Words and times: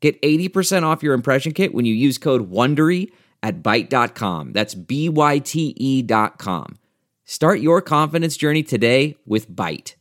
Get 0.00 0.20
80% 0.22 0.84
off 0.84 1.02
your 1.02 1.14
impression 1.14 1.52
kit 1.52 1.74
when 1.74 1.84
you 1.84 1.94
use 1.94 2.18
code 2.18 2.50
WONDERY 2.50 3.10
at 3.42 3.62
Byte.com. 3.62 4.52
That's 4.52 4.74
B-Y-T-E 4.74 6.02
dot 6.02 6.38
com. 6.38 6.78
Start 7.24 7.60
your 7.60 7.82
confidence 7.82 8.36
journey 8.36 8.62
today 8.62 9.16
with 9.26 9.50
Byte. 9.50 9.94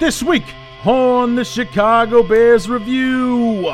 This 0.00 0.22
week 0.22 0.44
on 0.84 1.34
the 1.34 1.44
Chicago 1.44 2.22
Bears 2.22 2.68
Review. 2.68 3.72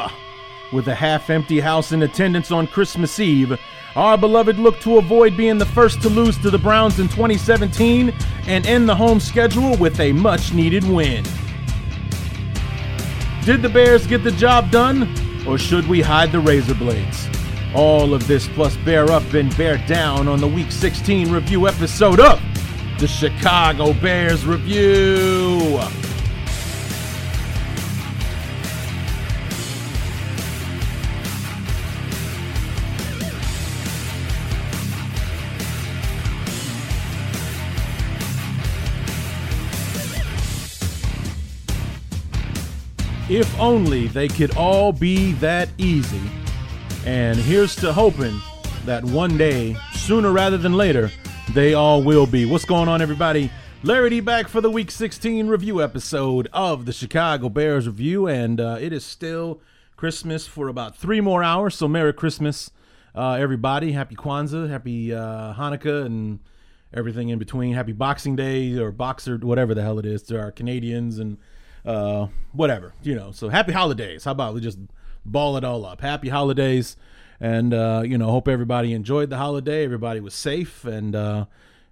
With 0.73 0.89
a 0.89 0.95
half 0.95 1.31
empty 1.31 1.61
house 1.61 1.93
in 1.93 2.03
attendance 2.03 2.51
on 2.51 2.67
Christmas 2.67 3.21
Eve, 3.21 3.59
our 3.95 4.19
beloved 4.19 4.59
look 4.59 4.81
to 4.81 4.99
avoid 4.99 5.37
being 5.37 5.59
the 5.59 5.67
first 5.67 6.03
to 6.03 6.09
lose 6.09 6.37
to 6.39 6.51
the 6.51 6.59
Browns 6.59 6.99
in 6.99 7.07
2017 7.09 8.13
and 8.47 8.67
end 8.67 8.89
the 8.89 8.97
home 8.97 9.21
schedule 9.21 9.77
with 9.77 10.01
a 10.01 10.13
much 10.13 10.53
needed 10.53 10.83
win. 10.83 11.25
Did 13.45 13.61
the 13.61 13.69
Bears 13.69 14.07
get 14.07 14.25
the 14.25 14.33
job 14.33 14.71
done, 14.71 15.07
or 15.47 15.59
should 15.59 15.87
we 15.87 16.01
hide 16.01 16.33
the 16.33 16.41
razor 16.41 16.75
blades? 16.75 17.29
All 17.75 18.15
of 18.15 18.27
this 18.27 18.49
plus 18.49 18.75
bear 18.79 19.11
up 19.13 19.35
and 19.35 19.55
bear 19.55 19.77
down 19.87 20.29
on 20.29 20.41
the 20.41 20.49
Week 20.49 20.73
16 20.73 21.31
review 21.31 21.69
episode 21.69 22.21
of 22.21 22.41
the 22.99 23.07
Chicago 23.07 23.93
Bears 23.93 24.47
Review. 24.47 25.79
If 43.35 43.59
only 43.59 44.07
they 44.07 44.29
could 44.29 44.57
all 44.57 44.93
be 44.93 45.33
that 45.33 45.69
easy. 45.77 46.21
And 47.05 47.37
here's 47.37 47.75
to 47.77 47.93
hoping 47.93 48.41
that 48.85 49.03
one 49.03 49.37
day, 49.37 49.75
sooner 49.93 50.31
rather 50.31 50.57
than 50.57 50.75
later, 50.75 51.11
they 51.53 51.75
all 51.75 52.01
will 52.01 52.27
be. 52.29 52.47
What's 52.47 52.65
going 52.65 52.89
on, 52.89 53.03
everybody? 53.03 53.51
Larry 53.83 54.11
D 54.11 54.21
back 54.21 54.47
for 54.47 54.61
the 54.61 54.71
Week 54.71 54.89
16 54.89 55.49
review 55.49 55.83
episode 55.83 56.49
of 56.53 56.87
the 56.87 56.93
Chicago 56.93 57.49
Bears 57.49 57.89
Review, 57.89 58.29
and 58.29 58.61
uh, 58.61 58.77
it 58.81 58.93
is 58.93 59.05
still 59.05 59.61
Christmas 59.97 60.47
for 60.47 60.69
about 60.69 60.97
three 60.97 61.21
more 61.21 61.43
hours. 61.43 61.75
So, 61.75 61.89
Merry 61.89 62.13
Christmas, 62.13 62.71
uh, 63.17 63.33
everybody! 63.33 63.91
Happy 63.91 64.15
Kwanzaa, 64.15 64.71
Happy 64.71 65.13
uh, 65.13 65.55
Hanukkah, 65.55 66.07
and 66.07 66.39
everything 66.93 67.31
in 67.31 67.41
between. 67.41 67.75
Happy 67.75 67.91
Boxing 67.91 68.37
Day 68.37 68.79
or 68.79 68.93
Boxer, 68.93 69.39
whatever 69.39 69.75
the 69.75 69.83
hell 69.83 69.99
it 69.99 70.07
is, 70.07 70.23
to 70.23 70.39
our 70.39 70.53
Canadians 70.53 71.19
and 71.19 71.37
uh, 71.85 72.29
whatever, 72.53 72.95
you 73.03 73.15
know. 73.15 73.33
So 73.33 73.49
happy 73.49 73.73
holidays. 73.73 74.25
How 74.25 74.33
about 74.33 74.55
we 74.55 74.61
just 74.61 74.79
ball 75.25 75.57
it 75.57 75.65
all 75.65 75.85
up? 75.85 76.01
Happy 76.01 76.29
holidays, 76.29 76.97
and 77.41 77.75
uh, 77.75 78.03
you 78.05 78.19
know, 78.19 78.31
hope 78.31 78.49
everybody 78.49 78.93
enjoyed 78.93 79.31
the 79.31 79.37
holiday. 79.37 79.85
Everybody 79.85 80.21
was 80.21 80.35
safe 80.35 80.85
and 80.85 81.15
uh, 81.15 81.47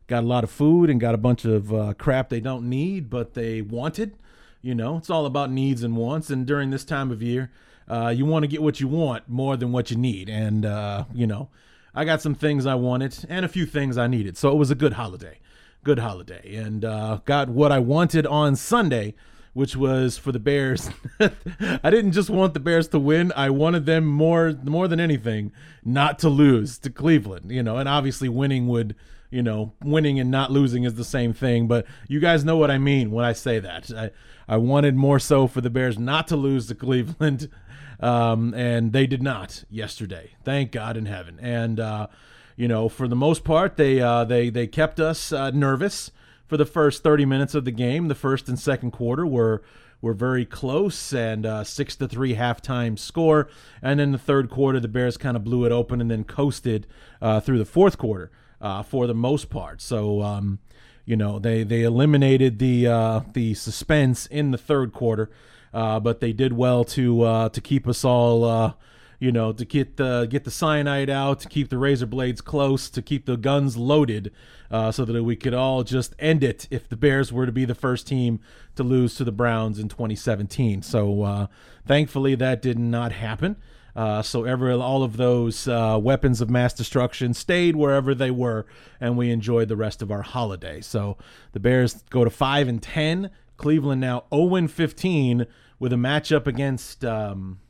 got 0.07 0.25
a 0.25 0.27
lot 0.27 0.45
of 0.45 0.51
food 0.51 0.91
and 0.91 1.01
got 1.01 1.15
a 1.15 1.19
bunch 1.19 1.45
of 1.45 1.73
uh, 1.73 1.95
crap 1.95 2.29
they 2.29 2.41
don't 2.41 2.69
need 2.69 3.11
but 3.11 3.35
they 3.35 3.63
wanted. 3.63 4.17
You 4.61 4.75
know, 4.75 4.97
it's 4.97 5.11
all 5.11 5.27
about 5.27 5.51
needs 5.51 5.83
and 5.83 5.97
wants. 5.97 6.31
And 6.31 6.47
during 6.47 6.71
this 6.71 6.85
time 6.85 7.11
of 7.11 7.21
year, 7.21 7.51
uh, 7.89 8.15
you 8.17 8.25
want 8.25 8.45
to 8.45 8.47
get 8.47 8.63
what 8.63 8.79
you 8.79 8.87
want 8.87 9.29
more 9.29 9.57
than 9.57 9.73
what 9.73 9.91
you 9.91 9.97
need. 9.97 10.29
And 10.29 10.65
uh, 10.65 11.05
you 11.13 11.27
know, 11.27 11.49
I 11.95 12.05
got 12.05 12.23
some 12.23 12.35
things 12.35 12.65
I 12.65 12.77
wanted 12.77 13.27
and 13.29 13.45
a 13.45 13.49
few 13.49 13.67
things 13.67 13.99
I 13.99 14.07
needed. 14.07 14.37
So 14.37 14.51
it 14.51 14.57
was 14.57 14.71
a 14.71 14.75
good 14.75 14.95
holiday, 14.95 15.39
good 15.83 15.99
holiday, 15.99 16.57
and 16.57 16.85
uh, 16.85 17.21
got 17.25 17.49
what 17.49 17.73
I 17.73 17.81
wanted 17.81 18.27
on 18.27 18.57
Sunday 18.57 19.15
which 19.55 19.77
was 19.77 20.17
for 20.17 20.33
the 20.33 20.39
Bears. 20.39 20.91
I 21.21 21.91
didn't 21.91 22.13
just 22.13 22.31
want 22.31 22.55
the 22.55 22.61
Bears 22.61 22.89
to 22.89 22.99
win. 22.99 23.33
I 23.37 23.51
wanted 23.51 23.87
them 23.87 24.07
more 24.07 24.55
more 24.65 24.89
than 24.89 25.01
anything 25.01 25.53
not 25.85 26.19
to 26.21 26.29
lose 26.29 26.79
to 26.79 26.91
Cleveland, 26.91 27.51
you 27.51 27.63
know, 27.63 27.77
and 27.77 27.89
obviously 27.89 28.29
winning 28.29 28.69
would, 28.69 28.95
you 29.31 29.43
know, 29.43 29.73
winning 29.83 30.19
and 30.19 30.31
not 30.31 30.51
losing 30.51 30.85
is 30.85 30.95
the 30.95 31.05
same 31.05 31.33
thing, 31.33 31.67
but 31.67 31.87
you 32.09 32.21
guys 32.21 32.45
know 32.45 32.57
what 32.57 32.71
I 32.71 32.79
mean 32.79 33.11
when 33.11 33.25
I 33.25 33.33
say 33.33 33.59
that. 33.59 33.91
I 33.91 34.11
I 34.49 34.57
wanted 34.57 34.97
more 34.97 35.19
so 35.19 35.47
for 35.47 35.61
the 35.61 35.71
Bears 35.71 35.99
not 35.99 36.29
to 36.29 36.37
lose 36.37 36.67
to 36.69 36.75
Cleveland. 36.75 37.49
Um, 38.01 38.53
and 38.55 38.93
they 38.93 39.07
did 39.07 39.23
not 39.23 39.63
yesterday. 39.71 40.33
Thank 40.43 40.73
God 40.73 40.97
in 40.97 41.07
heaven. 41.07 41.39
And 41.41 41.79
uh, 41.79 42.09
you 42.57 42.67
know, 42.67 42.89
for 42.89 43.07
the 43.07 43.15
most 43.15 43.45
part, 43.45 43.77
they 43.77 44.01
uh, 44.01 44.25
they 44.25 44.51
they 44.51 44.67
kept 44.67 44.99
us 44.99 45.33
uh, 45.33 45.51
nervous 45.51 46.11
for 46.53 46.59
the 46.59 46.67
first 46.67 47.03
30 47.03 47.25
minutes 47.25 47.55
of 47.55 47.65
the 47.65 47.71
game. 47.71 48.09
The 48.09 48.15
first 48.15 48.47
and 48.47 48.59
second 48.59 48.91
quarter 48.91 49.27
were 49.27 49.63
were 50.03 50.13
very 50.13 50.45
close 50.45 51.15
and 51.15 51.47
uh, 51.47 51.65
six 51.65 51.97
to 51.97 52.07
three 52.07 52.35
halftime 52.35 52.99
score. 52.99 53.49
And 53.81 53.99
then 53.99 54.13
the 54.13 54.19
third 54.19 54.51
quarter, 54.51 54.79
the 54.79 54.87
Bears 54.87 55.17
kind 55.17 55.35
of 55.35 55.45
blew 55.45 55.65
it 55.65 55.73
open 55.73 56.03
and 56.03 56.11
then 56.11 56.25
coasted 56.25 56.87
uh, 57.23 57.41
through 57.41 57.57
the 57.57 57.65
fourth 57.65 57.97
quarter 57.97 58.31
uh, 58.61 58.83
for 58.83 59.07
the 59.07 59.15
most 59.15 59.49
part. 59.49 59.81
So. 59.81 60.21
Um, 60.21 60.59
you 61.05 61.17
know 61.17 61.41
they 61.41 61.65
they 61.65 61.83
eliminated 61.83 62.61
the 62.61 62.87
uh, 62.87 63.21
the 63.33 63.55
suspense 63.55 64.27
in 64.27 64.53
the 64.53 64.57
third 64.57 64.93
quarter, 64.93 65.33
uh, 65.75 65.99
but 65.99 66.21
they 66.21 66.33
did 66.33 66.53
well 66.53 66.85
to 66.85 67.23
uh, 67.23 67.49
to 67.49 67.61
keep 67.61 67.89
us 67.89 68.05
all 68.05 68.77
you 69.23 69.31
know, 69.31 69.53
to 69.53 69.65
get 69.65 69.99
the 69.99 70.27
get 70.29 70.43
the 70.43 70.51
cyanide 70.51 71.09
out, 71.09 71.39
to 71.39 71.49
keep 71.49 71.69
the 71.69 71.79
razor 71.79 72.07
blades 72.07 72.41
close, 72.41 72.91
to 72.91 73.01
keep 73.01 73.25
the 73.25 73.37
guns 73.37 73.77
loaded, 73.77 74.33
uh, 74.69 74.91
so 74.91 75.05
that 75.05 75.23
we 75.23 75.37
could 75.37 75.55
all 75.55 75.85
just 75.85 76.13
end 76.19 76.43
it 76.43 76.67
if 76.73 76.89
the 76.89 76.97
Bears 76.97 77.33
were 77.33 77.47
to 77.47 77.53
be 77.53 77.65
the 77.65 77.77
first 77.77 78.09
team 78.09 78.41
to 78.75 78.83
lose 78.83 79.15
to 79.15 79.23
the 79.23 79.31
Browns 79.31 79.79
in 79.79 79.89
2017. 79.89 80.83
So 80.83 81.23
uh, 81.23 81.47
thankfully 81.87 82.35
that 82.35 82.61
did 82.61 82.81
not 82.81 83.13
happen. 83.13 83.55
Uh, 83.95 84.23
so 84.23 84.43
ever 84.43 84.73
all 84.73 85.05
of 85.05 85.17
those 85.17 85.69
uh, 85.69 86.01
weapons 86.03 86.41
of 86.41 86.51
mass 86.51 86.75
destruction 86.75 87.33
stayed 87.33 87.77
wherever 87.77 88.17
they 88.17 88.33
were, 88.33 88.67
and 89.01 89.17
we 89.17 89.31
enjoyed 89.31 89.69
the 89.69 89.77
rest 89.77 90.03
of 90.03 90.11
our 90.11 90.23
holiday. 90.23 90.81
So 90.81 91.17
the 91.53 91.61
Bears 91.61 92.03
go 92.11 92.25
to 92.25 92.31
five 92.31 92.67
and 92.67 92.83
ten. 92.83 93.31
Cleveland 93.57 94.01
now 94.01 94.25
0 94.35 94.57
and 94.57 94.69
15 94.69 95.47
with 95.79 95.93
a 95.93 95.97
matchup 95.97 96.49
against 96.49 97.05
um, 97.05 97.61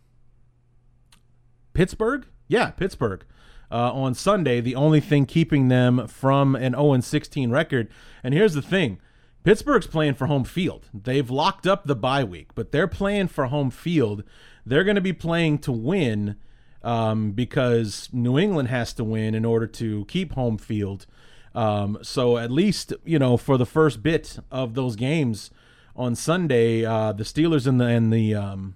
Pittsburgh. 1.72 2.26
Yeah, 2.48 2.70
Pittsburgh 2.70 3.24
uh, 3.72 3.90
on 3.92 4.14
Sunday, 4.14 4.60
the 4.60 4.74
only 4.74 5.00
thing 5.00 5.24
keeping 5.24 5.68
them 5.68 6.06
from 6.06 6.54
an 6.54 6.74
0 6.74 7.00
16 7.00 7.50
record. 7.50 7.88
And 8.22 8.34
here's 8.34 8.52
the 8.52 8.62
thing 8.62 8.98
Pittsburgh's 9.44 9.86
playing 9.86 10.14
for 10.14 10.26
home 10.26 10.44
field. 10.44 10.88
They've 10.92 11.28
locked 11.28 11.66
up 11.66 11.84
the 11.86 11.96
bye 11.96 12.22
week, 12.22 12.54
but 12.54 12.70
they're 12.70 12.86
playing 12.86 13.28
for 13.28 13.46
home 13.46 13.70
field. 13.70 14.24
They're 14.66 14.84
going 14.84 14.96
to 14.96 15.00
be 15.00 15.14
playing 15.14 15.58
to 15.60 15.72
win 15.72 16.36
um, 16.82 17.32
because 17.32 18.10
New 18.12 18.38
England 18.38 18.68
has 18.68 18.92
to 18.94 19.04
win 19.04 19.34
in 19.34 19.44
order 19.44 19.66
to 19.66 20.04
keep 20.04 20.32
home 20.32 20.58
field. 20.58 21.06
Um, 21.54 21.98
so 22.02 22.36
at 22.36 22.50
least 22.50 22.92
you 23.04 23.18
know 23.18 23.38
for 23.38 23.56
the 23.56 23.66
first 23.66 24.02
bit 24.02 24.38
of 24.50 24.74
those 24.74 24.96
games 24.96 25.50
on 25.96 26.14
Sunday, 26.14 26.84
uh, 26.84 27.12
the 27.12 27.24
Steelers 27.24 27.66
and 27.66 27.80
the 27.80 27.86
and 27.86 28.12
the 28.12 28.34
um, 28.34 28.74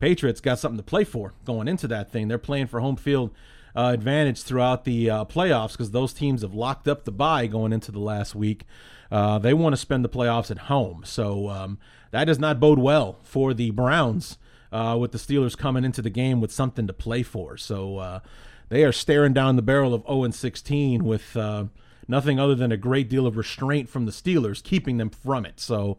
Patriots 0.00 0.40
got 0.40 0.58
something 0.58 0.78
to 0.78 0.82
play 0.82 1.04
for 1.04 1.34
going 1.44 1.68
into 1.68 1.86
that 1.88 2.10
thing. 2.10 2.28
They're 2.28 2.38
playing 2.38 2.66
for 2.66 2.80
home 2.80 2.96
field 2.96 3.30
uh, 3.76 3.90
advantage 3.94 4.42
throughout 4.42 4.84
the 4.84 5.10
uh, 5.10 5.24
playoffs 5.26 5.72
because 5.72 5.90
those 5.92 6.12
teams 6.12 6.42
have 6.42 6.54
locked 6.54 6.88
up 6.88 7.04
the 7.04 7.12
bye 7.12 7.46
going 7.46 7.72
into 7.72 7.92
the 7.92 8.00
last 8.00 8.34
week. 8.34 8.64
Uh, 9.10 9.38
they 9.38 9.54
want 9.54 9.72
to 9.74 9.76
spend 9.76 10.04
the 10.04 10.08
playoffs 10.08 10.50
at 10.50 10.58
home, 10.58 11.02
so 11.04 11.48
um, 11.48 11.78
that 12.10 12.24
does 12.24 12.38
not 12.38 12.60
bode 12.60 12.78
well 12.78 13.18
for 13.22 13.54
the 13.54 13.70
Browns. 13.70 14.38
Uh, 14.72 14.96
with 14.96 15.10
the 15.10 15.18
Steelers 15.18 15.58
coming 15.58 15.82
into 15.82 16.00
the 16.00 16.10
game 16.10 16.40
with 16.40 16.52
something 16.52 16.86
to 16.86 16.92
play 16.92 17.24
for, 17.24 17.56
so 17.56 17.96
uh, 17.98 18.20
they 18.68 18.84
are 18.84 18.92
staring 18.92 19.32
down 19.32 19.56
the 19.56 19.62
barrel 19.62 19.92
of 19.92 20.04
0 20.06 20.30
16 20.30 21.02
with 21.02 21.36
uh, 21.36 21.64
nothing 22.06 22.38
other 22.38 22.54
than 22.54 22.70
a 22.70 22.76
great 22.76 23.08
deal 23.08 23.26
of 23.26 23.36
restraint 23.36 23.88
from 23.88 24.06
the 24.06 24.12
Steelers, 24.12 24.62
keeping 24.62 24.96
them 24.96 25.10
from 25.10 25.44
it. 25.44 25.58
So 25.58 25.98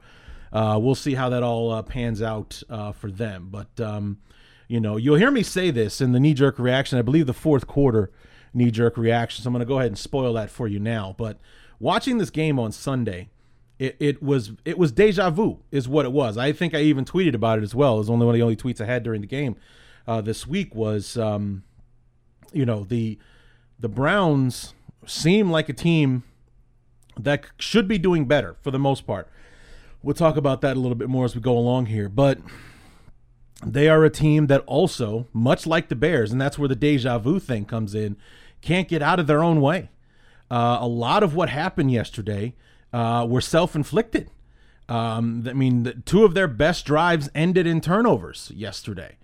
we'll 0.52 0.96
see 0.96 1.16
how 1.16 1.30
that 1.30 1.44
all 1.44 1.82
pans 1.84 2.22
out 2.22 2.62
for 2.96 3.12
them. 3.12 3.50
But 3.52 3.80
um, 3.80 4.20
you 4.68 4.80
know, 4.80 4.98
you'll 4.98 5.18
hear 5.18 5.32
me 5.32 5.44
say 5.44 5.70
this 5.70 6.00
in 6.00 6.12
the 6.14 6.20
knee 6.20 6.34
jerk 6.34 6.58
reaction. 6.58 6.98
I 6.98 7.02
believe 7.02 7.28
the 7.28 7.34
fourth 7.34 7.68
quarter 7.68 8.10
knee 8.54 8.72
jerk 8.72 8.98
reaction. 8.98 9.44
So 9.44 9.48
I'm 9.48 9.54
going 9.54 9.60
to 9.60 9.66
go 9.66 9.80
ahead 9.80 9.88
and 9.88 9.98
spoil 9.98 10.34
that 10.34 10.50
for 10.50 10.68
you 10.68 10.80
now. 10.80 11.16
But 11.18 11.40
watching 11.80 12.18
this 12.18 12.30
game 12.30 12.60
on 12.60 12.72
Sunday, 12.72 13.30
it, 13.80 13.98
it 14.00 14.24
was 14.24 14.52
it 14.64 14.78
was 14.78 14.92
deja 14.92 15.30
vu 15.30 15.60
is 15.72 15.88
what 15.88 16.06
it 16.06 16.12
was. 16.12 16.38
I 16.38 16.52
think 16.52 16.74
I 16.74 16.82
even 16.82 17.04
tweeted 17.04 17.34
about 17.34 17.60
it 17.60 17.64
as 17.64 17.74
well. 17.76 17.96
It 17.96 18.00
was 18.00 18.10
only 18.10 18.26
one 18.26 18.36
of 18.36 18.40
the 18.40 18.44
only 18.44 18.56
tweets 18.56 18.80
I 18.80 18.86
had 18.86 19.04
during 19.04 19.22
the 19.22 19.28
game 19.28 19.56
uh, 20.08 20.22
this 20.22 20.46
week 20.46 20.76
was 20.76 21.18
um, 21.18 21.64
you 22.54 22.66
know 22.66 22.84
the 22.84 23.18
the 23.80 23.90
Browns 23.90 24.74
seem 25.06 25.50
like 25.50 25.68
a 25.68 25.74
team 25.74 26.24
that 27.20 27.46
should 27.58 27.88
be 27.88 27.98
doing 27.98 28.26
better 28.26 28.56
for 28.62 28.72
the 28.72 28.80
most 28.80 29.08
part. 29.08 29.28
We'll 30.04 30.16
talk 30.16 30.36
about 30.36 30.62
that 30.62 30.78
a 30.78 30.80
little 30.80 30.96
bit 30.96 31.10
more 31.10 31.26
as 31.26 31.36
we 31.36 31.42
go 31.42 31.58
along 31.58 31.88
here, 31.88 32.10
but 32.10 32.40
they 33.64 33.88
are 33.88 34.04
a 34.04 34.10
team 34.10 34.48
that 34.48 34.64
also, 34.66 35.28
much 35.32 35.68
like 35.68 35.90
the 35.90 35.96
Bears, 35.96 36.32
and 36.32 36.42
that's 36.42 36.58
where 36.58 36.68
the 36.68 36.76
deja 36.76 37.20
vu 37.20 37.40
thing 37.40 37.66
comes 37.66 37.94
in, 37.94 38.18
can't 38.62 38.88
get 38.88 39.04
out 39.04 39.20
of 39.20 39.28
their 39.28 39.44
own 39.44 39.62
way. 39.62 39.90
Uh, 40.50 40.80
a 40.82 40.88
lot 40.88 41.22
of 41.24 41.36
what 41.36 41.50
happened 41.50 41.92
yesterday 41.92 42.56
uh, 42.92 43.26
were 43.30 43.42
self 43.42 43.76
inflicted. 43.76 44.30
Um, 44.90 45.46
I 45.48 45.54
mean, 45.54 45.84
the, 45.84 45.94
two 45.94 46.26
of 46.26 46.34
their 46.34 46.48
best 46.48 46.86
drives 46.86 47.30
ended 47.36 47.68
in 47.68 47.80
turnovers 47.80 48.52
yesterday. 48.54 49.18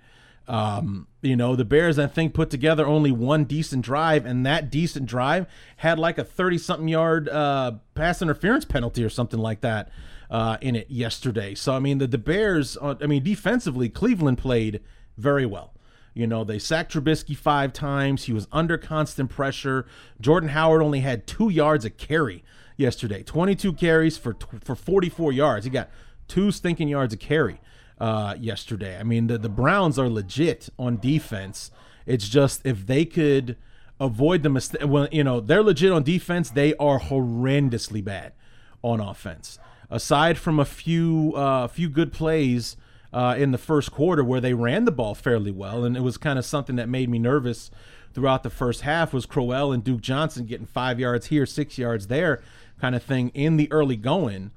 Um, 0.47 1.07
you 1.21 1.35
know, 1.35 1.57
the 1.57 1.65
Bears, 1.65 1.99
I 1.99 2.07
think, 2.07 2.33
put 2.33 2.49
together 2.49 2.85
only 2.85 3.11
one 3.11 3.43
decent 3.43 3.83
drive, 3.83 4.25
and 4.25 4.45
that 4.45 4.69
decent 4.69 5.07
drive 5.07 5.45
had 5.77 5.99
like 5.99 6.17
a 6.17 6.23
30 6.23 6.59
something 6.59 6.87
yard 6.87 7.27
uh, 7.27 7.73
pass 7.95 8.21
interference 8.21 8.63
penalty 8.63 9.03
or 9.03 9.09
something 9.09 9.39
like 9.39 9.61
that 9.61 9.89
uh, 10.29 10.57
in 10.61 10.75
it 10.75 10.89
yesterday. 10.89 11.55
So, 11.55 11.73
I 11.73 11.79
mean, 11.79 11.97
the, 11.97 12.07
the 12.07 12.17
Bears, 12.17 12.77
uh, 12.81 12.95
I 13.01 13.07
mean, 13.07 13.23
defensively, 13.23 13.89
Cleveland 13.89 14.37
played 14.37 14.81
very 15.17 15.45
well. 15.45 15.73
You 16.13 16.25
know, 16.25 16.43
they 16.43 16.57
sacked 16.57 16.93
Trubisky 16.93 17.37
five 17.37 17.73
times. 17.73 18.23
He 18.23 18.33
was 18.33 18.47
under 18.51 18.77
constant 18.77 19.29
pressure. 19.29 19.85
Jordan 20.19 20.49
Howard 20.49 20.81
only 20.81 21.01
had 21.01 21.27
two 21.27 21.49
yards 21.49 21.85
a 21.85 21.91
carry 21.91 22.43
yesterday. 22.75 23.21
22 23.21 23.73
carries 23.73 24.17
for 24.17 24.35
for 24.63 24.75
44 24.75 25.31
yards. 25.31 25.65
He 25.65 25.69
got 25.69 25.89
two 26.27 26.51
stinking 26.51 26.87
yards 26.87 27.13
a 27.13 27.17
carry 27.17 27.59
uh, 27.99 28.35
yesterday. 28.39 28.97
I 28.97 29.03
mean, 29.03 29.27
the, 29.27 29.37
the 29.37 29.49
Browns 29.49 29.99
are 29.99 30.09
legit 30.09 30.69
on 30.79 30.97
defense. 30.97 31.71
It's 32.05 32.27
just 32.27 32.65
if 32.65 32.87
they 32.87 33.05
could 33.05 33.57
avoid 33.99 34.43
the 34.43 34.49
mistake, 34.49 34.81
well, 34.85 35.07
you 35.11 35.23
know, 35.23 35.39
they're 35.39 35.63
legit 35.63 35.91
on 35.91 36.03
defense. 36.03 36.49
They 36.49 36.73
are 36.75 36.99
horrendously 36.99 38.03
bad 38.03 38.33
on 38.81 38.99
offense. 38.99 39.59
Aside 39.89 40.37
from 40.37 40.59
a 40.59 40.65
few 40.65 41.33
uh, 41.35 41.67
few 41.67 41.89
good 41.89 42.11
plays 42.11 42.75
uh, 43.13 43.35
in 43.37 43.51
the 43.51 43.57
first 43.57 43.91
quarter 43.91 44.23
where 44.23 44.41
they 44.41 44.53
ran 44.53 44.85
the 44.85 44.91
ball 44.91 45.15
fairly 45.15 45.51
well, 45.51 45.83
and 45.85 45.95
it 45.95 46.01
was 46.01 46.17
kind 46.17 46.37
of 46.37 46.45
something 46.45 46.75
that 46.75 46.89
made 46.89 47.09
me 47.09 47.19
nervous 47.19 47.71
throughout 48.13 48.43
the 48.43 48.49
first 48.49 48.81
half 48.81 49.13
was 49.13 49.25
Crowell 49.25 49.71
and 49.71 49.83
Duke 49.83 50.01
Johnson 50.01 50.45
getting 50.45 50.65
five 50.65 50.99
yards 50.99 51.27
here, 51.27 51.45
six 51.45 51.77
yards 51.77 52.07
there, 52.07 52.41
kind 52.81 52.95
of 52.95 53.03
thing 53.03 53.29
in 53.29 53.57
the 53.57 53.71
early 53.71 53.95
going. 53.95 54.51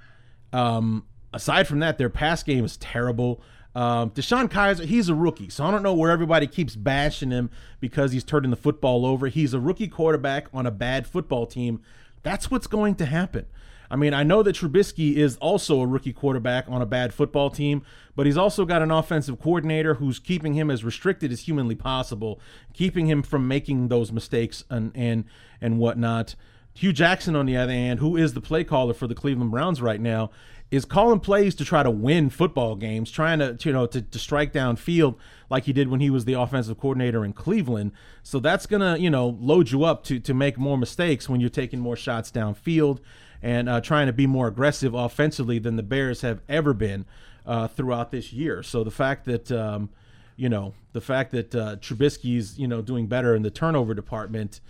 Um, 0.53 1.05
aside 1.33 1.69
from 1.69 1.81
that, 1.81 1.99
their 1.99 2.09
pass 2.09 2.43
game 2.43 2.65
is 2.65 2.77
terrible. 2.79 3.43
Um, 3.75 4.11
DeShone 4.11 4.49
Kizer, 4.49 4.85
he's 4.85 5.09
a 5.09 5.15
rookie, 5.15 5.49
so 5.49 5.65
I 5.65 5.71
don't 5.71 5.83
know 5.83 5.95
where 5.95 6.11
everybody 6.11 6.47
keeps 6.47 6.75
bashing 6.75 7.31
him 7.31 7.51
because 7.79 8.13
he's 8.13 8.25
turning 8.25 8.51
the 8.51 8.57
football 8.57 9.07
over. 9.07 9.29
He's 9.29 9.55
a 9.55 9.61
rookie 9.61 9.89
quarterback 9.89 10.49
on 10.53 10.67
a 10.67 10.73
bad 10.73 11.07
football 11.07 11.47
team. 11.47 11.81
That's 12.23 12.51
what's 12.51 12.67
going 12.67 12.97
to 12.97 13.07
happen. 13.07 13.47
I 13.91 13.97
mean, 13.97 14.15
I 14.15 14.23
know 14.23 14.43
that 14.45 14.57
Trubisky 14.57 15.17
is 15.17 15.37
also 15.39 15.81
a 15.81 15.87
rookie 15.87 16.13
quarterback 16.13 16.67
on 16.69 16.81
a 16.81 16.87
bad 16.87 17.13
football 17.13 17.51
team, 17.51 17.83
but 18.15 18.25
he's 18.25 18.37
also 18.37 18.65
got 18.65 18.83
an 18.83 18.91
offensive 18.91 19.41
coordinator 19.41 19.95
who's 19.95 20.21
keeping 20.21 20.55
him 20.55 20.71
as 20.71 20.85
restricted 20.85 21.33
as 21.33 21.41
humanly 21.41 21.75
possible, 21.75 22.41
keeping 22.73 23.07
him 23.07 23.23
from 23.23 23.49
making 23.49 23.89
those 23.89 24.13
mistakes 24.13 24.65
and 24.71 24.93
and 24.95 25.25
and 25.61 25.79
whatnot. 25.79 26.37
Hue 26.73 26.93
Jackson, 26.93 27.35
on 27.35 27.47
the 27.47 27.57
other 27.57 27.73
hand, 27.73 27.99
who 27.99 28.17
is 28.17 28.33
the 28.33 28.41
play 28.41 28.63
caller 28.63 28.95
for 28.95 29.09
the 29.09 29.15
Cleveland 29.15 29.51
Browns 29.51 29.83
right 29.83 30.01
now, 30.01 30.31
is 30.71 30.85
calling 30.85 31.19
plays 31.19 31.57
to 31.57 31.65
try 31.65 31.83
to 31.83 31.91
win 31.91 32.31
football 32.31 32.77
games, 32.77 33.11
trying 33.11 33.41
to 33.41 33.59
you 33.63 33.73
know 33.73 33.87
to, 33.87 34.01
to 34.01 34.19
strike 34.21 34.53
down 34.53 34.77
field 34.77 35.19
like 35.51 35.65
he 35.65 35.73
did 35.73 35.89
when 35.89 35.99
he 35.99 36.11
was 36.11 36.27
the 36.27 36.35
offensive 36.35 36.79
coordinator 36.79 37.25
in 37.25 37.33
Cleveland. 37.33 37.91
So 38.23 38.39
that's 38.39 38.67
gonna 38.67 38.97
you 38.99 39.11
know 39.11 39.37
load 39.41 39.73
you 39.73 39.83
up 39.83 40.05
to 40.05 40.21
to 40.21 40.33
make 40.33 40.59
more 40.59 40.79
mistakes 40.79 41.29
when 41.29 41.41
you're 41.41 41.51
taking 41.51 41.81
more 41.81 41.97
shots 41.97 42.31
downfield 42.31 43.01
and 43.43 43.69
uh, 43.69 43.81
trying 43.81 44.07
to 44.07 44.13
be 44.13 44.27
more 44.27 44.49
aggressive 44.49 44.95
offensively 44.95 45.59
than 45.59 45.77
the 45.77 45.83
Bears 45.83 46.21
have 46.23 46.41
ever 46.49 46.75
been 46.75 47.05
uh, 47.47 47.69
throughout 47.69 48.11
this 48.11 48.33
year. 48.33 48.63
So 48.63 48.85
the 48.85 48.91
fact 48.91 49.25
that 49.27 49.51
um, 49.51 49.91
you 50.37 50.49
know 50.49 50.75
the 50.93 51.01
fact 51.01 51.33
that 51.33 51.55
uh, 51.55 51.77
Trubisky's 51.77 52.59
you 52.59 52.69
know 52.69 52.83
doing 52.83 53.07
better 53.07 53.35
in 53.35 53.43
the 53.43 53.51
turnover 53.51 53.95
department 53.95 54.61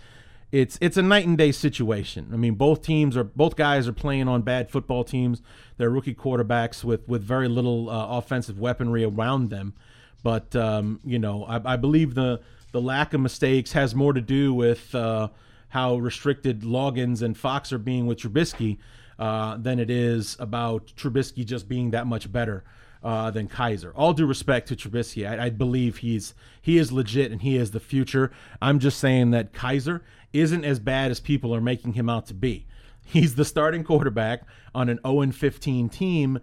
it's 0.53 0.79
it's 0.81 0.97
a 0.97 1.03
night 1.03 1.27
and 1.27 1.39
day 1.39 1.53
situation. 1.53 2.31
I 2.33 2.37
mean, 2.37 2.55
both 2.55 2.83
teams 2.83 3.17
are 3.17 3.25
both 3.25 3.57
guys 3.57 3.87
are 3.87 3.93
playing 3.93 4.29
on 4.29 4.43
bad 4.43 4.71
football 4.71 5.05
teams. 5.05 5.43
They're 5.77 5.91
rookie 5.91 6.15
quarterbacks 6.15 6.83
with 6.83 7.07
with 7.09 7.23
very 7.23 7.49
little 7.49 7.89
uh, 7.89 8.19
offensive 8.19 8.59
weaponry 8.59 9.05
around 9.05 9.51
them. 9.51 9.75
But 10.23 10.55
um, 10.57 11.01
you 11.05 11.19
know, 11.19 11.45
I, 11.45 11.75
I, 11.75 11.77
believe 11.77 12.15
the 12.15 12.41
the 12.73 12.81
lack 12.81 13.15
of 13.15 13.21
mistakes 13.21 13.73
has 13.73 13.95
more 13.95 14.13
to 14.13 14.21
do 14.21 14.53
with 14.53 14.93
uh, 14.95 15.29
how 15.71 15.97
restricted 15.97 16.61
Loggains 16.61 17.23
and 17.23 17.37
Fox 17.37 17.73
are 17.73 17.79
being 17.79 18.07
with 18.07 18.19
Trubisky 18.19 18.79
uh, 19.19 19.57
than 19.57 19.79
it 19.79 19.91
is 19.91 20.37
about 20.39 20.87
Trubisky 20.97 21.45
just 21.45 21.69
being 21.69 21.91
that 21.91 22.07
much 22.07 22.31
better. 22.31 22.65
Uh, 23.03 23.31
than 23.31 23.49
Kizer. 23.49 23.93
All 23.95 24.13
due 24.13 24.27
respect 24.27 24.69
to 24.69 24.77
Trubisky, 24.77 25.27
I, 25.27 25.47
I, 25.47 25.49
believe 25.49 25.97
he's 25.97 26.35
he 26.61 26.77
is 26.77 26.93
legit 26.93 27.33
and 27.33 27.41
he 27.41 27.57
is 27.57 27.71
the 27.71 27.81
future. 27.81 28.31
I'm 28.61 28.79
just 28.79 28.99
saying 28.99 29.31
that 29.31 29.55
Kizer 29.55 30.03
isn't 30.35 30.67
as 30.67 30.79
bad 30.81 31.11
as 31.11 31.19
people 31.19 31.55
are 31.55 31.63
making 31.63 31.95
him 31.95 32.11
out 32.11 32.27
to 32.27 32.35
be. 32.35 32.67
He's 33.11 33.35
the 33.35 33.45
starting 33.45 33.85
quarterback 33.85 34.43
on 34.75 34.89
an 34.89 35.01
0 35.05 35.33
15 35.33 35.89
team. 35.89 36.39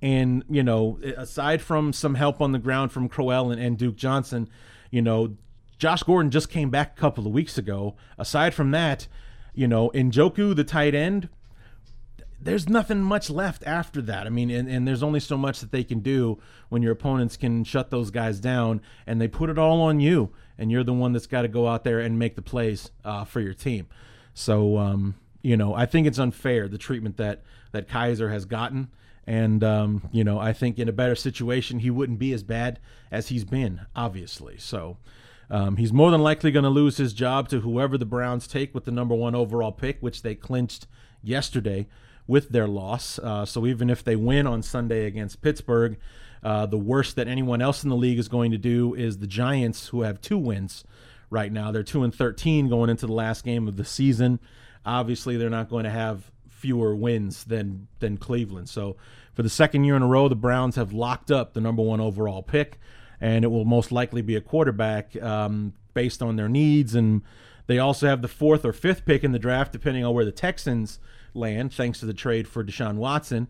And, 0.00 0.44
you 0.48 0.62
know, 0.62 0.98
aside 1.16 1.62
from 1.62 1.92
some 1.92 2.14
help 2.14 2.40
on 2.40 2.52
the 2.52 2.58
ground 2.58 2.92
from 2.92 3.08
Crowell 3.08 3.50
and, 3.50 3.60
and 3.60 3.78
Duke 3.78 3.96
Johnson, 3.96 4.48
you 4.90 5.00
know, 5.00 5.36
Josh 5.82 6.04
Gordon 6.04 6.30
just 6.30 6.48
came 6.48 6.70
back 6.70 6.96
a 6.96 7.00
couple 7.00 7.26
of 7.26 7.32
weeks 7.32 7.58
ago. 7.58 7.96
Aside 8.16 8.54
from 8.54 8.70
that, 8.70 9.08
you 9.52 9.66
know, 9.66 9.90
Njoku, 9.90 10.54
the 10.54 10.62
tight 10.62 10.94
end, 10.94 11.28
there's 12.40 12.68
nothing 12.68 13.02
much 13.02 13.28
left 13.28 13.64
after 13.66 14.00
that. 14.02 14.24
I 14.24 14.30
mean, 14.30 14.48
and, 14.48 14.68
and 14.68 14.86
there's 14.86 15.02
only 15.02 15.18
so 15.18 15.36
much 15.36 15.58
that 15.58 15.72
they 15.72 15.82
can 15.82 15.98
do 15.98 16.38
when 16.68 16.82
your 16.84 16.92
opponents 16.92 17.36
can 17.36 17.64
shut 17.64 17.90
those 17.90 18.12
guys 18.12 18.38
down 18.38 18.80
and 19.08 19.20
they 19.20 19.26
put 19.26 19.50
it 19.50 19.58
all 19.58 19.80
on 19.82 19.98
you 19.98 20.30
and 20.56 20.70
you're 20.70 20.84
the 20.84 20.92
one 20.92 21.12
that's 21.14 21.26
got 21.26 21.42
to 21.42 21.48
go 21.48 21.66
out 21.66 21.82
there 21.82 21.98
and 21.98 22.16
make 22.16 22.36
the 22.36 22.42
plays 22.42 22.92
uh, 23.04 23.24
for 23.24 23.40
your 23.40 23.52
team. 23.52 23.88
So, 24.34 24.78
um, 24.78 25.16
you 25.42 25.56
know, 25.56 25.74
I 25.74 25.86
think 25.86 26.06
it's 26.06 26.20
unfair 26.20 26.68
the 26.68 26.78
treatment 26.78 27.16
that 27.16 27.42
that 27.72 27.88
Kizer 27.88 28.30
has 28.30 28.44
gotten, 28.44 28.88
and 29.26 29.64
um, 29.64 30.08
you 30.12 30.22
know, 30.22 30.38
I 30.38 30.52
think 30.52 30.78
in 30.78 30.88
a 30.88 30.92
better 30.92 31.16
situation 31.16 31.80
he 31.80 31.90
wouldn't 31.90 32.20
be 32.20 32.32
as 32.32 32.44
bad 32.44 32.78
as 33.10 33.30
he's 33.30 33.44
been, 33.44 33.80
obviously. 33.96 34.58
So. 34.58 34.98
Um, 35.50 35.76
he's 35.76 35.92
more 35.92 36.10
than 36.10 36.22
likely 36.22 36.50
going 36.50 36.64
to 36.64 36.70
lose 36.70 36.96
his 36.96 37.12
job 37.12 37.48
to 37.50 37.60
whoever 37.60 37.98
the 37.98 38.06
Browns 38.06 38.46
take 38.46 38.74
with 38.74 38.84
the 38.84 38.90
number 38.90 39.14
one 39.14 39.34
overall 39.34 39.72
pick, 39.72 39.98
which 40.00 40.22
they 40.22 40.34
clinched 40.34 40.86
yesterday 41.22 41.86
with 42.26 42.50
their 42.50 42.66
loss. 42.68 43.18
Uh, 43.18 43.44
so 43.44 43.66
even 43.66 43.90
if 43.90 44.02
they 44.02 44.16
win 44.16 44.46
on 44.46 44.62
Sunday 44.62 45.06
against 45.06 45.42
Pittsburgh, 45.42 45.98
uh, 46.42 46.66
the 46.66 46.78
worst 46.78 47.16
that 47.16 47.28
anyone 47.28 47.62
else 47.62 47.84
in 47.84 47.90
the 47.90 47.96
league 47.96 48.18
is 48.18 48.28
going 48.28 48.50
to 48.50 48.58
do 48.58 48.94
is 48.94 49.18
the 49.18 49.26
Giants, 49.26 49.88
who 49.88 50.02
have 50.02 50.20
two 50.20 50.38
wins 50.38 50.84
right 51.30 51.52
now. 51.52 51.70
They're 51.70 51.82
two 51.82 52.02
and 52.02 52.14
thirteen 52.14 52.68
going 52.68 52.90
into 52.90 53.06
the 53.06 53.12
last 53.12 53.44
game 53.44 53.68
of 53.68 53.76
the 53.76 53.84
season. 53.84 54.40
Obviously, 54.84 55.36
they're 55.36 55.50
not 55.50 55.68
going 55.68 55.84
to 55.84 55.90
have 55.90 56.30
fewer 56.48 56.94
wins 56.94 57.44
than 57.44 57.86
than 58.00 58.16
Cleveland. 58.16 58.68
So, 58.68 58.96
for 59.34 59.42
the 59.42 59.48
second 59.48 59.84
year 59.84 59.96
in 59.96 60.02
a 60.02 60.06
row, 60.06 60.28
the 60.28 60.34
Browns 60.34 60.76
have 60.76 60.92
locked 60.92 61.30
up 61.30 61.54
the 61.54 61.60
number 61.60 61.82
one 61.82 62.00
overall 62.00 62.42
pick, 62.42 62.78
and 63.22 63.44
it 63.44 63.48
will 63.48 63.64
most 63.64 63.92
likely 63.92 64.20
be 64.20 64.34
a 64.34 64.40
quarterback 64.40 65.14
um, 65.22 65.72
based 65.94 66.20
on 66.20 66.34
their 66.34 66.48
needs. 66.48 66.96
And 66.96 67.22
they 67.68 67.78
also 67.78 68.08
have 68.08 68.20
the 68.20 68.26
fourth 68.26 68.64
or 68.64 68.72
fifth 68.72 69.04
pick 69.06 69.22
in 69.22 69.30
the 69.30 69.38
draft, 69.38 69.72
depending 69.72 70.04
on 70.04 70.12
where 70.12 70.24
the 70.24 70.32
Texans 70.32 70.98
land, 71.32 71.72
thanks 71.72 72.00
to 72.00 72.06
the 72.06 72.12
trade 72.12 72.48
for 72.48 72.64
Deshaun 72.64 72.96
Watson. 72.96 73.46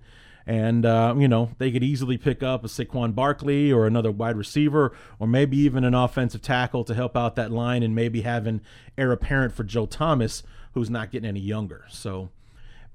And, 0.46 0.84
uh, 0.84 1.14
you 1.16 1.26
know, 1.26 1.52
they 1.56 1.72
could 1.72 1.82
easily 1.82 2.18
pick 2.18 2.42
up 2.42 2.64
a 2.64 2.68
Saquon 2.68 3.14
Barkley 3.14 3.72
or 3.72 3.86
another 3.86 4.10
wide 4.10 4.36
receiver 4.36 4.92
or 5.18 5.26
maybe 5.26 5.56
even 5.56 5.84
an 5.84 5.94
offensive 5.94 6.42
tackle 6.42 6.84
to 6.84 6.94
help 6.94 7.16
out 7.16 7.34
that 7.36 7.50
line 7.50 7.82
and 7.82 7.94
maybe 7.94 8.20
have 8.22 8.46
an 8.46 8.60
heir 8.98 9.10
apparent 9.10 9.54
for 9.54 9.64
Joe 9.64 9.86
Thomas, 9.86 10.42
who's 10.74 10.90
not 10.90 11.10
getting 11.10 11.28
any 11.28 11.40
younger. 11.40 11.86
So, 11.88 12.28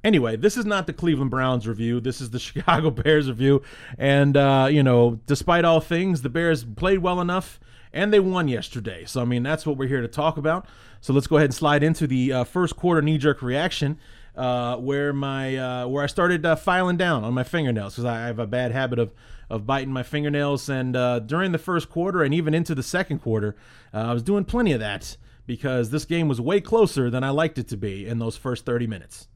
anyway, 0.07 0.37
this 0.37 0.57
is 0.57 0.65
not 0.65 0.87
the 0.87 0.93
Cleveland 0.93 1.29
Browns 1.29 1.67
review. 1.67 1.99
This 1.99 2.21
is 2.21 2.31
the 2.31 2.39
Chicago 2.47 2.89
Bears 2.89 3.27
review. 3.27 3.61
And, 3.97 4.35
uh, 4.35 4.69
you 4.71 4.81
know, 4.81 5.19
despite 5.27 5.65
all 5.65 5.81
things, 5.81 6.21
the 6.21 6.29
Bears 6.29 6.63
played 6.63 6.99
well 6.99 7.21
enough 7.21 7.59
and 7.93 8.11
they 8.11 8.19
won 8.19 8.47
yesterday. 8.47 9.05
So, 9.05 9.21
I 9.21 9.25
mean, 9.25 9.43
that's 9.43 9.65
what 9.65 9.77
we're 9.77 9.87
here 9.87 10.01
to 10.01 10.07
talk 10.07 10.37
about. 10.37 10.65
So, 11.01 11.13
let's 11.13 11.27
go 11.27 11.37
ahead 11.37 11.49
and 11.49 11.53
slide 11.53 11.83
into 11.83 12.07
the 12.07 12.33
uh, 12.33 12.43
first 12.43 12.75
quarter 12.75 13.01
knee 13.01 13.17
jerk 13.17 13.41
reaction 13.41 13.99
uh, 14.35 14.77
where 14.77 15.11
my 15.13 15.57
uh, 15.57 15.87
where 15.87 16.03
I 16.03 16.07
started 16.07 16.45
uh, 16.45 16.55
filing 16.55 16.97
down 16.97 17.23
on 17.23 17.33
my 17.33 17.43
fingernails 17.43 17.93
because 17.93 18.05
I 18.05 18.27
have 18.27 18.39
a 18.39 18.47
bad 18.47 18.71
habit 18.71 18.99
of 18.99 19.13
of 19.49 19.65
biting 19.65 19.91
my 19.91 20.03
fingernails. 20.03 20.69
And 20.69 20.95
uh, 20.95 21.19
during 21.19 21.51
the 21.51 21.57
first 21.57 21.89
quarter 21.89 22.21
and 22.21 22.33
even 22.33 22.53
into 22.53 22.75
the 22.75 22.83
second 22.83 23.19
quarter, 23.19 23.55
uh, 23.93 23.97
I 23.97 24.13
was 24.13 24.23
doing 24.23 24.45
plenty 24.45 24.73
of 24.73 24.79
that 24.79 25.17
because 25.47 25.89
this 25.89 26.05
game 26.05 26.27
was 26.27 26.39
way 26.39 26.61
closer 26.61 27.09
than 27.09 27.23
I 27.23 27.31
liked 27.31 27.57
it 27.57 27.67
to 27.69 27.77
be 27.77 28.05
in 28.05 28.19
those 28.19 28.37
first 28.37 28.65
30 28.65 28.85
minutes. 28.85 29.27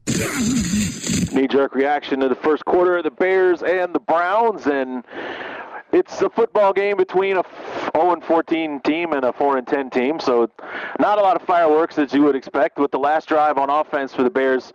Knee 1.32 1.48
jerk 1.48 1.74
reaction 1.74 2.20
to 2.20 2.28
the 2.28 2.36
first 2.36 2.64
quarter 2.66 2.98
of 2.98 3.04
the 3.04 3.10
Bears 3.10 3.62
and 3.62 3.94
the 3.94 4.00
Browns 4.00 4.66
and 4.66 5.02
it's 5.92 6.22
a 6.22 6.30
football 6.30 6.72
game 6.72 6.96
between 6.96 7.36
a 7.36 7.44
0 7.94 8.12
and 8.12 8.24
14 8.24 8.80
team 8.80 9.12
and 9.12 9.24
a 9.24 9.32
4 9.32 9.58
and 9.58 9.66
10 9.66 9.90
team, 9.90 10.18
so 10.18 10.50
not 10.98 11.18
a 11.18 11.20
lot 11.20 11.36
of 11.36 11.42
fireworks 11.42 11.98
as 11.98 12.14
you 12.14 12.22
would 12.22 12.34
expect. 12.34 12.78
With 12.78 12.90
the 12.90 12.98
last 12.98 13.28
drive 13.28 13.58
on 13.58 13.68
offense 13.68 14.14
for 14.14 14.22
the 14.22 14.30
Bears 14.30 14.72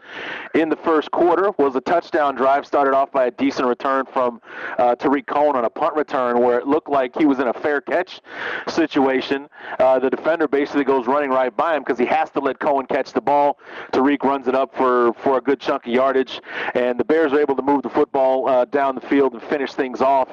in 0.54 0.70
the 0.70 0.76
first 0.76 1.10
quarter 1.12 1.52
was 1.58 1.76
a 1.76 1.82
touchdown 1.82 2.36
drive, 2.36 2.68
started 2.68 2.94
off 2.94 3.12
by 3.12 3.26
a 3.26 3.32
decent 3.32 3.68
return 3.68 4.06
from 4.06 4.42
uh, 4.78 4.96
Tarik 4.96 5.26
Cohen 5.26 5.56
on 5.56 5.66
a 5.66 5.70
punt 5.70 5.96
return 5.96 6.40
where 6.40 6.60
it 6.60 6.68
looked 6.68 6.90
like 6.90 7.18
he 7.18 7.26
was 7.26 7.40
in 7.40 7.48
a 7.48 7.54
fair 7.54 7.82
catch 7.82 8.22
situation. 8.68 9.50
Uh, 9.80 9.98
the 9.98 10.10
defender 10.10 10.48
basically 10.48 10.84
goes 10.84 11.08
running 11.08 11.32
right 11.32 11.56
by 11.56 11.76
him 11.76 11.82
because 11.82 11.98
he 11.98 12.06
has 12.06 12.30
to 12.32 12.40
let 12.40 12.60
Cohen 12.60 12.86
catch 12.86 13.12
the 13.14 13.22
ball. 13.22 13.58
Tarik 13.92 14.24
runs 14.24 14.48
it 14.48 14.54
up 14.54 14.76
for, 14.76 15.14
for 15.14 15.38
a 15.38 15.42
good 15.42 15.60
chunk 15.60 15.88
of 15.88 15.94
yardage, 15.94 16.42
and 16.76 17.00
the 17.00 17.06
Bears 17.06 17.34
are 17.34 17.40
able 17.40 17.56
to 17.56 17.64
move 17.64 17.82
the 17.82 17.90
football 17.90 18.48
uh, 18.48 18.66
down 18.66 18.94
the 18.94 19.02
field 19.02 19.34
and 19.34 19.42
finish 19.42 19.74
things 19.74 20.00
off 20.02 20.30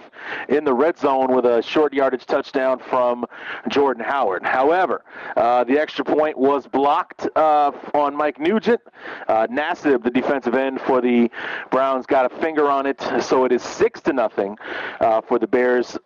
in 0.49 0.65
the 0.65 0.74
red 0.75 0.99
zone 0.99 1.35
with 1.35 1.45
a 1.47 1.63
short 1.63 1.93
yardage 1.93 2.27
touchdown 2.27 2.79
from 2.79 3.25
Jordan 3.69 4.05
Howard. 4.05 4.45
However, 4.45 5.05
uh, 5.37 5.65
the 5.65 5.79
extra 5.79 6.05
point 6.05 6.39
was 6.39 6.67
blocked 6.67 7.29
uh, 7.37 7.73
on 7.95 8.17
Mike 8.17 8.39
Nugent. 8.39 8.81
Uh, 9.29 9.47
Nassib, 9.49 10.03
the 10.03 10.11
defensive 10.11 10.55
end 10.55 10.81
for 10.81 11.01
the 11.01 11.31
Browns, 11.71 12.07
got 12.07 12.31
a 12.31 12.41
finger 12.41 12.71
on 12.71 12.87
it, 12.87 13.01
so 13.21 13.45
it 13.45 13.53
is 13.53 13.63
six 13.63 14.01
to 14.03 14.13
nothing 14.13 14.57
uh, 15.01 15.21
for 15.21 15.39
the 15.39 15.47
Bears 15.47 15.97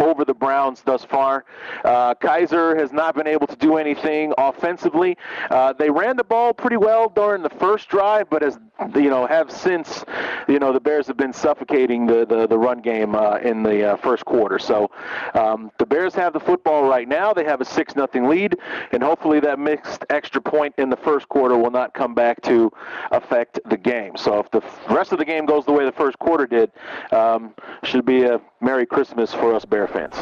over 0.00 0.24
the 0.24 0.34
Browns 0.34 0.82
thus 0.82 1.04
far. 1.04 1.44
Uh, 1.84 2.14
Kizer 2.14 2.78
has 2.78 2.92
not 2.92 3.14
been 3.14 3.26
able 3.26 3.46
to 3.46 3.56
do 3.56 3.76
anything 3.76 4.32
offensively. 4.38 5.16
Uh, 5.50 5.72
they 5.72 5.90
ran 5.90 6.16
the 6.16 6.24
ball 6.24 6.52
pretty 6.52 6.76
well 6.76 7.08
during 7.08 7.42
the 7.42 7.50
first 7.50 7.88
drive, 7.88 8.28
but 8.30 8.42
as 8.42 8.58
you 8.94 9.10
know, 9.10 9.26
have 9.26 9.50
since 9.50 10.04
you 10.46 10.58
know 10.58 10.72
the 10.72 10.80
Bears 10.80 11.06
have 11.08 11.16
been 11.16 11.32
suffocating 11.32 12.06
the 12.06 12.24
the, 12.24 12.46
the 12.46 12.58
run 12.58 12.80
game 12.80 13.14
uh, 13.14 13.36
in 13.38 13.62
the 13.62 13.92
uh, 13.92 13.96
first 13.96 14.24
quarter. 14.24 14.58
So 14.58 14.90
um, 15.34 15.70
the 15.78 15.86
Bears 15.86 16.14
have 16.14 16.32
the 16.32 16.40
football 16.40 16.88
right 16.88 17.08
now. 17.08 17.32
They 17.32 17.44
have 17.44 17.60
a 17.60 17.64
six 17.64 17.96
nothing 17.96 18.28
lead, 18.28 18.56
and 18.92 19.02
hopefully 19.02 19.40
that 19.40 19.58
mixed 19.58 20.04
extra 20.10 20.40
point 20.40 20.74
in 20.78 20.90
the 20.90 20.96
first 20.96 21.28
quarter 21.28 21.56
will 21.56 21.70
not 21.70 21.94
come 21.94 22.14
back 22.14 22.40
to 22.42 22.70
affect 23.10 23.58
the 23.68 23.76
game. 23.76 24.16
So 24.16 24.38
if 24.38 24.50
the 24.50 24.62
rest 24.94 25.12
of 25.12 25.18
the 25.18 25.24
game 25.24 25.46
goes 25.46 25.64
the 25.64 25.72
way 25.72 25.84
the 25.84 25.92
first 25.92 26.18
quarter 26.18 26.46
did, 26.46 26.70
um, 27.10 27.54
should 27.82 28.04
be 28.04 28.22
a 28.22 28.40
Merry 28.60 28.86
Christmas 28.86 29.32
for 29.32 29.54
us 29.54 29.64
Bear 29.64 29.86
fans. 29.86 30.14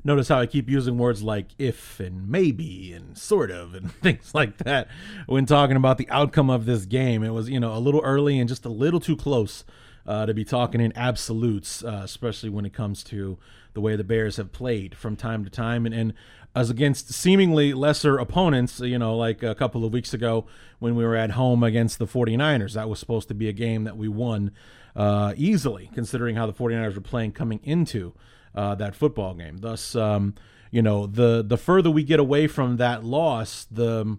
Notice 0.04 0.28
how 0.28 0.38
I 0.38 0.46
keep 0.46 0.70
using 0.70 0.98
words 0.98 1.22
like 1.22 1.48
if 1.58 1.98
and 1.98 2.28
maybe 2.28 2.92
and 2.92 3.18
sort 3.18 3.50
of 3.50 3.74
and 3.74 3.92
things 4.02 4.34
like 4.34 4.58
that 4.58 4.88
when 5.26 5.46
talking 5.46 5.76
about 5.76 5.98
the 5.98 6.08
outcome 6.10 6.48
of 6.48 6.64
this 6.64 6.86
game. 6.86 7.24
It 7.24 7.30
was, 7.30 7.48
you 7.48 7.58
know, 7.58 7.74
a 7.74 7.80
little 7.80 8.02
early 8.02 8.38
and 8.38 8.48
just 8.48 8.64
a 8.64 8.68
little 8.68 9.00
too 9.00 9.16
close 9.16 9.64
uh, 10.06 10.26
to 10.26 10.34
be 10.34 10.44
talking 10.44 10.80
in 10.80 10.96
absolutes, 10.96 11.82
uh, 11.82 12.02
especially 12.04 12.50
when 12.50 12.64
it 12.64 12.72
comes 12.72 13.02
to 13.04 13.36
the 13.74 13.80
way 13.80 13.96
the 13.96 14.04
Bears 14.04 14.36
have 14.36 14.52
played 14.52 14.94
from 14.96 15.16
time 15.16 15.42
to 15.44 15.50
time 15.50 15.86
and, 15.86 15.94
and 15.94 16.14
as 16.54 16.70
against 16.70 17.12
seemingly 17.12 17.74
lesser 17.74 18.16
opponents, 18.16 18.80
you 18.80 18.98
know, 18.98 19.14
like 19.14 19.42
a 19.42 19.54
couple 19.54 19.84
of 19.84 19.92
weeks 19.92 20.14
ago 20.14 20.46
when 20.78 20.96
we 20.96 21.04
were 21.04 21.16
at 21.16 21.32
home 21.32 21.62
against 21.62 21.98
the 21.98 22.06
49ers. 22.06 22.72
That 22.72 22.88
was 22.88 22.98
supposed 22.98 23.28
to 23.28 23.34
be 23.34 23.48
a 23.48 23.52
game 23.52 23.84
that 23.84 23.96
we 23.96 24.08
won 24.08 24.52
uh, 24.96 25.34
easily, 25.36 25.90
considering 25.94 26.34
how 26.34 26.46
the 26.46 26.52
49ers 26.52 26.94
were 26.94 27.00
playing 27.00 27.32
coming 27.32 27.60
into 27.62 28.14
uh, 28.54 28.74
that 28.74 28.96
football 28.96 29.34
game. 29.34 29.58
Thus, 29.58 29.94
um, 29.94 30.34
you 30.70 30.82
know, 30.82 31.06
the 31.06 31.44
the 31.46 31.58
further 31.58 31.90
we 31.90 32.02
get 32.02 32.18
away 32.18 32.46
from 32.46 32.78
that 32.78 33.04
loss, 33.04 33.66
the 33.70 34.18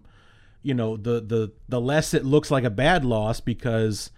you 0.62 0.74
know, 0.74 0.96
the 0.96 1.20
the 1.20 1.52
the 1.68 1.80
less 1.80 2.14
it 2.14 2.24
looks 2.24 2.50
like 2.50 2.64
a 2.64 2.70
bad 2.70 3.04
loss 3.04 3.40
because 3.40 4.10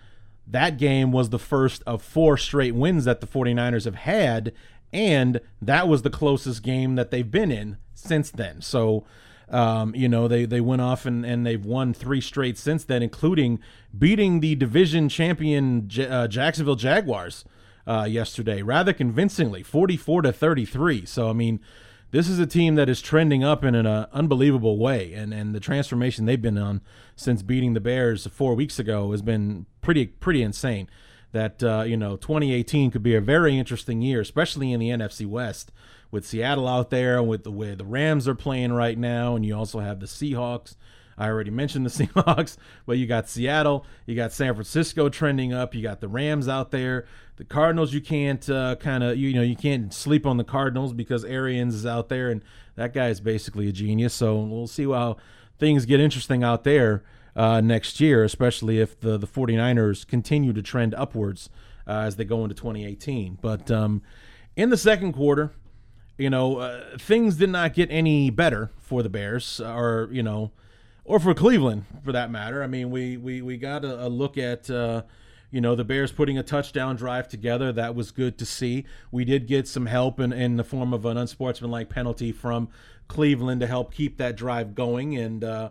that 0.47 0.79
game 0.79 1.11
was 1.11 1.31
the 1.31 1.39
first 1.39 1.83
of 1.87 2.03
four 2.03 2.37
straight 2.37 2.75
wins 2.75 3.05
that 3.05 3.21
the 3.21 3.27
49ers 3.27 3.85
have 3.85 3.95
had 3.95 4.53
and 4.93 5.41
that 5.63 5.89
was 5.89 6.03
the 6.03 6.11
closest 6.11 6.63
game 6.63 6.97
that 6.97 7.11
they've 7.11 7.31
been 7.31 7.53
in 7.53 7.77
since 7.95 8.31
then. 8.31 8.61
So 8.61 9.05
um, 9.51 9.95
you 9.95 10.09
know, 10.09 10.29
they, 10.29 10.45
they 10.45 10.61
went 10.61 10.81
off 10.81 11.07
and, 11.07 11.27
and 11.27 11.45
they've 11.45 11.65
won 11.65 11.93
three 11.93 12.21
straight 12.21 12.57
since 12.57 12.85
then, 12.85 13.03
including 13.03 13.59
beating 13.97 14.41
the 14.41 14.55
division 14.55 15.09
champion 15.09 15.89
J- 15.89 16.09
uh, 16.09 16.29
Jacksonville 16.29 16.77
Jaguars 16.77 17.45
uh, 17.87 18.07
yesterday 18.09 18.63
rather 18.63 18.93
convincingly, 18.93 19.63
44 19.63 20.23
to 20.23 20.33
33. 20.33 21.05
So, 21.05 21.29
I 21.29 21.33
mean, 21.33 21.61
this 22.13 22.29
is 22.29 22.39
a 22.39 22.47
team 22.47 22.75
that 22.77 22.89
is 22.89 23.01
trending 23.01 23.45
up 23.45 23.65
in 23.65 23.75
an 23.75 23.87
uh, 23.87 24.07
unbelievable 24.13 24.79
way, 24.79 25.13
and, 25.13 25.33
and 25.33 25.55
the 25.55 25.61
transformation 25.61 26.27
they've 26.27 26.41
been 26.41 26.59
on 26.59 26.81
since 27.15 27.43
beating 27.43 27.75
the 27.75 27.81
Bears 27.81 28.27
four 28.27 28.55
weeks 28.55 28.79
ago 28.79 29.13
has 29.13 29.23
been 29.23 29.67
pretty 29.81 30.07
pretty 30.07 30.43
insane. 30.43 30.89
That 31.33 31.63
uh, 31.63 31.85
you 31.87 31.97
know, 31.97 32.17
2018 32.17 32.91
could 32.91 33.05
be 33.05 33.15
a 33.15 33.21
very 33.21 33.57
interesting 33.57 34.03
year, 34.03 34.21
especially 34.21 34.73
in 34.73 34.81
the 34.81 34.89
NFC 34.89 35.25
West 35.25 35.71
with 36.11 36.27
Seattle 36.27 36.67
out 36.67 36.91
there 36.91 37.19
and 37.19 37.29
with 37.29 37.45
the 37.45 37.51
way 37.51 37.75
the 37.75 37.85
Rams 37.85 38.27
are 38.27 38.35
playing 38.35 38.73
right 38.73 38.99
now, 38.99 39.37
and 39.37 39.45
you 39.45 39.57
also 39.57 39.81
have 39.81 40.01
the 40.01 40.07
Seahawks. 40.07 40.77
I 41.17 41.29
already 41.29 41.51
mentioned 41.51 41.85
the 41.85 41.91
Seahawks, 42.07 42.57
but 42.87 42.99
you 42.99 43.07
got 43.07 43.29
Seattle, 43.29 43.85
you 44.07 44.17
got 44.17 44.33
San 44.33 44.55
Francisco 44.55 45.09
trending 45.09 45.53
up, 45.53 45.75
you 45.75 45.83
got 45.83 46.01
the 46.01 46.09
Rams 46.09 46.49
out 46.49 46.71
there. 46.71 47.07
The 47.37 47.45
Cardinals, 47.45 47.93
you 47.93 48.01
can't 48.01 48.49
uh, 48.51 48.77
kind 48.77 49.03
of 49.03 49.17
you 49.17 49.33
know 49.33 49.43
you 49.43 49.57
can't 49.57 49.93
sleep 49.95 50.27
on 50.27 50.37
the 50.37 50.45
Cardinals 50.45 50.93
because 50.93 51.25
Arians 51.25 51.75
is 51.75 51.87
out 51.87 52.09
there, 52.09 52.31
and 52.31 52.43
that 52.77 52.93
guy 52.93 53.09
is 53.09 53.21
basically 53.21 53.69
a 53.69 53.73
genius. 53.73 54.15
So 54.15 54.39
we'll 54.41 54.67
see 54.67 54.85
how 54.85 55.17
things 55.59 55.87
get 55.87 56.01
interesting 56.01 56.43
out 56.43 56.65
there 56.65 57.03
uh, 57.37 57.61
next 57.61 58.01
year, 58.01 58.25
especially 58.25 58.81
if 58.81 58.99
the 59.01 59.17
the 59.17 59.27
49ers 59.27 60.07
continue 60.07 60.53
to 60.53 60.63
trend 60.63 60.95
upwards 60.95 61.49
uh, 61.87 62.01
as 62.01 62.17
they 62.17 62.25
go 62.25 62.43
into 62.43 62.55
2018. 62.55 63.39
But 63.41 63.71
um, 63.71 64.03
in 64.57 64.71
the 64.71 64.77
second 64.77 65.13
quarter, 65.13 65.53
you 66.21 66.29
know, 66.29 66.59
uh, 66.59 66.99
things 66.99 67.37
did 67.37 67.49
not 67.49 67.73
get 67.73 67.91
any 67.91 68.29
better 68.29 68.71
for 68.79 69.03
the 69.03 69.09
Bears, 69.09 69.59
or 69.59 70.11
you 70.13 70.23
know, 70.23 70.51
or 71.03 71.19
for 71.19 71.33
Cleveland 71.33 71.87
for 72.05 72.13
that 72.13 72.31
matter. 72.31 72.63
I 72.63 72.67
mean, 72.67 72.91
we 72.91 73.17
we 73.17 73.41
we 73.41 73.57
got 73.57 73.85
a, 73.85 74.07
a 74.07 74.09
look 74.09 74.37
at. 74.37 74.71
Uh, 74.71 75.03
you 75.53 75.61
know 75.61 75.75
the 75.75 75.83
bears 75.83 76.13
putting 76.13 76.39
a 76.39 76.45
touchdown 76.45 76.95
drive 76.95 77.27
together 77.27 77.73
that 77.73 77.97
was 77.97 78.13
good 78.13 78.39
to 78.39 78.47
see 78.47 78.85
we 79.11 79.25
did 79.25 79.49
get 79.49 79.67
some 79.67 79.87
help 79.87 80.21
in, 80.21 80.33
in 80.33 80.57
the 80.57 80.63
form 80.63 80.95
of 80.95 81.05
an 81.05 81.17
unsportsmanlike 81.17 81.89
penalty 81.89 82.31
from 82.31 82.69
cleveland 83.09 83.61
to 83.61 83.67
help 83.67 83.93
keep 83.93 84.17
that 84.17 84.37
drive 84.37 84.77
going 84.77 85.17
and 85.17 85.43
uh, 85.43 85.71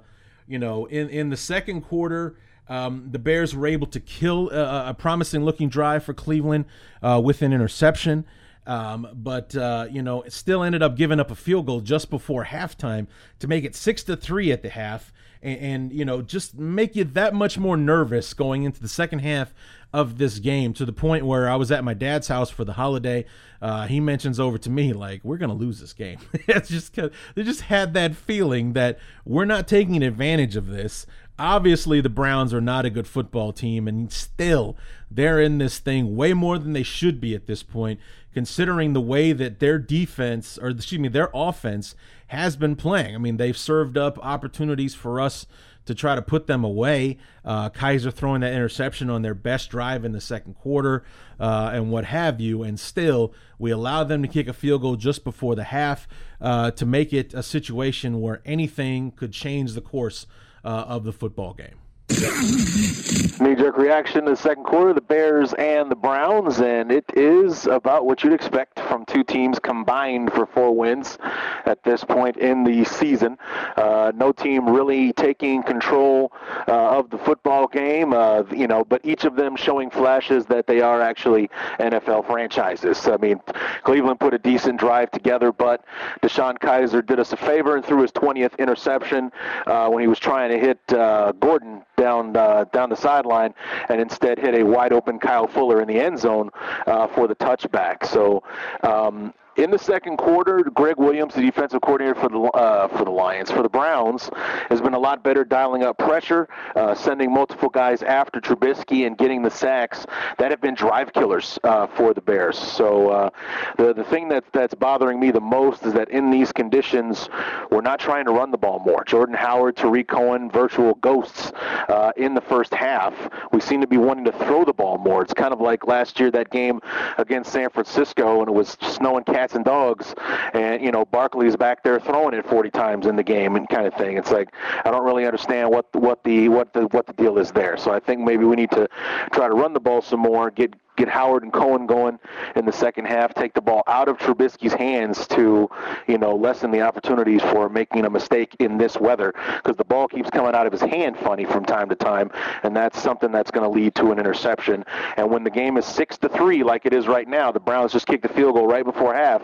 you 0.50 0.60
know 0.60 0.86
in, 0.88 1.08
in 1.08 1.30
the 1.30 1.38
second 1.38 1.80
quarter 1.80 2.36
um, 2.68 3.08
the 3.10 3.20
bears 3.20 3.56
were 3.56 3.68
able 3.68 3.88
to 3.88 4.02
kill 4.02 4.50
a, 4.50 4.90
a 4.90 4.94
promising 4.94 5.46
looking 5.46 5.70
drive 5.70 6.04
for 6.04 6.14
cleveland 6.14 6.66
uh, 7.02 7.22
with 7.24 7.42
an 7.42 7.54
interception 7.54 8.26
um, 8.70 9.08
but 9.16 9.56
uh, 9.56 9.88
you 9.90 10.04
know, 10.04 10.24
still 10.28 10.62
ended 10.62 10.84
up 10.84 10.96
giving 10.96 11.20
up 11.20 11.32
a 11.32 11.36
field 11.36 11.66
goal 11.66 11.82
just 11.82 12.12
before 12.12 12.46
halftime 12.46 13.08
to 13.40 13.48
make 13.48 13.64
it 13.64 13.76
six 13.76 14.04
to 14.04 14.16
three 14.16 14.52
at 14.52 14.62
the 14.62 14.70
half, 14.70 15.12
and, 15.42 15.60
and, 15.60 15.94
you 15.94 16.06
know, 16.06 16.22
just 16.22 16.56
make 16.56 16.96
you 16.96 17.04
that 17.04 17.34
much 17.34 17.58
more 17.58 17.76
nervous 17.76 18.32
going 18.36 18.64
into 18.64 18.80
the 18.80 18.88
second 18.88 19.20
half 19.20 19.56
of 19.92 20.20
this 20.20 20.38
game 20.38 20.74
to 20.74 20.86
the 20.86 20.94
point 20.94 21.26
where 21.26 21.50
I 21.50 21.56
was 21.56 21.72
at 21.72 21.84
my 21.84 21.96
dad's 21.96 22.28
house 22.28 22.52
for 22.52 22.64
the 22.64 22.74
holiday. 22.74 23.26
Uh, 23.60 23.88
he 23.88 24.00
mentions 24.00 24.40
over 24.40 24.60
to 24.60 24.70
me 24.70 24.94
like, 24.94 25.22
"We're 25.24 25.38
gonna 25.38 25.54
lose 25.54 25.80
this 25.80 25.94
game." 25.94 26.20
it's 26.34 26.70
just 26.70 26.94
they 26.94 27.44
just 27.44 27.62
had 27.62 27.96
that 27.96 28.16
feeling 28.16 28.74
that 28.74 29.00
we're 29.26 29.46
not 29.46 29.68
taking 29.68 30.04
advantage 30.04 30.56
of 30.56 30.68
this 30.68 31.08
obviously 31.40 32.02
the 32.02 32.10
Browns 32.10 32.54
are 32.54 32.62
not 32.62 32.86
a 32.86 32.90
good 32.90 33.08
football 33.08 33.54
team, 33.54 33.88
and 33.88 34.12
still 34.12 34.78
they're 35.10 35.42
in 35.42 35.58
this 35.58 35.80
thing 35.80 36.16
way 36.16 36.34
more 36.34 36.60
than 36.60 36.74
they 36.74 36.84
should 36.84 37.20
be 37.20 37.34
at 37.34 37.48
this 37.48 37.64
point, 37.64 38.00
considering 38.34 38.94
the 38.94 39.02
way 39.02 39.32
that 39.34 39.60
their 39.60 39.78
defense, 39.78 40.58
or 40.58 40.70
excuse 40.70 41.00
me, 41.00 41.08
their 41.08 41.30
offense 41.34 41.96
has 42.28 42.56
been 42.56 42.76
playing. 42.76 43.16
I 43.16 43.18
mean, 43.18 43.38
they've 43.38 43.58
served 43.58 43.98
up 43.98 44.20
opportunities 44.22 44.94
for 44.94 45.20
us 45.20 45.46
to 45.86 45.96
try 45.96 46.14
to 46.14 46.22
put 46.22 46.46
them 46.46 46.64
away. 46.64 47.18
Uh, 47.44 47.70
Kizer 47.72 48.14
throwing 48.14 48.42
that 48.42 48.54
interception 48.54 49.10
on 49.10 49.24
their 49.24 49.34
best 49.34 49.72
drive 49.72 50.06
in 50.06 50.12
the 50.12 50.22
second 50.22 50.54
quarter, 50.54 51.04
uh, 51.40 51.72
and 51.74 51.92
what 51.92 52.06
have 52.06 52.40
you, 52.40 52.62
and 52.62 52.80
still 52.80 53.34
we 53.58 53.72
allow 53.72 54.04
them 54.04 54.22
to 54.22 54.28
kick 54.28 54.48
a 54.48 54.54
field 54.54 54.82
goal 54.82 54.96
just 54.96 55.24
before 55.24 55.56
the 55.56 55.64
half 55.64 56.08
uh, 56.40 56.70
to 56.72 56.86
make 56.86 57.12
it 57.12 57.34
a 57.34 57.42
situation 57.42 58.22
where 58.22 58.42
anything 58.46 59.10
could 59.12 59.34
change 59.34 59.74
the 59.74 59.82
course 59.82 60.28
uh, 60.64 60.68
of 60.88 61.04
the 61.04 61.12
football 61.12 61.54
game. 61.56 61.80
Knee 62.10 63.56
jerk 63.56 63.78
reaction 63.78 64.26
to 64.26 64.32
the 64.32 64.36
second 64.36 64.64
quarter, 64.64 64.94
the 64.94 65.02
Bears 65.02 65.54
and 65.54 65.92
the 65.92 65.96
Browns, 65.96 66.60
and 66.60 66.92
it 66.92 67.06
is 67.14 67.68
about 67.68 68.06
what 68.06 68.24
you'd 68.24 68.34
expect 68.34 68.80
from 68.82 69.06
two 69.06 69.24
teams 69.24 69.60
combined 69.60 70.34
for 70.34 70.46
four 70.48 70.76
wins 70.76 71.18
at 71.66 71.82
this 71.84 72.04
point 72.04 72.36
in 72.38 72.64
the 72.64 72.84
season. 72.84 73.38
Uh, 73.78 74.12
no 74.16 74.32
team 74.32 74.68
really 74.68 75.14
taking 75.14 75.62
control 75.64 76.34
uh, 76.68 76.98
of 76.98 77.12
the 77.12 77.18
football 77.20 77.68
game, 77.68 78.12
uh, 78.12 78.44
you 78.52 78.68
know, 78.68 78.84
but 78.84 79.00
each 79.06 79.24
of 79.24 79.36
them 79.36 79.56
showing 79.56 79.90
flashes 79.90 80.46
that 80.48 80.66
they 80.66 80.82
are 80.82 81.02
actually 81.02 81.50
NFL 81.80 82.26
franchises. 82.26 83.08
I 83.08 83.18
mean, 83.18 83.40
Cleveland 83.84 84.20
put 84.20 84.34
a 84.34 84.40
decent 84.40 84.80
drive 84.80 85.12
together, 85.12 85.52
but 85.52 85.86
DeShone 86.22 86.58
Kizer 86.58 87.06
did 87.06 87.20
us 87.20 87.32
a 87.34 87.38
favor 87.38 87.76
and 87.76 87.86
threw 87.86 88.02
his 88.02 88.12
20th 88.12 88.58
interception 88.58 89.32
uh, 89.68 89.88
when 89.90 90.02
he 90.02 90.08
was 90.08 90.20
trying 90.20 90.50
to 90.50 90.58
hit 90.58 90.80
uh, 90.92 91.32
Gordon 91.40 91.84
down 92.00 92.36
uh, 92.36 92.66
down 92.72 92.90
the 92.90 92.96
sideline, 92.96 93.54
and 93.90 94.00
instead 94.02 94.40
hit 94.40 94.56
a 94.56 94.64
wide 94.64 94.94
open 94.94 95.20
Kyle 95.20 95.48
Fuller 95.48 95.82
in 95.82 95.88
the 95.88 96.00
end 96.00 96.20
zone 96.20 96.50
uh, 96.88 97.08
for 97.08 97.28
the 97.28 97.36
touchback. 97.36 98.06
So. 98.06 98.44
Um, 98.84 99.34
in 99.60 99.72
the 99.72 99.78
second 99.78 100.18
quarter, 100.18 100.64
Gregg 100.74 100.98
Williams, 100.98 101.36
the 101.36 101.42
defensive 101.42 101.82
coordinator 101.82 102.16
for 102.16 102.30
the 102.30 102.40
uh, 102.40 102.88
for 102.88 103.04
the 103.04 103.12
Lions, 103.12 103.52
for 103.52 103.62
the 103.62 103.70
Browns, 103.70 104.30
has 104.70 104.82
been 104.82 104.94
a 104.94 105.00
lot 105.00 105.22
better 105.22 105.44
dialing 105.44 105.84
up 105.84 105.98
pressure, 105.98 106.48
uh, 106.76 106.96
sending 106.96 107.32
multiple 107.32 107.70
guys 107.70 108.02
after 108.02 108.40
Trubisky 108.40 109.06
and 109.06 109.18
getting 109.18 109.42
the 109.42 109.52
sacks 109.52 110.06
that 110.38 110.50
have 110.50 110.62
been 110.62 110.76
drive 110.76 111.12
killers 111.12 111.60
uh, 111.66 111.88
for 111.88 112.14
the 112.14 112.22
Bears. 112.22 112.58
So 112.58 113.10
uh, 113.10 113.30
the 113.78 113.94
the 113.94 114.04
thing 114.06 114.30
that 114.30 114.46
that's 114.54 114.74
bothering 114.74 115.20
me 115.20 115.32
the 115.32 115.42
most 115.42 115.86
is 115.86 115.94
that 115.94 116.10
in 116.10 116.32
these 116.32 116.54
conditions, 116.54 117.28
we're 117.70 117.82
not 117.82 118.00
trying 118.00 118.26
to 118.26 118.32
run 118.32 118.52
the 118.52 118.58
ball 118.58 118.80
more. 118.80 119.04
Jordan 119.04 119.36
Howard, 119.36 119.76
Tarik 119.76 120.08
Cohen, 120.08 120.50
virtual 120.50 120.96
ghosts 120.96 121.52
uh, 121.90 122.12
in 122.16 122.34
the 122.34 122.42
first 122.42 122.74
half. 122.74 123.14
We 123.52 123.60
seem 123.60 123.82
to 123.82 123.88
be 123.88 123.98
wanting 123.98 124.26
to 124.26 124.32
throw 124.32 124.64
the 124.64 124.74
ball 124.74 124.98
more. 124.98 125.22
It's 125.22 125.34
kind 125.34 125.54
of 125.54 125.60
like 125.60 125.86
last 125.86 126.18
year 126.18 126.32
that 126.32 126.50
game 126.50 126.80
against 127.18 127.52
San 127.52 127.70
Francisco, 127.70 128.40
and 128.40 128.48
it 128.48 128.54
was 128.54 128.78
snowing 128.82 129.26
cats 129.26 129.49
and 129.56 129.66
dogs, 129.66 130.14
and 130.54 130.84
you 130.84 130.92
know 130.92 131.06
Barkley's 131.06 131.56
back 131.56 131.84
there 131.84 132.00
throwing 132.00 132.34
it 132.34 132.46
40 132.46 132.70
times 132.72 133.06
in 133.06 133.16
the 133.16 133.24
game 133.24 133.56
and 133.56 133.68
kind 133.70 133.88
of 133.88 133.94
thing. 133.96 134.18
It's 134.18 134.32
like 134.32 134.54
I 134.86 134.92
don't 134.92 135.06
really 135.06 135.26
understand 135.26 135.70
what 135.70 135.94
what 135.96 136.24
the 136.24 136.50
what 136.50 136.74
the 136.74 136.82
what 136.88 137.08
the 137.08 137.14
deal 137.14 137.38
is 137.38 137.52
there. 137.52 137.78
So 137.78 137.92
I 137.92 138.00
think 138.00 138.22
maybe 138.22 138.46
we 138.46 138.56
need 138.56 138.72
to 138.72 138.88
try 139.32 139.48
to 139.48 139.54
run 139.54 139.74
the 139.74 139.80
ball 139.80 140.02
some 140.02 140.20
more, 140.22 140.52
get 140.52 140.74
get 141.00 141.08
Howard 141.08 141.44
and 141.44 141.54
Cohen 141.54 141.88
going 141.88 142.20
in 142.56 142.66
the 142.66 142.72
second 142.72 143.06
half, 143.06 143.34
take 143.34 143.54
the 143.54 143.62
ball 143.62 143.84
out 143.88 144.08
of 144.08 144.18
Trubisky's 144.18 144.74
hands 144.74 145.26
to, 145.28 145.70
you 146.08 146.18
know, 146.18 146.36
lessen 146.36 146.72
the 146.72 146.82
opportunities 146.82 147.42
for 147.42 147.70
making 147.70 148.06
a 148.06 148.10
mistake 148.10 148.56
in 148.60 148.78
this 148.78 148.98
weather 148.98 149.34
because 149.58 149.78
the 149.78 149.86
ball 149.86 150.08
keeps 150.08 150.30
coming 150.30 150.54
out 150.54 150.68
of 150.68 150.74
his 150.74 150.82
hand 150.82 151.18
funny 151.18 151.46
from 151.46 151.66
time 151.66 151.90
to 151.90 151.96
time, 151.96 152.30
and 152.64 152.76
that's 152.76 153.02
something 153.02 153.32
that's 153.32 153.50
going 153.50 153.64
to 153.64 153.70
lead 153.70 153.96
to 153.96 154.12
an 154.12 154.20
interception. 154.20 154.84
And 155.18 155.32
when 155.32 155.44
the 155.44 155.50
game 155.50 155.78
is 155.78 155.86
six 155.86 156.18
to 156.20 156.30
three, 156.30 156.64
like 156.64 156.86
it 156.86 156.94
is 156.94 157.08
right 157.08 157.28
now, 157.28 157.52
the 157.52 157.60
Browns 157.60 157.94
just 157.94 158.06
kicked 158.06 158.24
the 158.24 158.34
field 158.34 158.56
goal 158.56 158.68
right 158.68 158.86
before 158.86 159.14
half. 159.14 159.42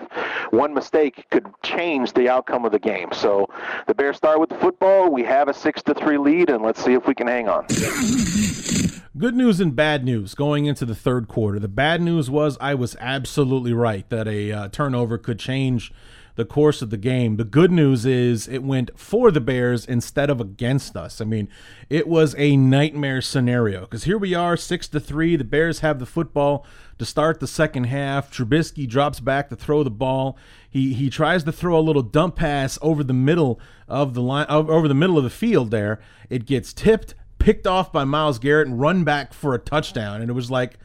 One 0.51 0.73
mistake 0.73 1.25
could 1.31 1.47
change 1.63 2.13
the 2.13 2.29
outcome 2.29 2.65
of 2.65 2.71
the 2.71 2.79
game. 2.79 3.09
So 3.13 3.49
the 3.87 3.95
Bears 3.95 4.17
start 4.17 4.39
with 4.39 4.49
the 4.49 4.57
football. 4.57 5.11
We 5.11 5.23
have 5.23 5.47
a 5.47 5.53
six 5.53 5.81
to 5.83 5.93
three 5.93 6.17
lead, 6.17 6.49
and 6.49 6.63
let's 6.63 6.83
see 6.83 6.93
if 6.93 7.07
we 7.07 7.15
can 7.15 7.27
hang 7.27 7.47
on. 7.47 7.65
Good 9.17 9.33
news 9.33 9.61
and 9.61 9.73
bad 9.73 10.03
news 10.03 10.35
going 10.35 10.65
into 10.65 10.85
the 10.85 10.93
third 10.93 11.29
quarter. 11.29 11.57
The 11.57 11.69
bad 11.69 12.01
news 12.01 12.29
was 12.29 12.57
I 12.59 12.75
was 12.75 12.97
absolutely 12.99 13.71
right 13.71 14.07
that 14.09 14.27
a 14.27 14.51
uh, 14.51 14.67
turnover 14.67 15.17
could 15.17 15.39
change 15.39 15.93
the 16.35 16.43
course 16.43 16.81
of 16.81 16.89
the 16.89 16.97
game. 16.97 17.37
The 17.37 17.45
good 17.45 17.71
news 17.71 18.05
is 18.05 18.45
it 18.49 18.61
went 18.61 18.91
for 18.99 19.31
the 19.31 19.39
Bears 19.39 19.85
instead 19.85 20.29
of 20.29 20.41
against 20.41 20.97
us. 20.97 21.21
I 21.21 21.23
mean, 21.23 21.47
it 21.89 22.09
was 22.09 22.35
a 22.37 22.57
nightmare 22.57 23.21
scenario 23.21 23.81
because 23.81 24.03
here 24.03 24.17
we 24.17 24.33
are, 24.33 24.57
six 24.57 24.89
to 24.89 24.99
three. 24.99 25.37
The 25.37 25.45
Bears 25.45 25.79
have 25.79 25.99
the 25.99 26.05
football 26.05 26.65
to 26.99 27.05
start 27.05 27.39
the 27.39 27.47
second 27.47 27.85
half. 27.85 28.29
Trubisky 28.29 28.85
drops 28.85 29.21
back 29.21 29.47
to 29.47 29.55
throw 29.55 29.81
the 29.81 29.89
ball. 29.89 30.37
He 30.69 30.93
he 30.93 31.09
tries 31.09 31.45
to 31.45 31.53
throw 31.53 31.79
a 31.79 31.79
little 31.79 32.01
dump 32.01 32.35
pass 32.35 32.77
over 32.81 33.01
the 33.01 33.13
middle 33.13 33.61
of 33.87 34.13
the 34.13 34.21
line, 34.21 34.47
over 34.49 34.89
the 34.89 34.93
middle 34.93 35.17
of 35.17 35.23
the 35.23 35.29
field. 35.29 35.71
There, 35.71 36.01
it 36.29 36.45
gets 36.45 36.73
tipped 36.73 37.15
picked 37.45 37.67
off 37.67 37.91
by 37.91 38.03
Myles 38.03 38.39
Garrett 38.39 38.67
and 38.67 38.81
run 38.81 39.03
back 39.03 39.31
for 39.31 39.53
a 39.53 39.59
touchdown. 39.59 40.19
And 40.19 40.31
it 40.31 40.33
was 40.33 40.49
like, 40.49 40.79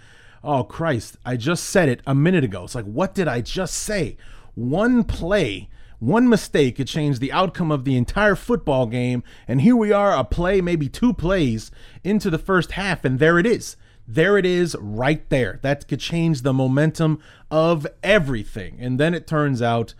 oh 0.44 0.62
Christ, 0.62 1.16
I 1.24 1.38
just 1.38 1.64
said 1.64 1.88
it 1.88 2.02
a 2.06 2.14
minute 2.14 2.44
ago. 2.44 2.64
It's 2.64 2.74
like, 2.74 2.84
what 2.84 3.14
did 3.14 3.26
I 3.26 3.40
just 3.40 3.72
say? 3.72 4.18
One 4.54 5.04
play, 5.04 5.70
one 6.00 6.28
mistake 6.28 6.76
could 6.76 6.86
change 6.86 7.18
the 7.18 7.32
outcome 7.32 7.72
of 7.72 7.86
the 7.86 7.96
entire 7.96 8.36
football 8.36 8.84
game. 8.84 9.22
And 9.48 9.62
here 9.62 9.74
we 9.74 9.90
are, 9.90 10.12
a 10.14 10.22
play, 10.22 10.60
maybe 10.60 10.90
two 10.90 11.14
plays 11.14 11.70
into 12.04 12.28
the 12.28 12.36
first 12.36 12.72
half, 12.72 13.06
and 13.06 13.18
there 13.18 13.38
it 13.38 13.46
is. 13.46 13.78
There 14.06 14.36
it 14.36 14.44
is 14.44 14.76
right 14.78 15.26
there. 15.30 15.60
That 15.62 15.88
could 15.88 16.00
change 16.00 16.42
the 16.42 16.52
momentum 16.52 17.20
of 17.50 17.86
everything. 18.02 18.76
And 18.78 19.00
then 19.00 19.14
it 19.14 19.26
turns 19.26 19.62
out 19.62 19.94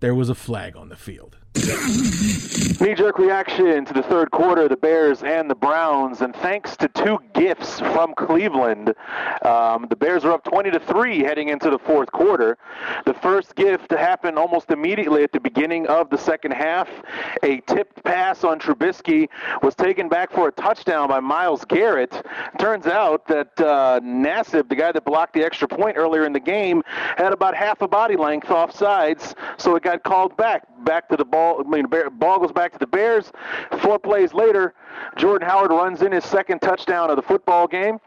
there 0.00 0.14
was 0.14 0.30
a 0.30 0.34
flag 0.34 0.78
on 0.78 0.88
the 0.88 0.96
field. 0.96 1.36
Knee 1.56 2.94
jerk 2.94 3.18
reaction 3.18 3.86
to 3.86 3.94
the 3.94 4.02
third 4.02 4.30
quarter, 4.30 4.68
the 4.68 4.76
Bears 4.76 5.22
and 5.22 5.50
the 5.50 5.54
Browns, 5.54 6.20
and 6.20 6.36
thanks 6.36 6.76
to 6.76 6.86
two 6.88 7.18
gifts 7.32 7.80
from 7.80 8.14
Cleveland, 8.14 8.94
um, 9.42 9.86
the 9.88 9.96
Bears 9.96 10.26
are 10.26 10.32
up 10.32 10.44
20 10.44 10.70
to 10.72 10.80
three 10.80 11.20
heading 11.20 11.48
into 11.48 11.70
the 11.70 11.78
fourth 11.78 12.12
quarter. 12.12 12.58
The 13.06 13.14
first 13.14 13.54
gift 13.54 13.90
happened 13.90 14.38
almost 14.38 14.70
immediately 14.70 15.22
at 15.22 15.32
the 15.32 15.40
beginning 15.40 15.86
of 15.86 16.10
the 16.10 16.18
second 16.18 16.50
half. 16.50 16.90
A 17.42 17.60
tipped 17.62 18.04
pass 18.04 18.44
on 18.44 18.60
Trubisky 18.60 19.30
was 19.62 19.74
taken 19.74 20.10
back 20.10 20.30
for 20.30 20.48
a 20.48 20.52
touchdown 20.52 21.08
by 21.08 21.20
Myles 21.20 21.64
Garrett. 21.64 22.22
Turns 22.58 22.86
out 22.86 23.26
that 23.28 23.58
uh, 23.58 24.00
Nassib, 24.02 24.68
the 24.68 24.76
guy 24.76 24.92
that 24.92 25.06
blocked 25.06 25.32
the 25.32 25.42
extra 25.42 25.66
point 25.66 25.96
earlier 25.96 26.26
in 26.26 26.34
the 26.34 26.40
game, 26.40 26.82
had 27.16 27.32
about 27.32 27.56
half 27.56 27.80
a 27.80 27.88
body 27.88 28.16
length 28.16 28.50
off 28.50 28.76
sides, 28.76 29.34
so 29.56 29.74
it 29.74 29.82
got 29.82 30.02
called 30.02 30.36
back 30.36 30.68
back 30.86 31.08
to 31.10 31.16
the 31.16 31.24
ball. 31.24 31.60
I 31.60 31.68
mean, 31.68 31.86
ball 32.12 32.38
goes 32.38 32.52
back 32.52 32.72
to 32.72 32.78
the 32.78 32.86
Bears. 32.86 33.30
Four 33.80 33.98
plays 33.98 34.32
later, 34.32 34.72
Jordan 35.16 35.46
Howard 35.46 35.70
runs 35.70 36.00
in 36.00 36.12
his 36.12 36.24
second 36.24 36.60
touchdown 36.60 37.10
of 37.10 37.16
the 37.16 37.22
football 37.22 37.66
game. 37.66 37.98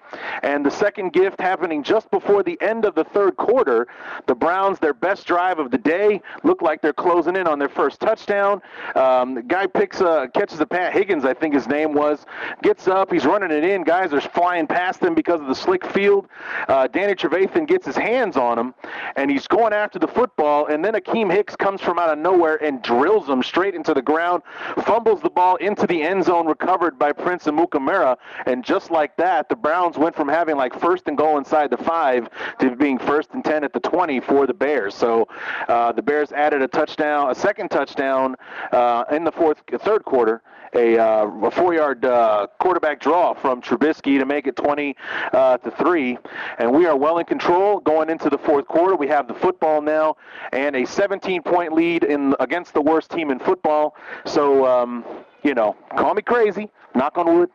And 0.42 0.66
the 0.66 0.72
second 0.72 1.14
gift 1.14 1.40
happening 1.40 1.84
just 1.84 2.10
before 2.10 2.42
the 2.42 2.60
end 2.62 2.86
of 2.86 2.96
the 2.96 3.04
third 3.04 3.38
quarter. 3.38 3.88
The 4.26 4.34
Browns, 4.34 4.80
their 4.80 4.96
best 4.96 5.28
drive 5.28 5.60
of 5.60 5.70
the 5.70 5.78
day, 5.78 6.22
look 6.44 6.64
like 6.64 6.82
they're 6.82 6.94
closing 6.94 7.36
in 7.36 7.48
on 7.48 7.60
their 7.60 7.70
first 7.70 8.00
touchdown. 8.00 8.62
Um, 8.96 9.36
the 9.36 9.44
guy 9.44 9.68
picks 9.68 10.02
a, 10.02 10.30
catches 10.34 10.60
a 10.60 10.66
Pat 10.66 10.94
Higgins, 10.94 11.26
I 11.26 11.34
think 11.34 11.54
his 11.54 11.68
name 11.68 11.94
was, 11.94 12.26
gets 12.64 12.88
up, 12.88 13.12
he's 13.12 13.26
running 13.26 13.52
it 13.52 13.64
in. 13.64 13.84
Guys 13.84 14.14
are 14.14 14.22
flying 14.22 14.66
past 14.66 15.02
him 15.04 15.14
because 15.14 15.42
of 15.42 15.48
the 15.48 15.56
slick 15.56 15.86
field. 15.86 16.28
Uh, 16.68 16.88
Danny 16.88 17.14
Trevathan 17.14 17.68
gets 17.68 17.86
his 17.86 17.96
hands 17.96 18.38
on 18.38 18.58
him, 18.58 18.74
and 19.16 19.30
he's 19.30 19.48
going 19.48 19.74
after 19.74 20.00
the 20.00 20.08
football. 20.08 20.68
And 20.68 20.84
then 20.84 20.94
Akiem 20.94 21.32
Hicks 21.32 21.56
comes 21.56 21.82
from 21.82 22.00
out 22.00 22.10
of 22.10 22.18
nowhere 22.18 22.64
and 22.70 22.84
drills 22.84 23.28
him 23.28 23.42
straight 23.42 23.74
into 23.74 23.96
the 23.96 24.02
ground, 24.02 24.44
fumbles 24.86 25.22
the 25.22 25.30
ball 25.30 25.56
into 25.56 25.88
the 25.88 26.02
end 26.04 26.24
zone, 26.24 26.48
recovered 26.48 27.00
by 27.00 27.12
Prince 27.12 27.48
and 27.48 27.58
Amukamara. 27.58 28.16
And 28.46 28.64
just 28.64 28.92
like 28.92 29.18
that, 29.18 29.50
the 29.50 29.56
Browns 29.56 29.98
went 29.98 30.16
from 30.16 30.30
having 30.30 30.56
like 30.56 30.80
first 30.80 31.08
and 31.08 31.18
goal 31.18 31.40
inside 31.40 31.72
the 31.72 31.78
five 31.78 32.30
to 32.60 32.76
being 32.76 33.00
first 33.00 33.32
and 33.34 33.44
10 33.44 33.64
at 33.64 33.74
the 33.74 33.80
20 33.80 34.20
for 34.20 34.46
the 34.46 34.54
Bears. 34.54 34.94
So 34.94 35.28
uh, 35.68 35.92
the 35.92 36.04
Bears 36.04 36.32
added 36.32 36.62
a 36.62 36.68
touchdown, 36.68 37.32
a 37.32 37.36
second 37.36 37.70
touchdown 37.70 38.36
uh, 38.72 39.06
in 39.12 39.24
the 39.24 39.32
fourth, 39.32 39.64
third 39.82 40.06
quarter 40.06 40.44
a, 40.76 40.98
uh, 40.98 41.28
a 41.28 41.52
four-yard 41.52 42.06
uh, 42.06 42.48
quarterback 42.60 43.00
draw 43.00 43.34
from 43.34 43.62
Trubisky 43.62 44.20
to 44.20 44.26
make 44.26 44.48
it 44.48 44.56
20 44.56 44.96
uh, 45.34 45.58
to 45.58 45.72
three, 45.72 46.18
and 46.58 46.72
we 46.72 46.86
are 46.86 46.96
well 46.96 47.18
in 47.18 47.26
control 47.26 47.80
going 47.80 48.10
into 48.10 48.30
the 48.30 48.38
fourth 48.38 48.68
quarter. 48.68 48.96
We 48.96 49.08
have 49.08 49.28
the 49.28 49.34
football 49.34 49.82
now 49.82 50.18
and 50.52 50.76
a 50.76 50.84
17-point 50.84 51.74
lead 51.74 52.04
in 52.04 52.36
against 52.40 52.74
the 52.74 52.82
worst 52.82 53.12
team 53.12 53.32
in 53.32 53.40
football. 53.40 53.96
So. 54.26 54.66
Um, 54.66 55.06
you 55.44 55.54
know, 55.54 55.76
call 55.96 56.14
me 56.14 56.22
crazy, 56.22 56.70
knock 56.96 57.18
on 57.18 57.38
wood. 57.38 57.50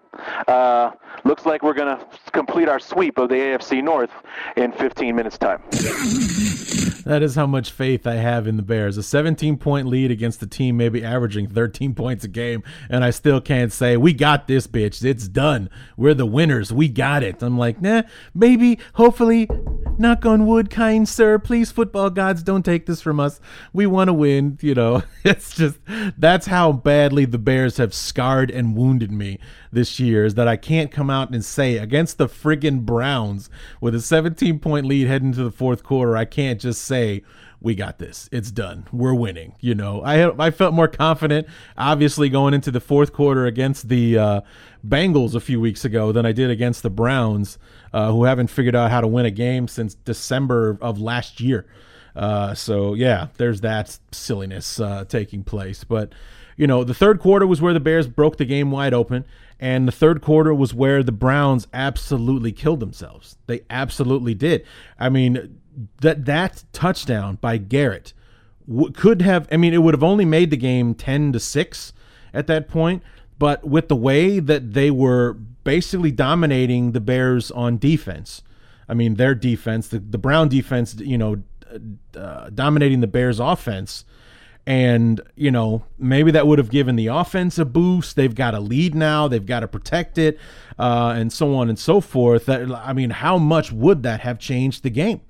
Uh, 0.48 0.92
looks 1.24 1.44
like 1.44 1.62
we're 1.62 1.74
going 1.74 1.98
to 1.98 2.06
complete 2.32 2.68
our 2.68 2.80
sweep 2.80 3.18
of 3.18 3.28
the 3.28 3.34
AFC 3.34 3.82
North 3.82 4.10
in 4.56 4.72
15 4.72 5.14
minutes' 5.14 5.38
time. 5.38 5.62
That 7.04 7.22
is 7.22 7.34
how 7.34 7.46
much 7.46 7.70
faith 7.70 8.06
I 8.06 8.14
have 8.14 8.46
in 8.46 8.56
the 8.56 8.62
Bears. 8.62 8.96
A 8.96 9.02
17 9.02 9.56
point 9.58 9.86
lead 9.86 10.10
against 10.10 10.42
a 10.42 10.46
team 10.46 10.76
maybe 10.76 11.04
averaging 11.04 11.48
13 11.48 11.94
points 11.94 12.24
a 12.24 12.28
game, 12.28 12.62
and 12.88 13.04
I 13.04 13.10
still 13.10 13.40
can't 13.40 13.72
say, 13.72 13.96
We 13.96 14.12
got 14.12 14.48
this, 14.48 14.66
bitch. 14.66 15.04
It's 15.04 15.28
done. 15.28 15.70
We're 15.96 16.14
the 16.14 16.26
winners. 16.26 16.72
We 16.72 16.88
got 16.88 17.22
it. 17.22 17.42
I'm 17.42 17.58
like, 17.58 17.80
Nah, 17.80 18.02
maybe, 18.34 18.78
hopefully, 18.94 19.48
knock 19.98 20.24
on 20.26 20.46
wood, 20.46 20.70
kind 20.70 21.08
sir. 21.08 21.38
Please, 21.38 21.70
football 21.70 22.10
gods, 22.10 22.42
don't 22.42 22.64
take 22.64 22.86
this 22.86 23.00
from 23.00 23.20
us. 23.20 23.40
We 23.72 23.86
want 23.86 24.08
to 24.08 24.14
win. 24.14 24.58
You 24.62 24.74
know, 24.74 25.02
it's 25.24 25.54
just, 25.54 25.78
that's 26.16 26.46
how 26.46 26.72
badly 26.72 27.24
the 27.24 27.38
Bears 27.38 27.76
have 27.76 27.94
scarred 27.94 28.50
and 28.50 28.76
wounded 28.76 29.12
me 29.12 29.38
this 29.74 29.98
year 29.98 30.24
is 30.24 30.34
that 30.34 30.48
I 30.48 30.56
can't 30.56 30.90
come 30.90 31.10
out 31.10 31.30
and 31.30 31.44
say 31.44 31.76
against 31.76 32.16
the 32.16 32.28
friggin' 32.28 32.82
Browns 32.82 33.50
with 33.80 33.94
a 33.94 34.00
17 34.00 34.60
point 34.60 34.86
lead 34.86 35.08
heading 35.08 35.32
to 35.32 35.44
the 35.44 35.50
fourth 35.50 35.82
quarter, 35.82 36.16
I 36.16 36.24
can't 36.24 36.60
just 36.60 36.82
say, 36.82 36.93
we 37.60 37.74
got 37.74 37.98
this. 37.98 38.28
It's 38.30 38.50
done. 38.50 38.86
We're 38.92 39.14
winning. 39.14 39.54
You 39.60 39.74
know, 39.74 40.02
I 40.02 40.46
I 40.46 40.50
felt 40.50 40.74
more 40.74 40.86
confident, 40.86 41.46
obviously, 41.78 42.28
going 42.28 42.52
into 42.52 42.70
the 42.70 42.80
fourth 42.80 43.12
quarter 43.12 43.46
against 43.46 43.88
the 43.88 44.18
uh, 44.18 44.40
Bengals 44.86 45.34
a 45.34 45.40
few 45.40 45.60
weeks 45.60 45.84
ago 45.84 46.12
than 46.12 46.26
I 46.26 46.32
did 46.32 46.50
against 46.50 46.82
the 46.82 46.90
Browns, 46.90 47.58
uh, 47.92 48.12
who 48.12 48.24
haven't 48.24 48.48
figured 48.48 48.76
out 48.76 48.90
how 48.90 49.00
to 49.00 49.08
win 49.08 49.24
a 49.24 49.30
game 49.30 49.66
since 49.66 49.94
December 49.94 50.78
of 50.82 51.00
last 51.00 51.40
year. 51.40 51.66
Uh, 52.14 52.54
so 52.54 52.94
yeah, 52.94 53.28
there's 53.38 53.62
that 53.62 53.98
silliness 54.12 54.78
uh, 54.78 55.04
taking 55.06 55.42
place. 55.42 55.84
But 55.84 56.12
you 56.56 56.66
know, 56.66 56.84
the 56.84 56.94
third 56.94 57.18
quarter 57.18 57.46
was 57.46 57.62
where 57.62 57.72
the 57.74 57.80
Bears 57.80 58.06
broke 58.06 58.36
the 58.36 58.44
game 58.44 58.70
wide 58.70 58.94
open. 58.94 59.24
And 59.60 59.86
the 59.88 59.92
third 59.92 60.20
quarter 60.20 60.52
was 60.52 60.74
where 60.74 61.02
the 61.02 61.12
Browns 61.12 61.66
absolutely 61.72 62.52
killed 62.52 62.80
themselves. 62.80 63.38
They 63.46 63.62
absolutely 63.70 64.34
did. 64.34 64.66
I 64.98 65.08
mean, 65.08 65.60
that 66.00 66.24
that 66.24 66.64
touchdown 66.72 67.36
by 67.40 67.56
Garrett 67.56 68.12
w- 68.68 68.92
could 68.92 69.22
have. 69.22 69.48
I 69.50 69.56
mean, 69.56 69.74
it 69.74 69.78
would 69.78 69.94
have 69.94 70.02
only 70.02 70.24
made 70.24 70.50
the 70.50 70.56
game 70.56 70.94
ten 70.94 71.32
to 71.32 71.40
six 71.40 71.92
at 72.32 72.46
that 72.46 72.68
point. 72.68 73.02
But 73.38 73.64
with 73.64 73.88
the 73.88 73.96
way 73.96 74.38
that 74.38 74.74
they 74.74 74.90
were 74.90 75.34
basically 75.64 76.12
dominating 76.12 76.92
the 76.92 77.00
Bears 77.00 77.50
on 77.50 77.78
defense, 77.78 78.42
I 78.88 78.94
mean, 78.94 79.14
their 79.14 79.34
defense, 79.34 79.88
the, 79.88 79.98
the 79.98 80.18
Brown 80.18 80.48
defense, 80.48 80.94
you 80.94 81.18
know, 81.18 81.42
uh, 82.16 82.50
dominating 82.50 83.00
the 83.00 83.06
Bears 83.06 83.40
offense. 83.40 84.04
And, 84.66 85.20
you 85.34 85.50
know, 85.50 85.84
maybe 85.98 86.30
that 86.30 86.46
would 86.46 86.58
have 86.58 86.70
given 86.70 86.96
the 86.96 87.08
offense 87.08 87.58
a 87.58 87.66
boost. 87.66 88.16
They've 88.16 88.34
got 88.34 88.54
a 88.54 88.60
lead 88.60 88.94
now. 88.94 89.28
They've 89.28 89.44
got 89.44 89.60
to 89.60 89.68
protect 89.68 90.16
it, 90.16 90.38
uh, 90.78 91.12
and 91.14 91.30
so 91.30 91.54
on 91.54 91.68
and 91.68 91.78
so 91.78 92.00
forth. 92.00 92.46
That, 92.46 92.70
I 92.70 92.94
mean, 92.94 93.10
how 93.10 93.36
much 93.36 93.72
would 93.72 94.02
that 94.04 94.20
have 94.20 94.38
changed 94.38 94.82
the 94.82 94.88
game? 94.88 95.20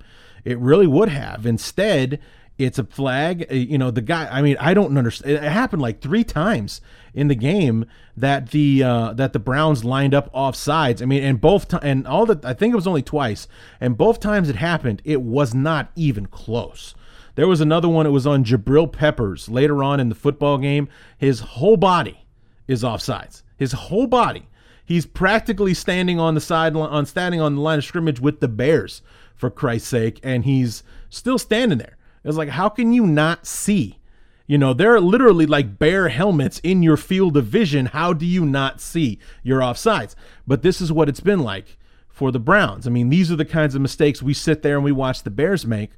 It 0.45 0.59
really 0.59 0.87
would 0.87 1.09
have. 1.09 1.45
Instead, 1.45 2.19
it's 2.57 2.79
a 2.79 2.83
flag. 2.85 3.47
Uh, 3.51 3.55
you 3.55 3.77
know, 3.77 3.91
the 3.91 4.01
guy. 4.01 4.27
I 4.31 4.41
mean, 4.41 4.55
I 4.59 4.73
don't 4.73 4.97
understand. 4.97 5.33
It 5.33 5.43
happened 5.43 5.81
like 5.81 5.99
three 5.99 6.23
times 6.23 6.79
in 7.13 7.27
the 7.27 7.35
game 7.35 7.85
that 8.15 8.51
the 8.51 8.83
uh, 8.83 9.13
that 9.13 9.33
the 9.33 9.39
Browns 9.39 9.83
lined 9.83 10.13
up 10.13 10.29
off 10.33 10.55
sides. 10.55 11.01
I 11.01 11.05
mean, 11.05 11.23
and 11.23 11.41
both 11.41 11.67
t- 11.67 11.77
and 11.81 12.07
all 12.07 12.25
the 12.25 12.39
I 12.47 12.53
think 12.53 12.71
it 12.71 12.77
was 12.77 12.87
only 12.87 13.01
twice, 13.01 13.47
and 13.81 13.97
both 13.97 14.19
times 14.19 14.47
it 14.47 14.55
happened, 14.55 15.01
it 15.03 15.21
was 15.21 15.53
not 15.53 15.91
even 15.95 16.27
close. 16.27 16.95
There 17.35 17.47
was 17.47 17.59
another 17.59 17.89
one. 17.89 18.05
It 18.05 18.11
was 18.11 18.27
on 18.27 18.45
Jabril 18.45 18.89
Peppers 18.89 19.49
later 19.49 19.83
on 19.83 19.99
in 19.99 20.07
the 20.07 20.15
football 20.15 20.57
game. 20.57 20.87
His 21.17 21.41
whole 21.41 21.75
body 21.75 22.25
is 22.67 22.83
offsides. 22.83 23.41
His 23.57 23.73
whole 23.73 24.07
body. 24.07 24.47
He's 24.85 25.05
practically 25.05 25.73
standing 25.73 26.19
on 26.19 26.35
the 26.35 26.41
side 26.41 26.75
on 26.75 27.05
standing 27.07 27.41
on 27.41 27.55
the 27.55 27.61
line 27.61 27.79
of 27.79 27.85
scrimmage 27.85 28.21
with 28.21 28.39
the 28.39 28.47
Bears 28.47 29.01
for 29.35 29.49
Christ's 29.49 29.89
sake, 29.89 30.19
and 30.23 30.45
he's 30.45 30.83
still 31.09 31.37
standing 31.37 31.77
there. 31.77 31.97
It's 32.23 32.37
like, 32.37 32.49
how 32.49 32.69
can 32.69 32.93
you 32.93 33.05
not 33.05 33.45
see? 33.45 33.99
You 34.47 34.57
know, 34.57 34.73
there 34.73 34.93
are 34.93 35.01
literally 35.01 35.45
like 35.45 35.79
bare 35.79 36.09
helmets 36.09 36.59
in 36.59 36.83
your 36.83 36.97
field 36.97 37.35
of 37.37 37.45
vision. 37.45 37.87
How 37.87 38.13
do 38.13 38.25
you 38.25 38.45
not 38.45 38.79
see 38.79 39.19
your 39.43 39.59
offsides? 39.59 40.15
But 40.45 40.61
this 40.61 40.81
is 40.81 40.91
what 40.91 41.09
it's 41.09 41.19
been 41.19 41.39
like 41.39 41.77
for 42.07 42.31
the 42.31 42.39
Browns. 42.39 42.87
I 42.87 42.91
mean, 42.91 43.09
these 43.09 43.31
are 43.31 43.35
the 43.35 43.45
kinds 43.45 43.75
of 43.75 43.81
mistakes 43.81 44.21
we 44.21 44.33
sit 44.33 44.61
there 44.61 44.75
and 44.75 44.83
we 44.83 44.91
watch 44.91 45.23
the 45.23 45.31
Bears 45.31 45.65
make 45.65 45.91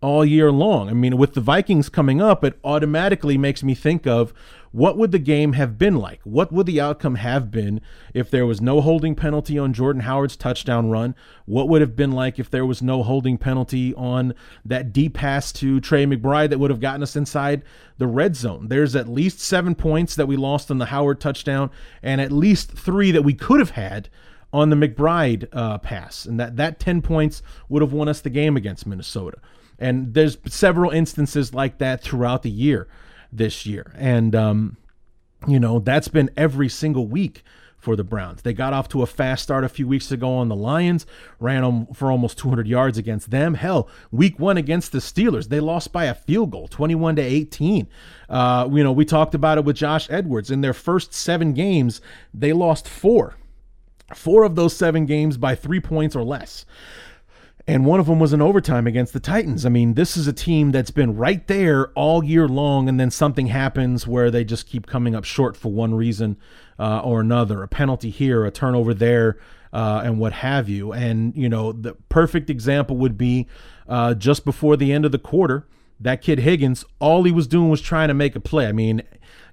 all 0.00 0.24
year 0.24 0.52
long. 0.52 0.88
I 0.88 0.92
mean, 0.92 1.16
with 1.16 1.34
the 1.34 1.40
Vikings 1.40 1.88
coming 1.88 2.20
up, 2.20 2.44
it 2.44 2.58
automatically 2.62 3.38
makes 3.38 3.62
me 3.62 3.74
think 3.74 4.06
of 4.06 4.32
what 4.76 4.98
would 4.98 5.10
the 5.10 5.18
game 5.18 5.54
have 5.54 5.78
been 5.78 5.96
like? 5.96 6.20
What 6.24 6.52
would 6.52 6.66
the 6.66 6.82
outcome 6.82 7.14
have 7.14 7.50
been 7.50 7.80
if 8.12 8.30
there 8.30 8.44
was 8.44 8.60
no 8.60 8.82
holding 8.82 9.14
penalty 9.14 9.58
on 9.58 9.72
Jordan 9.72 10.02
Howard's 10.02 10.36
touchdown 10.36 10.90
run? 10.90 11.14
What 11.46 11.70
would 11.70 11.80
have 11.80 11.96
been 11.96 12.12
like 12.12 12.38
if 12.38 12.50
there 12.50 12.66
was 12.66 12.82
no 12.82 13.02
holding 13.02 13.38
penalty 13.38 13.94
on 13.94 14.34
that 14.66 14.92
deep 14.92 15.14
pass 15.14 15.50
to 15.52 15.80
Tre 15.80 16.04
McBride 16.04 16.50
that 16.50 16.58
would 16.58 16.70
have 16.70 16.80
gotten 16.80 17.02
us 17.02 17.16
inside 17.16 17.62
the 17.96 18.06
red 18.06 18.36
zone? 18.36 18.68
There's 18.68 18.94
at 18.94 19.08
least 19.08 19.40
seven 19.40 19.74
points 19.74 20.14
that 20.14 20.26
we 20.26 20.36
lost 20.36 20.70
on 20.70 20.76
the 20.76 20.86
Howard 20.86 21.22
touchdown, 21.22 21.70
and 22.02 22.20
at 22.20 22.30
least 22.30 22.72
three 22.72 23.10
that 23.12 23.22
we 23.22 23.32
could 23.32 23.60
have 23.60 23.70
had 23.70 24.10
on 24.52 24.68
the 24.68 24.76
McBride 24.76 25.48
uh, 25.52 25.78
pass, 25.78 26.26
and 26.26 26.38
that 26.38 26.56
that 26.56 26.78
ten 26.78 27.00
points 27.00 27.42
would 27.70 27.80
have 27.80 27.92
won 27.94 28.08
us 28.08 28.20
the 28.20 28.30
game 28.30 28.58
against 28.58 28.86
Minnesota. 28.86 29.38
And 29.78 30.14
there's 30.14 30.38
several 30.46 30.90
instances 30.90 31.52
like 31.52 31.78
that 31.78 32.02
throughout 32.02 32.42
the 32.42 32.50
year 32.50 32.88
this 33.32 33.66
year. 33.66 33.92
And, 33.96 34.34
um, 34.34 34.76
you 35.46 35.60
know, 35.60 35.78
that's 35.78 36.08
been 36.08 36.30
every 36.36 36.68
single 36.68 37.06
week 37.06 37.42
for 37.86 37.94
the 37.94 38.02
Browns. 38.02 38.42
They 38.42 38.52
got 38.52 38.72
off 38.72 38.88
to 38.88 39.02
a 39.02 39.06
fast 39.06 39.44
start 39.44 39.62
a 39.62 39.68
few 39.68 39.86
weeks 39.86 40.10
ago 40.10 40.38
on 40.38 40.48
the 40.48 40.56
Lions, 40.56 41.06
ran 41.38 41.62
them 41.62 41.86
for 41.94 42.10
almost 42.10 42.36
200 42.36 42.66
yards 42.66 42.98
against 42.98 43.30
them. 43.30 43.54
Hell, 43.54 43.88
week 44.10 44.40
one 44.40 44.56
against 44.56 44.90
the 44.90 44.98
Steelers, 44.98 45.50
they 45.50 45.60
lost 45.60 45.92
by 45.92 46.06
a 46.06 46.14
field 46.14 46.50
goal, 46.50 46.66
21 46.66 47.14
to 47.16 47.22
18. 47.22 47.86
Uh, 48.28 48.68
you 48.72 48.82
know, 48.82 48.90
we 48.90 49.04
talked 49.04 49.36
about 49.36 49.56
it 49.56 49.64
with 49.64 49.76
Josh 49.76 50.10
Edwards. 50.10 50.50
In 50.50 50.62
their 50.62 50.74
first 50.74 51.14
seven 51.14 51.52
games, 51.52 52.00
they 52.34 52.52
lost 52.52 52.88
four. 52.88 53.36
Four 54.14 54.42
of 54.42 54.56
those 54.56 54.74
seven 54.74 55.06
games 55.06 55.36
by 55.36 55.54
three 55.54 55.80
points 55.80 56.16
or 56.16 56.24
less 56.24 56.64
and 57.68 57.84
one 57.84 57.98
of 57.98 58.06
them 58.06 58.20
was 58.20 58.32
an 58.32 58.40
overtime 58.40 58.86
against 58.86 59.12
the 59.12 59.20
Titans. 59.20 59.66
I 59.66 59.70
mean, 59.70 59.94
this 59.94 60.16
is 60.16 60.28
a 60.28 60.32
team 60.32 60.70
that's 60.70 60.92
been 60.92 61.16
right 61.16 61.44
there 61.48 61.88
all 61.94 62.22
year 62.22 62.46
long, 62.46 62.88
and 62.88 63.00
then 63.00 63.10
something 63.10 63.48
happens 63.48 64.06
where 64.06 64.30
they 64.30 64.44
just 64.44 64.68
keep 64.68 64.86
coming 64.86 65.16
up 65.16 65.24
short 65.24 65.56
for 65.56 65.72
one 65.72 65.94
reason 65.94 66.36
uh, 66.78 67.00
or 67.00 67.20
another 67.20 67.64
a 67.64 67.68
penalty 67.68 68.10
here, 68.10 68.44
a 68.44 68.52
turnover 68.52 68.94
there, 68.94 69.38
uh, 69.72 70.02
and 70.04 70.20
what 70.20 70.32
have 70.32 70.68
you. 70.68 70.92
And, 70.92 71.34
you 71.36 71.48
know, 71.48 71.72
the 71.72 71.94
perfect 72.08 72.50
example 72.50 72.96
would 72.98 73.18
be 73.18 73.48
uh, 73.88 74.14
just 74.14 74.44
before 74.44 74.76
the 74.76 74.92
end 74.92 75.04
of 75.04 75.10
the 75.10 75.18
quarter, 75.18 75.66
that 75.98 76.22
kid 76.22 76.40
Higgins, 76.40 76.84
all 77.00 77.24
he 77.24 77.32
was 77.32 77.48
doing 77.48 77.68
was 77.68 77.80
trying 77.80 78.08
to 78.08 78.14
make 78.14 78.36
a 78.36 78.40
play. 78.40 78.66
I 78.66 78.72
mean, 78.72 79.02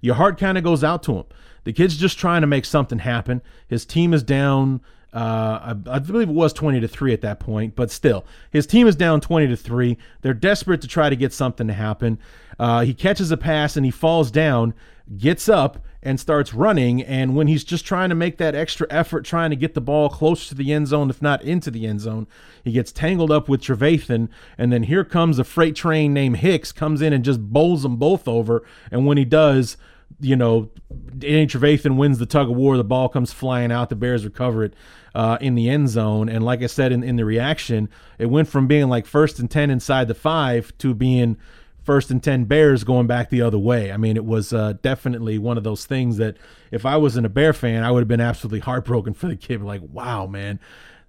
your 0.02 0.16
heart 0.16 0.38
kind 0.38 0.58
of 0.58 0.64
goes 0.64 0.84
out 0.84 1.02
to 1.04 1.14
him. 1.14 1.26
The 1.64 1.74
kid's 1.74 1.98
just 1.98 2.20
trying 2.20 2.42
to 2.42 2.48
make 2.48 2.66
something 2.66 3.00
happen. 3.00 3.42
His 3.68 3.86
team 3.86 4.14
is 4.14 4.22
down 4.22 4.82
uh, 5.14 5.76
I, 5.86 5.96
I, 5.96 6.00
believe 6.00 6.30
it 6.30 6.34
was 6.34 6.54
20 6.54 6.80
to 6.80 6.88
3 6.88 7.14
at 7.14 7.22
that 7.22 7.40
point, 7.40 7.76
but 7.76 7.92
still, 7.92 8.26
his 8.50 8.66
team 8.66 8.88
is 8.88 8.96
down 8.96 9.22
20 9.22 9.48
to 9.48 9.56
3. 9.56 9.98
They're 10.22 10.34
desperate 10.34 10.82
to 10.82 10.88
try 10.88 11.10
to 11.10 11.16
get 11.16 11.32
something 11.32 11.68
to 11.68 11.74
happen. 11.74 12.18
Uh, 12.58 12.82
he 12.82 12.96
catches 12.96 13.30
a 13.30 13.38
pass 13.38 13.78
and 13.78 13.86
he 13.86 13.92
falls 13.92 14.32
down, 14.32 14.74
gets 15.18 15.48
up, 15.48 15.84
and 16.02 16.20
starts 16.20 16.54
running. 16.54 17.02
And 17.04 17.36
when 17.36 17.48
he's 17.48 17.64
just 17.64 17.86
trying 17.86 18.10
to 18.10 18.16
make 18.16 18.38
that 18.38 18.56
extra 18.56 18.88
effort, 18.90 19.24
trying 19.24 19.52
to 19.52 19.56
get 19.56 19.76
the 19.76 19.82
ball 19.82 20.10
close 20.10 20.50
to 20.50 20.56
the 20.56 20.74
end 20.74 20.88
zone, 20.88 21.10
if 21.10 21.22
not 21.22 21.44
into 21.44 21.70
the 21.70 21.86
end 21.86 22.02
zone, 22.02 22.28
he 22.64 22.72
gets 22.72 22.92
tangled 22.92 23.32
up 23.32 23.48
with 23.48 23.62
Trevathan. 23.62 24.30
And 24.58 24.74
then 24.74 24.84
here 24.84 25.04
comes 25.04 25.40
a 25.40 25.44
freight 25.44 25.76
train 25.76 26.14
named 26.14 26.38
Hicks, 26.38 26.72
comes 26.72 27.02
in 27.02 27.14
and 27.14 27.24
just 27.24 27.40
bowls 27.40 27.84
them 27.84 27.98
both 27.98 28.28
over. 28.28 28.64
And 28.92 29.06
when 29.06 29.18
he 29.18 29.26
does, 29.26 29.78
you 30.24 30.36
know, 30.36 30.70
Danny 31.18 31.46
Trevathan 31.46 31.98
wins 31.98 32.18
the 32.18 32.26
tug 32.26 32.50
of 32.50 32.56
war. 32.56 32.78
The 32.78 32.84
ball 32.84 33.10
comes 33.10 33.34
flying 33.34 33.72
out. 33.72 33.90
The 33.90 33.96
Bears 33.96 34.24
recover 34.24 34.64
it 34.64 34.74
uh, 35.14 35.38
in 35.42 35.56
the 35.56 35.70
end 35.70 35.90
zone. 35.90 36.30
And 36.30 36.44
like 36.44 36.62
I 36.64 36.68
said 36.68 36.92
in, 36.92 37.04
in 37.04 37.18
the 37.18 37.26
reaction, 37.26 37.90
it 38.18 38.28
went 38.28 38.48
from 38.48 38.68
being 38.68 38.88
like 38.88 39.06
first 39.06 39.40
and 39.40 39.52
10 39.52 39.70
inside 39.70 40.08
the 40.08 40.16
five 40.16 40.76
to 40.80 40.94
being 40.94 41.38
first 41.84 42.10
and 42.10 42.24
10 42.24 42.46
Bears 42.46 42.84
going 42.84 43.08
back 43.08 43.30
the 43.30 43.42
other 43.42 43.60
way. 43.60 43.92
I 43.92 43.98
mean, 43.98 44.16
it 44.16 44.26
was 44.26 44.54
uh, 44.54 44.74
definitely 44.82 45.38
one 45.38 45.58
of 45.58 45.64
those 45.64 45.86
things 45.86 46.18
that 46.18 46.38
if 46.72 46.86
I 46.86 46.96
wasn't 46.96 47.26
a 47.26 47.30
Bear 47.30 47.54
fan, 47.54 47.84
I 47.84 47.92
would 47.92 48.00
have 48.00 48.08
been 48.08 48.22
absolutely 48.22 48.60
heartbroken 48.60 49.14
for 49.14 49.28
the 49.28 49.36
kid. 49.36 49.62
Like, 49.62 49.82
wow, 49.84 50.26
man. 50.26 50.60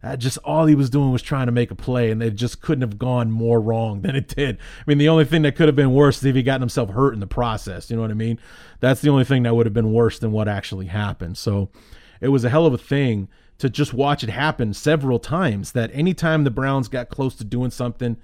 That 0.05 0.19
just 0.19 0.37
all 0.45 0.67
he 0.67 0.75
was 0.75 0.91
doing 0.91 1.13
was 1.13 1.23
trying 1.23 1.47
to 1.47 1.53
make 1.53 1.71
a 1.71 1.75
play, 1.75 2.11
and 2.11 2.23
it 2.23 2.35
just 2.35 2.61
couldn't 2.61 2.83
have 2.83 2.99
gone 2.99 3.31
more 3.31 3.59
wrong 3.59 4.01
than 4.03 4.15
it 4.15 4.29
did. 4.29 4.59
I 4.59 4.83
mean, 4.87 4.99
the 4.99 5.09
only 5.09 5.25
thing 5.25 5.41
that 5.43 5.57
could 5.57 5.67
have 5.67 5.75
been 5.75 5.95
worse 5.95 6.19
is 6.19 6.27
if 6.27 6.37
he 6.37 6.43
gotten 6.43 6.61
himself 6.61 6.91
hurt 6.91 7.15
in 7.15 7.21
the 7.21 7.27
process. 7.27 7.89
You 7.89 7.97
know 7.97 8.03
what 8.03 8.11
I 8.11 8.15
mean? 8.15 8.39
That's 8.81 9.01
the 9.01 9.09
only 9.09 9.25
thing 9.25 9.45
that 9.45 9.57
would 9.57 9.65
have 9.65 9.73
been 9.73 9.95
worse 9.95 10.19
than 10.19 10.31
what 10.31 10.47
actually 10.47 10.87
happened. 10.87 11.39
So 11.39 11.71
it 12.21 12.29
was 12.29 12.45
a 12.45 12.51
hell 12.51 12.67
of 12.67 12.75
a 12.75 12.79
thing 12.79 13.29
to 13.57 13.71
just 13.71 13.95
watch 13.95 14.23
it 14.23 14.29
happen 14.29 14.75
several 14.75 15.19
times 15.19 15.73
that 15.73 15.91
anytime 15.95 16.45
the 16.45 16.51
Browns 16.51 16.89
got 16.89 17.09
close 17.09 17.35
to 17.37 17.45
doing 17.45 17.71
something, 17.71 18.19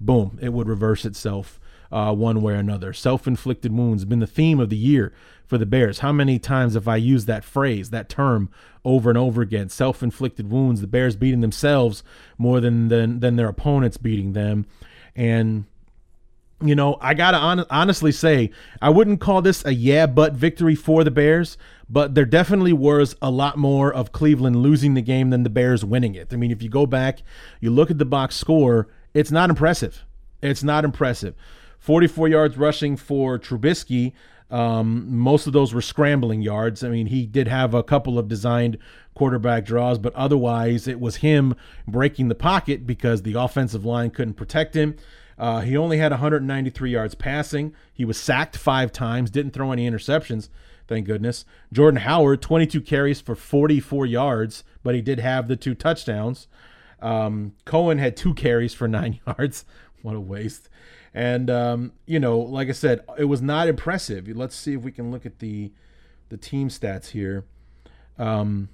boom, 0.00 0.38
it 0.40 0.52
would 0.52 0.68
reverse 0.68 1.04
itself 1.04 1.58
uh, 1.92 2.14
one 2.14 2.42
way 2.42 2.54
or 2.54 2.56
another. 2.56 2.92
Self 2.92 3.26
inflicted 3.26 3.72
wounds 3.72 4.04
been 4.04 4.20
the 4.20 4.26
theme 4.26 4.60
of 4.60 4.70
the 4.70 4.76
year 4.76 5.12
for 5.46 5.58
the 5.58 5.66
Bears. 5.66 6.00
How 6.00 6.12
many 6.12 6.38
times 6.38 6.74
have 6.74 6.88
I 6.88 6.96
used 6.96 7.26
that 7.26 7.44
phrase, 7.44 7.90
that 7.90 8.08
term, 8.08 8.48
over 8.84 9.10
and 9.10 9.18
over 9.18 9.42
again? 9.42 9.68
Self 9.68 10.02
inflicted 10.02 10.50
wounds, 10.50 10.80
the 10.80 10.86
Bears 10.86 11.16
beating 11.16 11.40
themselves 11.40 12.02
more 12.38 12.60
than, 12.60 12.88
than, 12.88 13.20
than 13.20 13.36
their 13.36 13.48
opponents 13.48 13.96
beating 13.96 14.32
them. 14.32 14.66
And 15.14 15.66
you 16.62 16.74
know, 16.74 16.96
I 17.00 17.14
gotta 17.14 17.36
on- 17.36 17.66
honestly 17.68 18.12
say, 18.12 18.50
I 18.80 18.90
wouldn't 18.90 19.20
call 19.20 19.42
this 19.42 19.64
a 19.64 19.74
yeah 19.74 20.06
but 20.06 20.32
victory 20.32 20.74
for 20.74 21.04
the 21.04 21.10
Bears, 21.10 21.58
but 21.88 22.14
there 22.14 22.24
definitely 22.24 22.72
was 22.72 23.16
a 23.20 23.30
lot 23.30 23.58
more 23.58 23.92
of 23.92 24.12
Cleveland 24.12 24.56
losing 24.56 24.94
the 24.94 25.02
game 25.02 25.30
than 25.30 25.42
the 25.42 25.50
Bears 25.50 25.84
winning 25.84 26.14
it. 26.14 26.32
I 26.32 26.36
mean, 26.36 26.50
if 26.50 26.62
you 26.62 26.68
go 26.68 26.86
back, 26.86 27.22
you 27.60 27.70
look 27.70 27.90
at 27.90 27.98
the 27.98 28.04
box 28.04 28.36
score, 28.36 28.88
it's 29.12 29.30
not 29.30 29.50
impressive. 29.50 30.04
It's 30.42 30.62
not 30.62 30.84
impressive. 30.84 31.34
44 31.84 32.28
yards 32.28 32.56
rushing 32.56 32.96
for 32.96 33.38
Trubisky. 33.38 34.14
Um, 34.50 35.04
most 35.14 35.46
of 35.46 35.52
those 35.52 35.74
were 35.74 35.82
scrambling 35.82 36.40
yards. 36.40 36.82
I 36.82 36.88
mean, 36.88 37.08
he 37.08 37.26
did 37.26 37.46
have 37.46 37.74
a 37.74 37.82
couple 37.82 38.18
of 38.18 38.26
designed 38.26 38.78
quarterback 39.14 39.66
draws, 39.66 39.98
but 39.98 40.14
otherwise 40.14 40.88
it 40.88 40.98
was 40.98 41.16
him 41.16 41.54
breaking 41.86 42.28
the 42.28 42.34
pocket 42.34 42.86
because 42.86 43.20
the 43.20 43.34
offensive 43.34 43.84
line 43.84 44.08
couldn't 44.08 44.32
protect 44.32 44.74
him. 44.74 44.96
Uh, 45.36 45.60
he 45.60 45.76
only 45.76 45.98
had 45.98 46.10
193 46.10 46.90
yards 46.90 47.14
passing. 47.14 47.74
He 47.92 48.06
was 48.06 48.18
sacked 48.18 48.56
five 48.56 48.90
times, 48.90 49.30
didn't 49.30 49.52
throw 49.52 49.70
any 49.70 49.86
interceptions, 49.86 50.48
thank 50.88 51.04
goodness. 51.04 51.44
Jordan 51.70 52.00
Howard, 52.00 52.40
22 52.40 52.80
carries 52.80 53.20
for 53.20 53.34
44 53.34 54.06
yards, 54.06 54.64
but 54.82 54.94
he 54.94 55.02
did 55.02 55.20
have 55.20 55.48
the 55.48 55.56
two 55.56 55.74
touchdowns. 55.74 56.48
Um, 57.02 57.52
Cohen 57.66 57.98
had 57.98 58.16
two 58.16 58.32
carries 58.32 58.72
for 58.72 58.88
nine 58.88 59.20
yards. 59.26 59.66
What 60.00 60.16
a 60.16 60.20
waste. 60.20 60.70
And 61.14 61.48
um, 61.48 61.92
you 62.06 62.18
know, 62.18 62.38
like 62.38 62.68
I 62.68 62.72
said, 62.72 63.00
it 63.16 63.24
was 63.24 63.40
not 63.40 63.68
impressive. 63.68 64.28
Let's 64.28 64.56
see 64.56 64.74
if 64.74 64.82
we 64.82 64.90
can 64.90 65.12
look 65.12 65.24
at 65.24 65.38
the 65.38 65.72
the 66.28 66.36
team 66.36 66.68
stats 66.68 67.10
here. 67.10 67.44
Um, 68.18 68.68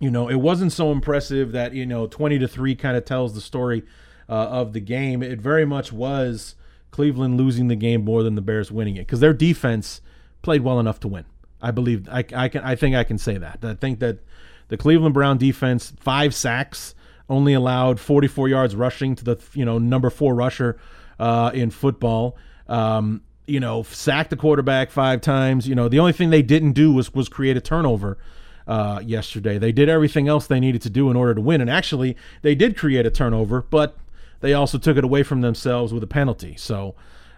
you 0.00 0.10
know, 0.10 0.28
it 0.28 0.36
wasn't 0.36 0.72
so 0.72 0.90
impressive 0.90 1.52
that 1.52 1.74
you 1.74 1.84
know 1.84 2.06
20 2.06 2.38
to 2.38 2.48
three 2.48 2.74
kind 2.74 2.96
of 2.96 3.04
tells 3.04 3.34
the 3.34 3.40
story 3.40 3.82
uh, 4.28 4.32
of 4.32 4.72
the 4.72 4.80
game. 4.80 5.22
It 5.22 5.40
very 5.40 5.66
much 5.66 5.92
was 5.92 6.54
Cleveland 6.90 7.36
losing 7.36 7.68
the 7.68 7.76
game 7.76 8.02
more 8.02 8.22
than 8.22 8.34
the 8.34 8.40
Bears 8.40 8.72
winning 8.72 8.96
it 8.96 9.06
because 9.06 9.20
their 9.20 9.34
defense 9.34 10.00
played 10.40 10.62
well 10.62 10.80
enough 10.80 11.00
to 11.00 11.08
win. 11.08 11.26
I 11.60 11.70
believe 11.70 12.08
I, 12.08 12.24
I 12.34 12.48
can 12.48 12.62
I 12.64 12.74
think 12.76 12.96
I 12.96 13.04
can 13.04 13.18
say 13.18 13.36
that. 13.36 13.58
I 13.62 13.74
think 13.74 14.00
that 14.00 14.20
the 14.68 14.78
Cleveland 14.78 15.12
Brown 15.12 15.36
defense 15.36 15.92
five 16.00 16.34
sacks 16.34 16.94
only 17.28 17.52
allowed 17.52 18.00
44 18.00 18.48
yards 18.48 18.74
rushing 18.74 19.14
to 19.16 19.24
the 19.24 19.36
you 19.52 19.64
know 19.64 19.78
number 19.78 20.10
four 20.10 20.34
rusher 20.34 20.78
uh, 21.22 21.52
in 21.54 21.70
football. 21.70 22.36
Um, 22.66 23.22
you 23.46 23.60
know, 23.60 23.84
sacked 23.84 24.30
the 24.30 24.36
quarterback 24.36 24.90
five 24.90 25.20
times. 25.20 25.68
You 25.68 25.74
know, 25.74 25.88
the 25.88 26.00
only 26.00 26.12
thing 26.12 26.30
they 26.30 26.42
didn't 26.42 26.72
do 26.72 26.92
was 26.92 27.14
was 27.14 27.28
create 27.28 27.56
a 27.56 27.60
turnover 27.60 28.18
uh, 28.66 29.00
yesterday. 29.04 29.56
They 29.56 29.70
did 29.70 29.88
everything 29.88 30.26
else 30.26 30.48
they 30.48 30.58
needed 30.58 30.82
to 30.82 30.90
do 30.90 31.10
in 31.10 31.16
order 31.16 31.34
to 31.34 31.40
win, 31.40 31.60
and 31.60 31.70
actually, 31.70 32.16
they 32.42 32.56
did 32.56 32.76
create 32.76 33.06
a 33.06 33.10
turnover, 33.10 33.62
but 33.62 33.96
they 34.40 34.52
also 34.52 34.78
took 34.78 34.96
it 34.96 35.04
away 35.04 35.22
from 35.22 35.40
themselves 35.40 35.92
with 35.92 36.02
a 36.02 36.08
penalty. 36.08 36.56
So. 36.56 36.94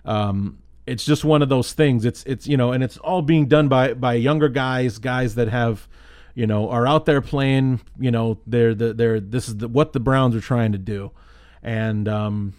Um, 0.07 0.59
it's 0.87 1.03
just 1.03 1.25
one 1.25 1.40
of 1.40 1.49
those 1.49 1.73
things. 1.73 2.05
It's 2.05 2.23
it's 2.25 2.47
you 2.47 2.59
know, 2.59 2.73
and 2.73 2.85
it's 2.85 2.99
all 2.99 3.23
being 3.23 3.47
done 3.47 3.68
by 3.68 3.94
by 3.94 4.12
younger 4.14 4.51
guys, 4.51 4.99
guys 4.99 5.35
that 5.37 5.49
have, 5.49 5.88
you 6.35 6.47
know, 6.47 6.68
are 6.68 6.87
out 6.87 7.07
there 7.07 7.23
playing. 7.23 7.81
You 7.99 8.11
know, 8.11 8.38
they're 8.47 8.75
the 8.75 8.92
they're 8.92 9.18
this 9.18 9.49
is 9.49 9.57
the, 9.57 9.68
what 9.68 9.94
the 9.94 10.01
Browns 10.01 10.37
are 10.37 10.42
trying 10.42 10.73
to 10.73 10.79
do, 10.79 11.11
and 11.62 12.07
um, 12.07 12.53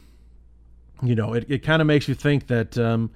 you 1.02 1.16
know, 1.16 1.34
it 1.34 1.46
it 1.50 1.60
kind 1.60 1.82
of 1.82 1.88
makes 1.88 2.08
you 2.08 2.16
think 2.16 2.48
that 2.48 2.78
um, 2.78 3.12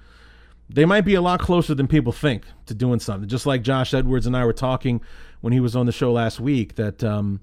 they 0.70 0.86
might 0.86 1.02
be 1.02 1.16
a 1.16 1.22
lot 1.22 1.40
closer 1.40 1.74
than 1.74 1.88
people 1.88 2.12
think 2.12 2.46
to 2.68 2.74
doing 2.74 3.00
something. 3.00 3.28
Just 3.28 3.46
like 3.46 3.62
Josh 3.62 3.94
Edwards 3.94 4.28
and 4.28 4.36
I 4.36 4.46
were 4.46 4.54
talking 4.54 5.02
when 5.42 5.54
he 5.54 5.60
was 5.60 5.76
on 5.76 5.86
the 5.86 5.92
show 5.92 6.12
last 6.12 6.40
week 6.40 6.76
that 6.76 7.04
um, 7.04 7.42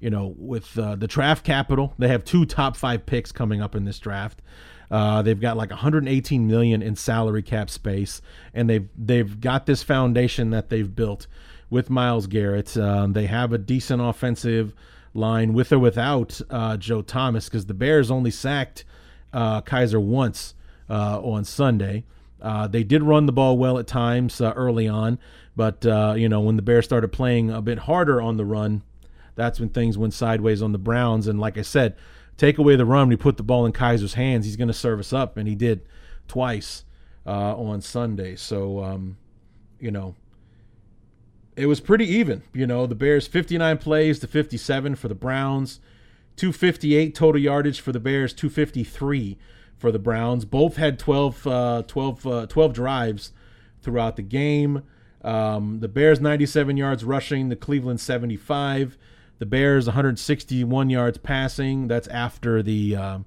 you 0.00 0.10
know 0.10 0.34
with 0.36 0.78
uh, 0.78 0.96
the 0.96 1.06
draft 1.06 1.44
capital, 1.44 1.94
they 1.98 2.08
have 2.08 2.24
two 2.24 2.44
top 2.44 2.76
five 2.76 3.06
picks 3.06 3.32
coming 3.32 3.60
up 3.60 3.74
in 3.74 3.84
this 3.84 3.98
draft. 3.98 4.42
Uh, 4.90 5.20
they've 5.20 5.40
got 5.40 5.56
like 5.56 5.70
118 5.70 6.46
million 6.46 6.80
in 6.80 6.96
salary 6.96 7.42
cap 7.42 7.68
space, 7.68 8.22
and 8.54 8.70
they've 8.70 8.88
they've 8.96 9.40
got 9.40 9.66
this 9.66 9.82
foundation 9.82 10.50
that 10.50 10.68
they've 10.70 10.94
built 10.94 11.26
with 11.70 11.90
Myles 11.90 12.26
Garrett. 12.26 12.76
Um, 12.76 13.12
they 13.12 13.26
have 13.26 13.52
a 13.52 13.58
decent 13.58 14.00
offensive 14.00 14.74
line 15.14 15.52
with 15.52 15.72
or 15.72 15.78
without 15.78 16.40
uh, 16.48 16.76
Joe 16.76 17.02
Thomas 17.02 17.46
because 17.46 17.66
the 17.66 17.74
Bears 17.74 18.10
only 18.10 18.30
sacked 18.30 18.84
uh, 19.32 19.62
Kizer 19.62 20.00
once 20.00 20.54
uh, 20.88 21.20
on 21.20 21.44
Sunday. 21.44 22.04
Uh, 22.40 22.66
they 22.68 22.84
did 22.84 23.02
run 23.02 23.26
the 23.26 23.32
ball 23.32 23.58
well 23.58 23.78
at 23.78 23.86
times 23.86 24.40
uh, 24.40 24.52
early 24.54 24.86
on, 24.86 25.18
but 25.56 25.84
uh, 25.84 26.14
you 26.16 26.28
know 26.28 26.40
when 26.40 26.56
the 26.56 26.62
Bears 26.62 26.84
started 26.84 27.08
playing 27.08 27.50
a 27.50 27.60
bit 27.60 27.80
harder 27.80 28.22
on 28.22 28.36
the 28.36 28.44
run, 28.44 28.82
that's 29.34 29.58
when 29.58 29.68
things 29.70 29.98
went 29.98 30.14
sideways 30.14 30.62
on 30.62 30.72
the 30.72 30.78
Browns. 30.78 31.26
And 31.26 31.40
like 31.40 31.58
I 31.58 31.62
said, 31.62 31.96
take 32.36 32.58
away 32.58 32.76
the 32.76 32.86
run, 32.86 33.08
we 33.08 33.16
put 33.16 33.36
the 33.36 33.42
ball 33.42 33.66
in 33.66 33.72
Kizer's 33.72 34.14
hands, 34.14 34.46
he's 34.46 34.56
going 34.56 34.68
to 34.68 34.74
serve 34.74 35.00
us 35.00 35.12
up, 35.12 35.36
and 35.36 35.48
he 35.48 35.54
did 35.54 35.82
twice 36.28 36.84
on 37.26 37.80
Sunday. 37.80 38.36
So 38.36 38.82
um, 38.84 39.16
you 39.80 39.90
know 39.90 40.14
it 41.56 41.66
was 41.66 41.80
pretty 41.80 42.06
even. 42.06 42.42
You 42.52 42.66
know 42.66 42.86
the 42.86 42.94
Bears 42.94 43.26
59 43.26 43.78
plays 43.78 44.20
to 44.20 44.28
57 44.28 44.94
for 44.94 45.08
the 45.08 45.14
Browns, 45.14 45.80
258 46.38 47.14
total 47.14 47.40
yardage 47.40 47.80
for 47.80 47.92
the 47.92 48.00
Bears, 48.00 48.32
253 48.32 49.36
for 49.76 49.92
the 49.92 49.98
Browns. 49.98 50.44
Both 50.44 50.76
had 50.76 50.98
12, 50.98 51.46
uh, 51.46 51.82
12, 51.86 52.26
uh, 52.26 52.46
12 52.46 52.72
drives 52.72 53.32
throughout 53.82 54.16
the 54.16 54.22
game. 54.22 54.82
Um, 55.22 55.80
the 55.80 55.88
Bears 55.88 56.20
97 56.20 56.76
yards 56.76 57.04
rushing, 57.04 57.48
the 57.48 57.56
Cleveland 57.56 58.00
75. 58.00 58.96
The 59.38 59.46
Bears 59.46 59.86
161 59.86 60.90
yards 60.90 61.18
passing. 61.18 61.88
That's 61.88 62.08
after 62.08 62.62
the 62.62 62.96
um, 62.96 63.26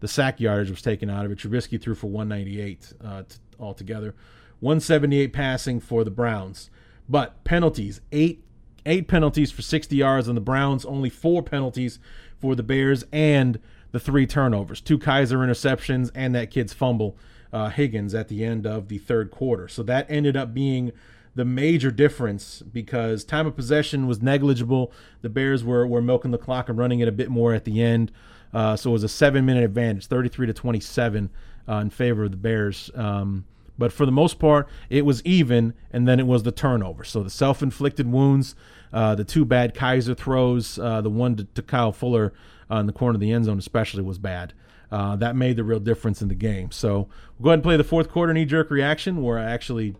the 0.00 0.08
sack 0.08 0.40
yardage 0.40 0.70
was 0.70 0.80
taken 0.80 1.10
out 1.10 1.26
of 1.26 1.32
it. 1.32 1.38
Trubisky 1.38 1.80
threw 1.80 1.94
for 1.94 2.06
198 2.08 2.92
uh, 3.04 3.22
t- 3.22 3.36
altogether. 3.58 4.14
178 4.60 5.32
passing 5.32 5.80
for 5.80 6.04
the 6.04 6.10
Browns. 6.10 6.70
But 7.08 7.44
penalties, 7.44 8.00
eight 8.12 8.44
eight 8.90 9.08
penalties 9.08 9.50
for 9.50 9.62
60 9.62 9.96
yards 9.96 10.28
on 10.28 10.34
the 10.34 10.40
Browns, 10.40 10.84
only 10.84 11.08
four 11.08 11.42
penalties 11.42 11.98
for 12.38 12.54
the 12.54 12.62
Bears, 12.62 13.04
and 13.12 13.58
the 13.92 14.00
three 14.00 14.26
turnovers, 14.26 14.80
two 14.80 14.98
Kizer 14.98 15.38
interceptions, 15.38 16.10
and 16.14 16.34
that 16.34 16.50
kid's 16.50 16.72
fumble, 16.72 17.16
uh, 17.52 17.70
Higgins, 17.70 18.14
at 18.14 18.28
the 18.28 18.44
end 18.44 18.66
of 18.66 18.88
the 18.88 18.98
third 18.98 19.30
quarter. 19.30 19.68
So 19.68 19.82
that 19.84 20.06
ended 20.08 20.36
up 20.36 20.54
being 20.54 20.92
the 21.34 21.44
major 21.44 21.90
difference 21.90 22.62
because 22.62 23.24
time 23.24 23.46
of 23.46 23.56
possession 23.56 24.06
was 24.06 24.20
negligible. 24.20 24.92
The 25.22 25.28
Bears 25.28 25.64
were, 25.64 25.86
were 25.86 26.02
milking 26.02 26.32
the 26.32 26.38
clock 26.38 26.68
and 26.68 26.78
running 26.78 27.00
it 27.00 27.08
a 27.08 27.12
bit 27.12 27.30
more 27.30 27.54
at 27.54 27.64
the 27.64 27.82
end. 27.82 28.10
Uh, 28.52 28.76
so 28.76 28.90
it 28.90 28.92
was 28.94 29.04
a 29.04 29.08
seven 29.08 29.44
minute 29.44 29.64
advantage, 29.64 30.06
33 30.06 30.48
to 30.48 30.52
27 30.52 31.30
uh, 31.68 31.74
in 31.76 31.90
favor 31.90 32.24
of 32.24 32.32
the 32.32 32.36
Bears. 32.36 32.90
Um, 32.94 33.44
but 33.78 33.92
for 33.92 34.04
the 34.04 34.12
most 34.12 34.38
part, 34.38 34.68
it 34.90 35.06
was 35.06 35.24
even, 35.24 35.72
and 35.90 36.06
then 36.06 36.20
it 36.20 36.26
was 36.26 36.42
the 36.42 36.52
turnover. 36.52 37.02
So 37.02 37.22
the 37.22 37.30
self 37.30 37.62
inflicted 37.62 38.12
wounds, 38.12 38.54
uh, 38.92 39.14
the 39.14 39.24
two 39.24 39.44
bad 39.44 39.74
Kizer 39.74 40.16
throws, 40.16 40.78
uh, 40.78 41.00
the 41.00 41.10
one 41.10 41.36
to, 41.36 41.44
to 41.44 41.62
Kyle 41.62 41.92
Fuller 41.92 42.32
uh, 42.70 42.76
in 42.76 42.86
the 42.86 42.92
corner 42.92 43.14
of 43.14 43.20
the 43.20 43.32
end 43.32 43.44
zone, 43.44 43.58
especially, 43.58 44.02
was 44.02 44.18
bad. 44.18 44.52
Uh, 44.90 45.14
that 45.16 45.36
made 45.36 45.56
the 45.56 45.62
real 45.62 45.78
difference 45.78 46.20
in 46.20 46.28
the 46.28 46.34
game. 46.34 46.70
So 46.72 47.08
we'll 47.38 47.44
go 47.44 47.50
ahead 47.50 47.58
and 47.58 47.62
play 47.62 47.76
the 47.76 47.84
fourth 47.84 48.10
quarter 48.10 48.32
knee 48.32 48.44
jerk 48.44 48.70
reaction, 48.70 49.22
where 49.22 49.38
I 49.38 49.44
actually 49.44 49.94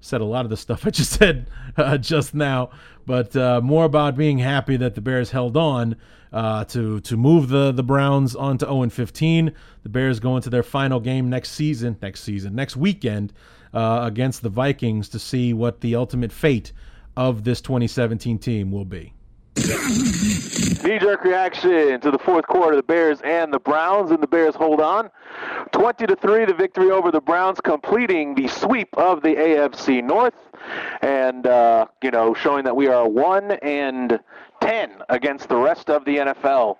said 0.00 0.20
a 0.20 0.24
lot 0.24 0.44
of 0.44 0.50
the 0.50 0.56
stuff 0.56 0.84
I 0.86 0.90
just 0.90 1.12
said 1.12 1.48
uh, 1.76 1.96
just 1.98 2.34
now, 2.34 2.70
but 3.06 3.34
more 3.62 3.84
about 3.84 4.16
being 4.16 4.38
happy 4.38 4.76
that 4.76 4.96
the 4.96 5.00
Bears 5.00 5.30
held 5.30 5.56
on 5.56 5.96
to 6.32 7.00
to 7.00 7.16
move 7.16 7.50
the 7.50 7.70
the 7.70 7.84
Browns 7.84 8.34
on 8.34 8.58
to 8.58 8.66
0 8.66 8.88
15. 8.88 9.52
The 9.84 9.88
Bears 9.88 10.18
go 10.18 10.34
into 10.34 10.50
their 10.50 10.64
final 10.64 10.98
game 10.98 11.30
next 11.30 11.50
season, 11.50 11.96
next 12.02 12.22
season, 12.22 12.56
next 12.56 12.76
weekend 12.76 13.32
against 13.72 14.42
the 14.42 14.48
Vikings 14.48 15.08
to 15.10 15.20
see 15.20 15.54
what 15.54 15.82
the 15.82 15.94
ultimate 15.94 16.32
fate 16.32 16.72
of 17.16 17.44
this 17.44 17.60
2017 17.60 18.38
team 18.38 18.70
will 18.70 18.84
be. 18.84 19.12
Knee 19.56 20.98
jerk 20.98 21.24
reaction 21.24 22.00
to 22.00 22.10
the 22.10 22.18
fourth 22.18 22.46
quarter, 22.46 22.74
the 22.74 22.82
Bears 22.82 23.20
and 23.22 23.52
the 23.52 23.60
Browns, 23.60 24.10
and 24.10 24.22
the 24.22 24.26
Bears 24.26 24.54
hold 24.54 24.80
on. 24.80 25.10
20 25.72 26.06
to 26.06 26.16
3, 26.16 26.46
the 26.46 26.54
victory 26.54 26.90
over 26.90 27.10
the 27.10 27.20
Browns, 27.20 27.60
completing 27.60 28.34
the 28.34 28.48
sweep 28.48 28.88
of 28.96 29.22
the 29.22 29.34
AFC 29.34 30.02
North, 30.02 30.34
and, 31.02 31.46
uh, 31.46 31.86
you 32.02 32.10
know, 32.10 32.34
showing 32.34 32.64
that 32.64 32.74
we 32.74 32.88
are 32.88 33.08
1 33.08 33.52
and 33.62 34.18
10 34.62 35.02
against 35.08 35.48
the 35.48 35.56
rest 35.56 35.90
of 35.90 36.04
the 36.04 36.18
NFL 36.18 36.76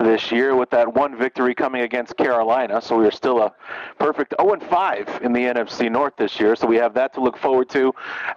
this 0.00 0.32
year 0.32 0.56
with 0.56 0.70
that 0.70 0.94
one 0.94 1.16
victory 1.16 1.54
coming 1.54 1.82
against 1.82 2.16
Carolina. 2.16 2.80
So 2.80 2.96
we 2.96 3.06
are 3.06 3.10
still 3.10 3.40
a 3.40 3.52
perfect 3.98 4.34
0 4.40 4.58
5 4.60 5.20
in 5.22 5.34
the 5.34 5.40
NFC 5.40 5.90
North 5.90 6.14
this 6.16 6.40
year. 6.40 6.56
So 6.56 6.66
we 6.66 6.76
have 6.76 6.94
that 6.94 7.12
to 7.14 7.20
look 7.20 7.36
forward 7.36 7.68
to. 7.70 7.92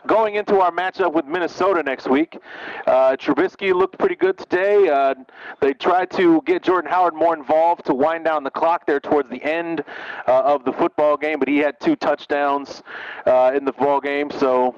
Going 0.07 0.35
into 0.35 0.59
our 0.59 0.71
matchup 0.71 1.13
with 1.13 1.25
Minnesota 1.25 1.81
next 1.83 2.09
week, 2.09 2.37
uh, 2.85 3.15
Trubisky 3.15 3.73
looked 3.73 3.97
pretty 3.97 4.15
good 4.15 4.37
today. 4.37 4.89
Uh, 4.89 5.15
they 5.61 5.73
tried 5.73 6.11
to 6.11 6.41
get 6.45 6.61
Jordan 6.61 6.91
Howard 6.91 7.13
more 7.13 7.33
involved 7.33 7.85
to 7.85 7.93
wind 7.93 8.25
down 8.25 8.43
the 8.43 8.51
clock 8.51 8.85
there 8.85 8.99
towards 8.99 9.29
the 9.29 9.41
end 9.41 9.85
uh, 10.27 10.41
of 10.41 10.65
the 10.65 10.73
football 10.73 11.15
game, 11.15 11.39
but 11.39 11.47
he 11.47 11.59
had 11.59 11.79
two 11.79 11.95
touchdowns 11.95 12.83
uh, 13.25 13.53
in 13.55 13.63
the 13.63 13.71
ball 13.71 14.01
game. 14.01 14.29
So 14.31 14.75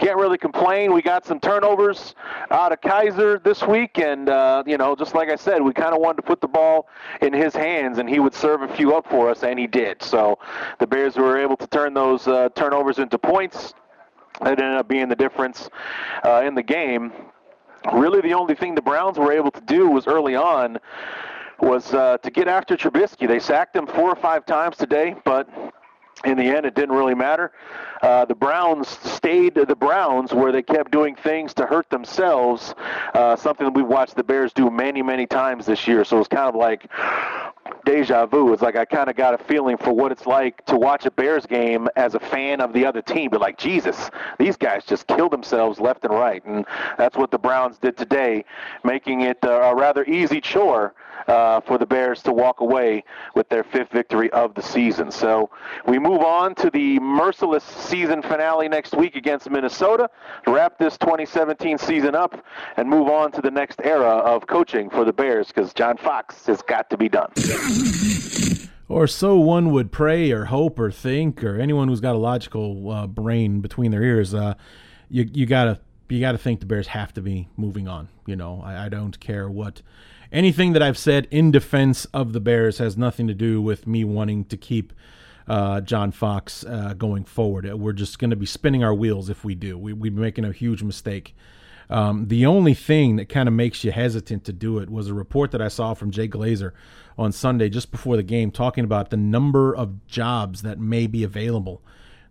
can't 0.00 0.16
really 0.16 0.38
complain. 0.38 0.94
We 0.94 1.02
got 1.02 1.26
some 1.26 1.38
turnovers 1.38 2.14
out 2.50 2.72
of 2.72 2.80
Kizer 2.80 3.42
this 3.44 3.62
week, 3.62 3.98
and 3.98 4.30
uh, 4.30 4.62
you 4.66 4.78
know, 4.78 4.96
just 4.96 5.14
like 5.14 5.28
I 5.28 5.36
said, 5.36 5.60
we 5.62 5.74
kind 5.74 5.94
of 5.94 6.00
wanted 6.00 6.16
to 6.16 6.22
put 6.22 6.40
the 6.40 6.48
ball 6.48 6.88
in 7.20 7.34
his 7.34 7.54
hands, 7.54 7.98
and 7.98 8.08
he 8.08 8.18
would 8.18 8.34
serve 8.34 8.62
a 8.62 8.68
few 8.68 8.96
up 8.96 9.06
for 9.08 9.30
us, 9.30 9.42
and 9.42 9.58
he 9.58 9.66
did. 9.66 10.02
So 10.02 10.38
the 10.78 10.86
Bears 10.86 11.16
were 11.16 11.38
able 11.38 11.56
to 11.58 11.66
turn 11.66 11.92
those 11.92 12.26
uh, 12.26 12.48
turnovers 12.54 12.98
into 12.98 13.18
points. 13.18 13.74
That 14.40 14.58
ended 14.58 14.78
up 14.78 14.88
being 14.88 15.08
the 15.08 15.16
difference 15.16 15.68
uh, 16.24 16.42
in 16.46 16.54
the 16.54 16.62
game. 16.62 17.12
Really, 17.92 18.22
the 18.22 18.32
only 18.32 18.54
thing 18.54 18.74
the 18.74 18.82
Browns 18.82 19.18
were 19.18 19.32
able 19.32 19.50
to 19.50 19.60
do 19.60 19.88
was 19.88 20.06
early 20.06 20.34
on 20.34 20.78
was 21.60 21.92
uh, 21.92 22.16
to 22.18 22.30
get 22.30 22.48
after 22.48 22.74
Trubisky. 22.74 23.28
They 23.28 23.38
sacked 23.38 23.76
him 23.76 23.86
four 23.86 24.08
or 24.08 24.16
five 24.16 24.46
times 24.46 24.78
today, 24.78 25.14
but 25.26 25.46
in 26.24 26.36
the 26.36 26.44
end, 26.44 26.66
it 26.66 26.74
didn't 26.74 26.94
really 26.94 27.14
matter. 27.14 27.52
Uh, 28.02 28.24
the 28.24 28.34
Browns 28.34 28.88
stayed 28.88 29.54
the 29.54 29.76
Browns 29.76 30.32
where 30.32 30.52
they 30.52 30.62
kept 30.62 30.90
doing 30.90 31.14
things 31.16 31.54
to 31.54 31.66
hurt 31.66 31.88
themselves, 31.90 32.74
uh, 33.14 33.36
something 33.36 33.66
that 33.66 33.74
we've 33.74 33.86
watched 33.86 34.16
the 34.16 34.24
Bears 34.24 34.52
do 34.52 34.70
many, 34.70 35.02
many 35.02 35.26
times 35.26 35.66
this 35.66 35.86
year. 35.86 36.04
So 36.04 36.18
it's 36.18 36.28
kind 36.28 36.48
of 36.48 36.54
like 36.54 36.90
deja 37.84 38.26
vu. 38.26 38.52
It's 38.52 38.62
like 38.62 38.76
I 38.76 38.84
kind 38.84 39.08
of 39.08 39.16
got 39.16 39.34
a 39.34 39.38
feeling 39.38 39.76
for 39.76 39.92
what 39.92 40.12
it's 40.12 40.26
like 40.26 40.64
to 40.66 40.76
watch 40.76 41.06
a 41.06 41.10
Bears 41.10 41.46
game 41.46 41.88
as 41.96 42.14
a 42.14 42.20
fan 42.20 42.60
of 42.60 42.72
the 42.72 42.84
other 42.84 43.02
team. 43.02 43.30
But 43.30 43.40
like, 43.40 43.58
Jesus, 43.58 44.10
these 44.38 44.56
guys 44.56 44.84
just 44.84 45.06
killed 45.06 45.32
themselves 45.32 45.80
left 45.80 46.04
and 46.04 46.14
right, 46.14 46.44
and 46.44 46.64
that's 46.98 47.16
what 47.16 47.30
the 47.30 47.38
Browns 47.38 47.78
did 47.78 47.96
today, 47.96 48.44
making 48.84 49.22
it 49.22 49.38
a 49.42 49.74
rather 49.74 50.04
easy 50.04 50.40
chore 50.40 50.94
uh, 51.26 51.60
for 51.60 51.78
the 51.78 51.86
Bears 51.86 52.22
to 52.22 52.32
walk 52.32 52.60
away 52.60 53.04
with 53.34 53.48
their 53.48 53.64
fifth 53.64 53.90
victory 53.90 54.30
of 54.30 54.54
the 54.54 54.62
season. 54.62 55.10
So 55.10 55.50
we 55.86 55.98
move 55.98 56.20
on 56.20 56.54
to 56.56 56.70
the 56.70 56.98
merciless 57.00 57.64
season 57.64 58.22
finale 58.22 58.68
next 58.68 58.96
week 58.96 59.16
against 59.16 59.50
Minnesota 59.50 60.08
to 60.44 60.52
wrap 60.52 60.78
this 60.78 60.98
2017 60.98 61.78
season 61.78 62.14
up 62.14 62.44
and 62.76 62.88
move 62.88 63.08
on 63.08 63.32
to 63.32 63.40
the 63.40 63.50
next 63.50 63.80
era 63.84 64.08
of 64.08 64.46
coaching 64.46 64.90
for 64.90 65.04
the 65.04 65.12
Bears 65.12 65.48
because 65.48 65.72
John 65.72 65.96
Fox 65.96 66.46
has 66.46 66.62
got 66.62 66.90
to 66.90 66.96
be 66.96 67.08
done. 67.08 67.30
Or 68.88 69.06
so 69.06 69.36
one 69.36 69.70
would 69.70 69.92
pray 69.92 70.32
or 70.32 70.46
hope 70.46 70.78
or 70.78 70.90
think, 70.90 71.44
or 71.44 71.56
anyone 71.56 71.86
who's 71.86 72.00
got 72.00 72.16
a 72.16 72.18
logical 72.18 72.90
uh, 72.90 73.06
brain 73.06 73.60
between 73.60 73.92
their 73.92 74.02
ears. 74.02 74.34
Uh, 74.34 74.54
you 75.08 75.28
you 75.32 75.46
gotta 75.46 75.80
you 76.08 76.18
gotta 76.18 76.38
think 76.38 76.58
the 76.58 76.66
Bears 76.66 76.88
have 76.88 77.12
to 77.14 77.22
be 77.22 77.48
moving 77.56 77.86
on. 77.86 78.08
You 78.26 78.34
know, 78.34 78.60
I, 78.64 78.86
I 78.86 78.88
don't 78.88 79.18
care 79.20 79.48
what 79.48 79.82
anything 80.32 80.72
that 80.72 80.82
I've 80.82 80.98
said 80.98 81.28
in 81.30 81.50
defense 81.50 82.04
of 82.06 82.32
the 82.32 82.40
Bears 82.40 82.78
has 82.78 82.96
nothing 82.96 83.28
to 83.28 83.34
do 83.34 83.62
with 83.62 83.86
me 83.86 84.04
wanting 84.04 84.44
to 84.46 84.56
keep 84.56 84.92
uh, 85.46 85.80
John 85.80 86.12
Fox 86.12 86.64
uh, 86.64 86.94
going 86.94 87.24
forward. 87.24 87.72
We're 87.74 87.92
just 87.92 88.18
going 88.18 88.30
to 88.30 88.36
be 88.36 88.46
spinning 88.46 88.84
our 88.84 88.94
wheels 88.94 89.30
if 89.30 89.44
we 89.44 89.54
do. 89.54 89.76
We, 89.78 89.92
we'd 89.92 90.14
be 90.14 90.20
making 90.20 90.44
a 90.44 90.52
huge 90.52 90.82
mistake. 90.82 91.34
Um, 91.90 92.28
the 92.28 92.46
only 92.46 92.72
thing 92.72 93.16
that 93.16 93.28
kind 93.28 93.48
of 93.48 93.54
makes 93.54 93.82
you 93.82 93.90
hesitant 93.90 94.44
to 94.44 94.52
do 94.52 94.78
it 94.78 94.88
was 94.88 95.08
a 95.08 95.14
report 95.14 95.50
that 95.50 95.60
I 95.60 95.68
saw 95.68 95.92
from 95.92 96.12
Jay 96.12 96.28
Glazer 96.28 96.70
on 97.18 97.32
Sunday 97.32 97.68
just 97.68 97.90
before 97.90 98.16
the 98.16 98.22
game 98.22 98.52
talking 98.52 98.84
about 98.84 99.10
the 99.10 99.16
number 99.16 99.74
of 99.74 100.06
jobs 100.06 100.62
that 100.62 100.78
may 100.78 101.08
be 101.08 101.24
available 101.24 101.82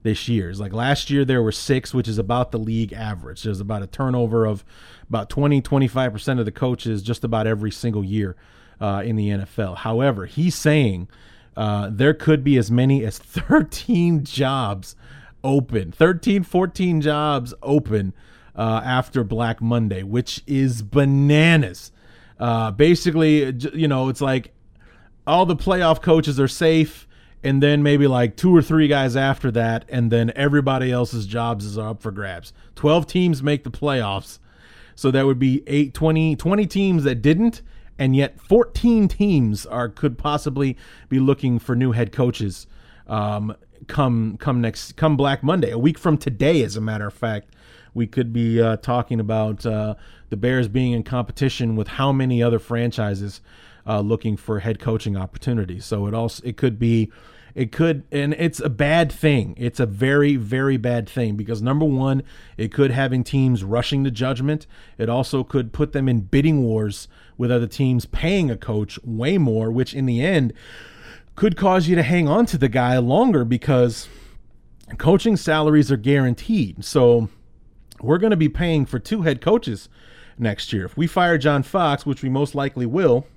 this 0.01 0.29
year. 0.29 0.49
It's 0.49 0.61
like 0.61 0.71
last 0.71 1.09
year 1.09 1.25
there 1.25 1.43
were 1.43 1.51
six, 1.51 1.93
which 1.93 2.07
is 2.07 2.17
about 2.17 2.51
the 2.51 2.57
league 2.57 2.93
average. 2.93 3.43
There's 3.43 3.59
about 3.59 3.83
a 3.83 3.87
turnover 3.87 4.45
of 4.45 4.63
about 5.09 5.29
20, 5.29 5.61
25% 5.61 6.39
of 6.39 6.45
the 6.45 6.51
coaches 6.53 7.03
just 7.03 7.25
about 7.25 7.45
every 7.45 7.71
single 7.71 8.03
year 8.03 8.37
uh, 8.79 9.03
in 9.05 9.17
the 9.17 9.27
NFL. 9.27 9.79
However, 9.79 10.25
he's 10.25 10.55
saying 10.55 11.09
uh, 11.57 11.89
there 11.91 12.13
could 12.13 12.45
be 12.45 12.57
as 12.57 12.71
many 12.71 13.03
as 13.03 13.17
13 13.17 14.23
jobs 14.23 14.95
open, 15.43 15.91
13, 15.91 16.43
14 16.43 17.01
jobs 17.01 17.53
open 17.61 18.13
uh, 18.59 18.81
after 18.83 19.23
Black 19.23 19.61
Monday, 19.61 20.03
which 20.03 20.43
is 20.45 20.81
bananas. 20.81 21.93
Uh, 22.37 22.71
basically, 22.71 23.55
you 23.73 23.87
know, 23.87 24.09
it's 24.09 24.19
like 24.19 24.51
all 25.25 25.45
the 25.45 25.55
playoff 25.55 26.01
coaches 26.01 26.41
are 26.41 26.47
safe, 26.49 27.07
and 27.41 27.63
then 27.63 27.81
maybe 27.81 28.05
like 28.05 28.35
two 28.35 28.53
or 28.53 28.61
three 28.61 28.89
guys 28.89 29.15
after 29.15 29.49
that, 29.51 29.85
and 29.87 30.11
then 30.11 30.33
everybody 30.35 30.91
else's 30.91 31.25
jobs 31.25 31.63
is 31.63 31.77
up 31.77 32.01
for 32.01 32.11
grabs. 32.11 32.51
12 32.75 33.07
teams 33.07 33.41
make 33.41 33.63
the 33.63 33.71
playoffs. 33.71 34.39
So 34.93 35.09
that 35.09 35.25
would 35.25 35.39
be 35.39 35.63
eight, 35.65 35.93
20, 35.93 36.35
20 36.35 36.67
teams 36.67 37.05
that 37.05 37.21
didn't, 37.21 37.61
and 37.97 38.13
yet 38.13 38.41
14 38.41 39.07
teams 39.07 39.65
are 39.65 39.87
could 39.87 40.17
possibly 40.17 40.75
be 41.07 41.19
looking 41.19 41.59
for 41.59 41.77
new 41.77 41.93
head 41.93 42.11
coaches 42.11 42.67
um, 43.07 43.55
come 43.87 44.35
come 44.37 44.59
next 44.59 44.97
come 44.97 45.15
Black 45.15 45.43
Monday, 45.43 45.71
a 45.71 45.77
week 45.77 45.97
from 45.97 46.17
today, 46.17 46.61
as 46.61 46.75
a 46.75 46.81
matter 46.81 47.07
of 47.07 47.13
fact 47.13 47.53
we 47.93 48.07
could 48.07 48.31
be 48.31 48.61
uh, 48.61 48.77
talking 48.77 49.19
about 49.19 49.65
uh, 49.65 49.95
the 50.29 50.37
Bears 50.37 50.67
being 50.67 50.93
in 50.93 51.03
competition 51.03 51.75
with 51.75 51.87
how 51.87 52.11
many 52.11 52.41
other 52.41 52.59
franchises 52.59 53.41
uh, 53.87 53.99
looking 54.01 54.37
for 54.37 54.59
head 54.59 54.79
coaching 54.79 55.17
opportunities. 55.17 55.85
So 55.85 56.07
it 56.07 56.13
also 56.13 56.43
it 56.45 56.57
could 56.57 56.77
be 56.77 57.11
it 57.55 57.71
could 57.71 58.03
and 58.11 58.33
it's 58.33 58.59
a 58.59 58.69
bad 58.69 59.11
thing. 59.11 59.55
It's 59.57 59.79
a 59.79 59.85
very 59.85 60.35
very 60.35 60.77
bad 60.77 61.09
thing 61.09 61.35
because 61.35 61.61
number 61.61 61.85
one 61.85 62.23
it 62.57 62.71
could 62.71 62.91
having 62.91 63.23
teams 63.23 63.63
rushing 63.63 64.03
to 64.03 64.11
judgment. 64.11 64.67
It 64.97 65.09
also 65.09 65.43
could 65.43 65.73
put 65.73 65.93
them 65.93 66.07
in 66.07 66.21
bidding 66.21 66.63
wars 66.63 67.07
with 67.37 67.51
other 67.51 67.67
teams 67.67 68.05
paying 68.05 68.51
a 68.51 68.57
coach 68.57 68.99
way 69.03 69.37
more 69.37 69.71
which 69.71 69.93
in 69.93 70.05
the 70.05 70.21
end 70.21 70.53
could 71.35 71.55
cause 71.55 71.87
you 71.87 71.95
to 71.95 72.03
hang 72.03 72.27
on 72.27 72.45
to 72.45 72.57
the 72.57 72.67
guy 72.67 72.97
longer 72.97 73.45
because 73.45 74.09
coaching 74.97 75.37
salaries 75.37 75.91
are 75.91 75.97
guaranteed. 75.97 76.83
So 76.83 77.29
we're 78.01 78.17
going 78.17 78.31
to 78.31 78.37
be 78.37 78.49
paying 78.49 78.85
for 78.85 78.99
two 78.99 79.23
head 79.23 79.41
coaches 79.41 79.89
next 80.37 80.71
year. 80.73 80.85
If 80.85 80.97
we 80.97 81.07
fire 81.07 81.37
John 81.37 81.63
Fox, 81.63 82.05
which 82.05 82.23
we 82.23 82.29
most 82.29 82.55
likely 82.55 82.85
will, 82.85 83.27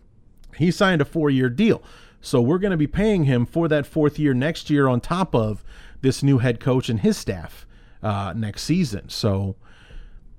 he 0.57 0.70
signed 0.70 1.01
a 1.01 1.05
four 1.05 1.31
year 1.31 1.48
deal. 1.48 1.83
So 2.20 2.40
we're 2.40 2.59
going 2.59 2.70
to 2.70 2.77
be 2.77 2.87
paying 2.87 3.25
him 3.25 3.44
for 3.44 3.66
that 3.68 3.87
fourth 3.87 4.18
year 4.18 4.33
next 4.33 4.70
year 4.70 4.87
on 4.87 5.01
top 5.01 5.35
of 5.35 5.64
this 6.03 6.22
new 6.22 6.38
head 6.38 6.61
coach 6.61 6.88
and 6.88 7.01
his 7.01 7.16
staff 7.16 7.66
uh, 8.03 8.33
next 8.37 8.62
season. 8.62 9.09
So 9.09 9.57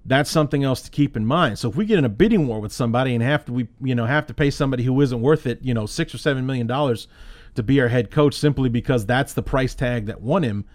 that's 0.05 0.29
something 0.29 0.63
else 0.63 0.81
to 0.81 0.91
keep 0.91 1.15
in 1.15 1.25
mind. 1.25 1.59
So 1.59 1.69
if 1.69 1.75
we 1.75 1.85
get 1.85 1.97
in 1.97 2.05
a 2.05 2.09
bidding 2.09 2.47
war 2.47 2.59
with 2.59 2.71
somebody 2.71 3.13
and 3.13 3.23
have 3.23 3.45
to 3.45 3.53
we 3.53 3.67
you 3.81 3.95
know 3.95 4.05
have 4.05 4.27
to 4.27 4.33
pay 4.33 4.49
somebody 4.49 4.83
who 4.83 4.99
isn't 5.01 5.21
worth 5.21 5.47
it, 5.47 5.59
you 5.61 5.73
know, 5.73 5.85
six 5.85 6.13
or 6.13 6.17
seven 6.17 6.45
million 6.45 6.67
dollars 6.67 7.07
to 7.55 7.63
be 7.63 7.79
our 7.79 7.87
head 7.87 8.11
coach 8.11 8.33
simply 8.33 8.69
because 8.69 9.05
that's 9.05 9.33
the 9.33 9.43
price 9.43 9.75
tag 9.75 10.05
that 10.07 10.21
won 10.21 10.43
him, 10.43 10.65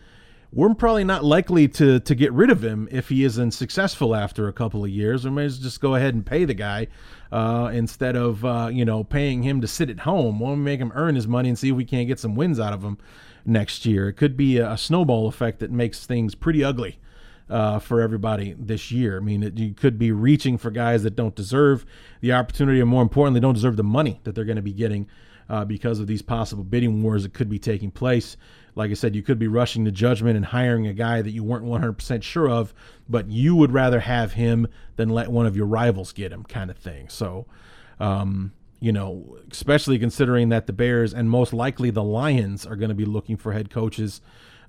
we're 0.52 0.72
probably 0.74 1.04
not 1.04 1.24
likely 1.24 1.68
to 1.68 2.00
to 2.00 2.14
get 2.14 2.32
rid 2.32 2.50
of 2.50 2.64
him 2.64 2.88
if 2.90 3.08
he 3.08 3.24
isn't 3.24 3.50
successful 3.52 4.14
after 4.14 4.48
a 4.48 4.52
couple 4.52 4.84
of 4.84 4.90
years. 4.90 5.24
We 5.24 5.30
may 5.30 5.44
as 5.44 5.58
well 5.58 5.64
just 5.64 5.80
go 5.80 5.94
ahead 5.94 6.14
and 6.14 6.24
pay 6.24 6.44
the 6.44 6.54
guy 6.54 6.88
uh, 7.30 7.70
instead 7.72 8.16
of 8.16 8.44
uh, 8.44 8.70
you 8.72 8.84
know 8.84 9.04
paying 9.04 9.42
him 9.42 9.60
to 9.60 9.66
sit 9.66 9.90
at 9.90 10.00
home. 10.00 10.40
We'll 10.40 10.56
make 10.56 10.80
him 10.80 10.92
earn 10.94 11.14
his 11.14 11.28
money 11.28 11.50
and 11.50 11.58
see 11.58 11.70
if 11.70 11.76
we 11.76 11.84
can't 11.84 12.08
get 12.08 12.18
some 12.18 12.34
wins 12.34 12.58
out 12.58 12.72
of 12.72 12.82
him 12.82 12.98
next 13.44 13.84
year. 13.84 14.08
It 14.08 14.14
could 14.14 14.36
be 14.36 14.58
a, 14.58 14.76
snowball 14.76 15.28
effect 15.28 15.58
that 15.60 15.70
makes 15.70 16.06
things 16.06 16.34
pretty 16.34 16.64
ugly. 16.64 16.98
Uh, 17.50 17.78
for 17.78 18.02
everybody 18.02 18.54
this 18.58 18.90
year. 18.92 19.16
I 19.16 19.20
mean, 19.20 19.42
it, 19.42 19.56
you 19.56 19.72
could 19.72 19.98
be 19.98 20.12
reaching 20.12 20.58
for 20.58 20.70
guys 20.70 21.02
that 21.04 21.16
don't 21.16 21.34
deserve 21.34 21.86
the 22.20 22.34
opportunity, 22.34 22.78
and 22.78 22.90
more 22.90 23.00
importantly, 23.00 23.40
don't 23.40 23.54
deserve 23.54 23.78
the 23.78 23.82
money 23.82 24.20
that 24.24 24.34
they're 24.34 24.44
going 24.44 24.56
to 24.56 24.62
be 24.62 24.74
getting 24.74 25.06
uh, 25.48 25.64
because 25.64 25.98
of 25.98 26.06
these 26.06 26.20
possible 26.20 26.62
bidding 26.62 27.02
wars 27.02 27.22
that 27.22 27.32
could 27.32 27.48
be 27.48 27.58
taking 27.58 27.90
place. 27.90 28.36
Like 28.78 28.92
I 28.92 28.94
said, 28.94 29.16
you 29.16 29.22
could 29.22 29.40
be 29.40 29.48
rushing 29.48 29.84
to 29.86 29.90
judgment 29.90 30.36
and 30.36 30.46
hiring 30.46 30.86
a 30.86 30.94
guy 30.94 31.20
that 31.20 31.32
you 31.32 31.42
weren't 31.42 31.64
100% 31.64 32.22
sure 32.22 32.48
of, 32.48 32.72
but 33.08 33.28
you 33.28 33.56
would 33.56 33.72
rather 33.72 33.98
have 33.98 34.34
him 34.34 34.68
than 34.94 35.08
let 35.08 35.32
one 35.32 35.46
of 35.46 35.56
your 35.56 35.66
rivals 35.66 36.12
get 36.12 36.30
him, 36.30 36.44
kind 36.44 36.70
of 36.70 36.78
thing. 36.78 37.08
So, 37.08 37.46
um, 37.98 38.52
you 38.78 38.92
know, 38.92 39.36
especially 39.50 39.98
considering 39.98 40.50
that 40.50 40.68
the 40.68 40.72
Bears 40.72 41.12
and 41.12 41.28
most 41.28 41.52
likely 41.52 41.90
the 41.90 42.04
Lions 42.04 42.64
are 42.64 42.76
going 42.76 42.90
to 42.90 42.94
be 42.94 43.04
looking 43.04 43.36
for 43.36 43.52
head 43.52 43.68
coaches 43.68 44.20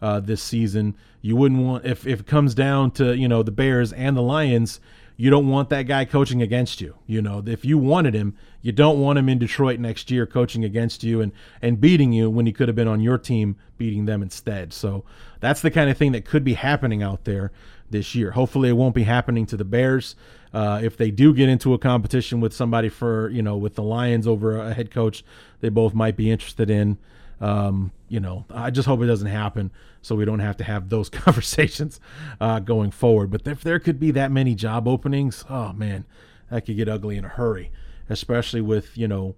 uh, 0.01 0.19
this 0.19 0.41
season. 0.41 0.95
You 1.21 1.35
wouldn't 1.35 1.61
want 1.61 1.85
if 1.85 2.07
if 2.07 2.21
it 2.21 2.25
comes 2.25 2.55
down 2.55 2.91
to 2.91 3.15
you 3.15 3.27
know 3.27 3.43
the 3.43 3.51
Bears 3.51 3.93
and 3.93 4.17
the 4.17 4.21
Lions 4.21 4.79
you 5.21 5.29
don't 5.29 5.49
want 5.49 5.67
that 5.67 5.83
guy 5.83 6.05
coaching 6.05 6.41
against 6.41 6.79
you. 6.79 6.95
You 7.05 7.21
know, 7.21 7.43
if 7.45 7.65
you 7.65 7.77
wanted 7.77 8.13
him, 8.13 8.37
you 8.61 8.71
don't 8.71 9.01
want 9.01 9.19
him 9.19 9.27
in 9.27 9.37
Detroit 9.37 9.77
next 9.77 10.09
year 10.09 10.25
coaching 10.25 10.63
against 10.63 11.03
you 11.03 11.19
and 11.19 11.33
and 11.61 11.81
beating 11.81 12.13
you 12.13 12.29
when 12.29 12.45
he 12.45 12.53
could 12.53 12.69
have 12.69 12.75
been 12.75 12.87
on 12.87 13.01
your 13.01 13.17
team 13.17 13.57
beating 13.77 14.05
them 14.05 14.23
instead. 14.23 14.71
So 14.71 15.03
that's 15.41 15.59
the 15.59 15.71
kind 15.71 15.89
of 15.89 15.97
thing 15.97 16.13
that 16.13 16.23
could 16.23 16.45
be 16.45 16.53
happening 16.53 17.03
out 17.03 17.25
there 17.25 17.51
this 17.89 18.15
year. 18.15 18.31
Hopefully, 18.31 18.69
it 18.69 18.77
won't 18.77 18.95
be 18.95 19.03
happening 19.03 19.45
to 19.47 19.57
the 19.57 19.65
Bears. 19.65 20.15
Uh, 20.53 20.79
if 20.81 20.95
they 20.95 21.11
do 21.11 21.33
get 21.33 21.49
into 21.49 21.73
a 21.73 21.77
competition 21.77 22.39
with 22.39 22.53
somebody 22.53 22.87
for 22.87 23.27
you 23.27 23.41
know 23.41 23.57
with 23.57 23.75
the 23.75 23.83
Lions 23.83 24.25
over 24.25 24.57
a 24.57 24.73
head 24.73 24.89
coach, 24.89 25.25
they 25.59 25.67
both 25.67 25.93
might 25.93 26.15
be 26.15 26.31
interested 26.31 26.69
in. 26.69 26.97
Um, 27.41 27.91
you 28.09 28.19
know, 28.19 28.45
I 28.49 28.69
just 28.69 28.87
hope 28.87 29.01
it 29.01 29.05
doesn't 29.05 29.27
happen 29.27 29.71
so 30.01 30.15
we 30.15 30.25
don't 30.25 30.39
have 30.39 30.57
to 30.57 30.63
have 30.63 30.89
those 30.89 31.09
conversations 31.09 31.99
uh, 32.41 32.59
going 32.59 32.91
forward. 32.91 33.31
But 33.31 33.47
if 33.47 33.61
there 33.61 33.79
could 33.79 33.99
be 33.99 34.11
that 34.11 34.31
many 34.31 34.55
job 34.55 34.87
openings, 34.87 35.45
oh 35.49 35.73
man, 35.73 36.05
that 36.49 36.65
could 36.65 36.75
get 36.75 36.89
ugly 36.89 37.17
in 37.17 37.25
a 37.25 37.29
hurry, 37.29 37.71
especially 38.09 38.61
with 38.61 38.97
you 38.97 39.07
know, 39.07 39.35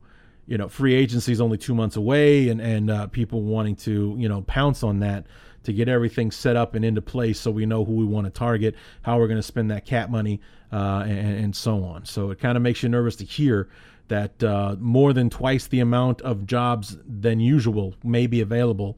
you 0.48 0.58
know, 0.58 0.68
free 0.68 0.94
agency 0.94 1.32
is 1.32 1.42
only 1.42 1.58
two 1.58 1.76
months 1.76 1.96
away, 1.96 2.50
and 2.50 2.60
and 2.62 2.90
uh, 2.90 3.08
people 3.08 3.44
wanting 3.44 3.76
to 3.78 4.16
you 4.18 4.30
know 4.30 4.42
pounce 4.44 4.84
on 4.84 5.00
that 5.00 5.26
to 5.64 5.74
get 5.74 5.88
everything 5.88 6.32
set 6.32 6.56
up 6.56 6.74
and 6.74 6.84
into 6.84 7.02
place 7.02 7.40
so 7.40 7.52
we 7.52 7.66
know 7.66 7.86
who 7.86 7.94
we 7.94 8.06
want 8.06 8.26
to 8.26 8.32
target, 8.32 8.76
how 9.04 9.20
we're 9.20 9.28
going 9.28 9.38
to 9.38 9.44
spend 9.44 9.70
that 9.70 9.86
cap 9.86 10.10
money, 10.10 10.42
uh, 10.72 11.04
and, 11.06 11.38
and 11.38 11.56
so 11.56 11.84
on. 11.84 12.04
So 12.06 12.32
it 12.32 12.40
kind 12.40 12.58
of 12.58 12.64
makes 12.64 12.82
you 12.82 12.90
nervous 12.90 13.16
to 13.18 13.26
hear 13.26 13.70
that 14.12 14.44
uh, 14.44 14.76
more 14.78 15.14
than 15.14 15.30
twice 15.30 15.68
the 15.68 15.80
amount 15.80 16.22
of 16.22 16.46
jobs 16.46 16.98
than 17.08 17.40
usual 17.40 17.96
may 18.04 18.28
be 18.28 18.42
available 18.42 18.98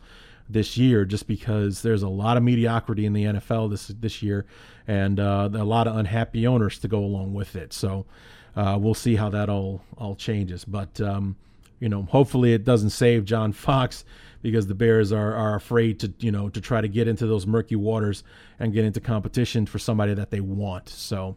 this 0.49 0.75
year, 0.75 1.05
just 1.05 1.27
because 1.27 1.83
there's 1.83 2.01
a 2.01 2.09
lot 2.09 2.35
of 2.35 2.41
mediocrity 2.41 3.05
in 3.05 3.13
the 3.13 3.25
NFL 3.25 3.69
this 3.69 3.87
this 3.87 4.23
year, 4.23 4.47
and 4.87 5.19
uh, 5.19 5.49
a 5.53 5.63
lot 5.63 5.87
of 5.87 5.95
unhappy 5.97 6.47
owners 6.47 6.79
to 6.79 6.87
go 6.87 6.97
along 6.97 7.35
with 7.35 7.55
it. 7.55 7.73
So 7.73 8.07
uh, 8.55 8.79
we'll 8.81 8.95
see 8.95 9.15
how 9.15 9.29
that 9.29 9.49
all 9.49 9.83
all 9.99 10.15
changes. 10.15 10.65
But 10.65 10.99
um, 10.99 11.35
you 11.79 11.89
know, 11.89 12.03
hopefully 12.03 12.53
it 12.53 12.63
doesn't 12.63 12.89
save 12.89 13.23
John 13.23 13.51
Fox 13.67 14.05
because 14.41 14.65
the 14.65 14.75
Bears 14.75 15.11
are, 15.11 15.35
are 15.35 15.55
afraid 15.55 15.99
to 15.99 16.11
you 16.19 16.31
know 16.31 16.49
to 16.49 16.59
try 16.59 16.81
to 16.81 16.87
get 16.87 17.07
into 17.07 17.27
those 17.27 17.45
murky 17.45 17.75
waters 17.75 18.23
and 18.59 18.73
get 18.73 18.83
into 18.83 18.99
competition 18.99 19.67
for 19.67 19.77
somebody 19.77 20.15
that 20.15 20.31
they 20.31 20.39
want. 20.39 20.89
So 20.89 21.35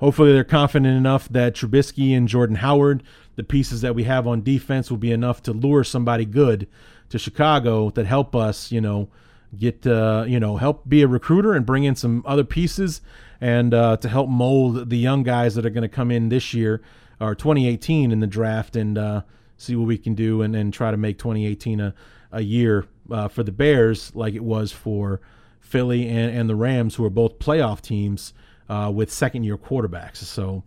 hopefully 0.00 0.32
they're 0.32 0.44
confident 0.44 0.96
enough 0.96 1.28
that 1.28 1.54
Trubisky 1.54 2.16
and 2.16 2.28
Jordan 2.28 2.56
Howard, 2.56 3.02
the 3.36 3.44
pieces 3.44 3.80
that 3.82 3.94
we 3.94 4.04
have 4.04 4.26
on 4.26 4.42
defense, 4.42 4.90
will 4.90 4.98
be 4.98 5.12
enough 5.12 5.42
to 5.44 5.52
lure 5.52 5.84
somebody 5.84 6.24
good 6.24 6.66
to 7.10 7.18
Chicago 7.18 7.90
that 7.90 8.06
help 8.06 8.34
us, 8.34 8.70
you 8.70 8.80
know, 8.80 9.08
get 9.56 9.86
uh, 9.86 10.24
you 10.26 10.38
know 10.38 10.56
help 10.56 10.88
be 10.88 11.02
a 11.02 11.08
recruiter 11.08 11.54
and 11.54 11.64
bring 11.64 11.84
in 11.84 11.94
some 11.94 12.22
other 12.26 12.44
pieces 12.44 13.00
and 13.40 13.72
uh, 13.72 13.96
to 13.96 14.08
help 14.08 14.28
mold 14.28 14.90
the 14.90 14.98
young 14.98 15.22
guys 15.22 15.54
that 15.54 15.64
are 15.64 15.70
going 15.70 15.82
to 15.82 15.88
come 15.88 16.10
in 16.10 16.28
this 16.28 16.52
year 16.52 16.82
or 17.20 17.34
2018 17.34 18.12
in 18.12 18.20
the 18.20 18.26
draft 18.26 18.76
and 18.76 18.98
uh, 18.98 19.22
see 19.56 19.74
what 19.74 19.86
we 19.86 19.98
can 19.98 20.14
do 20.14 20.42
and, 20.42 20.54
and 20.54 20.72
try 20.72 20.90
to 20.90 20.96
make 20.96 21.18
2018 21.18 21.80
a, 21.80 21.94
a 22.32 22.42
year 22.42 22.86
uh, 23.10 23.28
for 23.28 23.42
the 23.42 23.52
Bears 23.52 24.14
like 24.14 24.34
it 24.34 24.44
was 24.44 24.72
for 24.72 25.20
Philly 25.60 26.08
and, 26.08 26.36
and 26.36 26.48
the 26.48 26.56
Rams 26.56 26.96
who 26.96 27.04
are 27.04 27.10
both 27.10 27.38
playoff 27.38 27.80
teams 27.80 28.34
uh, 28.68 28.90
with 28.94 29.12
second 29.12 29.44
year 29.44 29.56
quarterbacks. 29.56 30.16
So, 30.16 30.62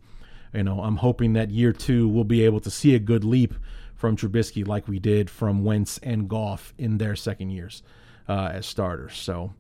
you 0.54 0.64
know, 0.64 0.82
I'm 0.82 0.98
hoping 0.98 1.34
that 1.34 1.50
year 1.50 1.74
two 1.74 2.08
we'll 2.08 2.24
be 2.24 2.44
able 2.46 2.60
to 2.62 2.72
see 2.72 2.96
a 2.96 3.00
good 3.00 3.24
leap 3.24 3.54
from 3.96 4.18
Trubisky 4.18 4.68
like 4.68 4.88
we 4.88 5.00
did 5.00 5.30
from 5.30 5.64
Wentz 5.64 6.00
and 6.00 6.28
Goff 6.28 6.74
in 6.78 6.98
their 6.98 7.16
second 7.16 7.52
years 7.52 7.84
uh, 8.28 8.52
as 8.54 8.66
starters. 8.66 9.16
So, 9.16 9.54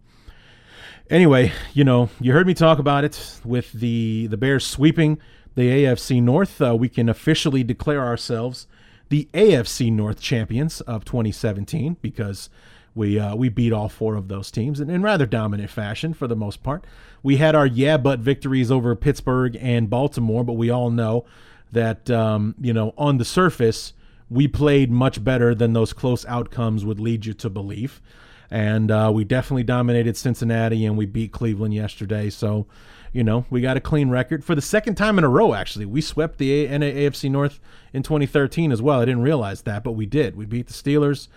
anyway, 1.09 1.51
you 1.73 1.83
know, 1.83 2.09
you 2.19 2.33
heard 2.33 2.47
me 2.47 2.53
talk 2.53 2.79
about 2.79 3.03
it 3.03 3.39
with 3.45 3.71
the 3.71 4.27
the 4.27 4.37
Bears 4.37 4.65
sweeping 4.65 5.19
the 5.55 5.83
AFC 5.83 6.21
North, 6.21 6.61
uh, 6.61 6.75
we 6.75 6.87
can 6.87 7.09
officially 7.09 7.63
declare 7.63 8.01
ourselves 8.01 8.67
the 9.09 9.27
AFC 9.33 9.91
North 9.91 10.21
champions 10.21 10.79
of 10.81 11.03
2017 11.03 11.97
because 12.01 12.49
we 12.93 13.19
uh, 13.19 13.35
we 13.35 13.49
beat 13.49 13.71
all 13.73 13.89
four 13.89 14.15
of 14.15 14.27
those 14.27 14.51
teams 14.51 14.79
in, 14.79 14.89
in 14.89 15.01
rather 15.01 15.25
dominant 15.25 15.69
fashion 15.69 16.13
for 16.13 16.27
the 16.27 16.35
most 16.35 16.63
part. 16.63 16.85
We 17.23 17.37
had 17.37 17.55
our 17.55 17.65
yeah 17.65 17.97
but 17.97 18.19
victories 18.19 18.71
over 18.71 18.95
Pittsburgh 18.95 19.57
and 19.59 19.89
Baltimore, 19.89 20.43
but 20.43 20.53
we 20.53 20.69
all 20.69 20.89
know 20.89 21.25
that 21.71 22.09
um, 22.09 22.55
you 22.59 22.73
know 22.73 22.93
on 22.97 23.17
the 23.17 23.25
surface 23.25 23.93
we 24.31 24.47
played 24.47 24.89
much 24.89 25.21
better 25.21 25.53
than 25.53 25.73
those 25.73 25.91
close 25.91 26.25
outcomes 26.25 26.85
would 26.85 27.01
lead 27.01 27.25
you 27.25 27.33
to 27.33 27.49
believe. 27.49 28.01
And 28.49 28.89
uh, 28.89 29.11
we 29.13 29.25
definitely 29.25 29.63
dominated 29.63 30.15
Cincinnati 30.15 30.85
and 30.85 30.97
we 30.97 31.05
beat 31.05 31.33
Cleveland 31.33 31.73
yesterday. 31.73 32.29
So, 32.29 32.65
you 33.11 33.25
know, 33.25 33.45
we 33.49 33.59
got 33.59 33.75
a 33.75 33.81
clean 33.81 34.09
record 34.09 34.45
for 34.45 34.55
the 34.55 34.61
second 34.61 34.95
time 34.95 35.17
in 35.17 35.25
a 35.25 35.29
row, 35.29 35.53
actually. 35.53 35.85
We 35.85 35.99
swept 35.99 36.37
the 36.37 36.65
AFC 36.65 37.29
North 37.29 37.59
in 37.91 38.03
2013 38.03 38.71
as 38.71 38.81
well. 38.81 39.01
I 39.01 39.05
didn't 39.05 39.21
realize 39.21 39.63
that, 39.63 39.83
but 39.83 39.93
we 39.93 40.05
did. 40.05 40.37
We 40.37 40.45
beat 40.45 40.67
the 40.67 40.73
Steelers. 40.73 41.27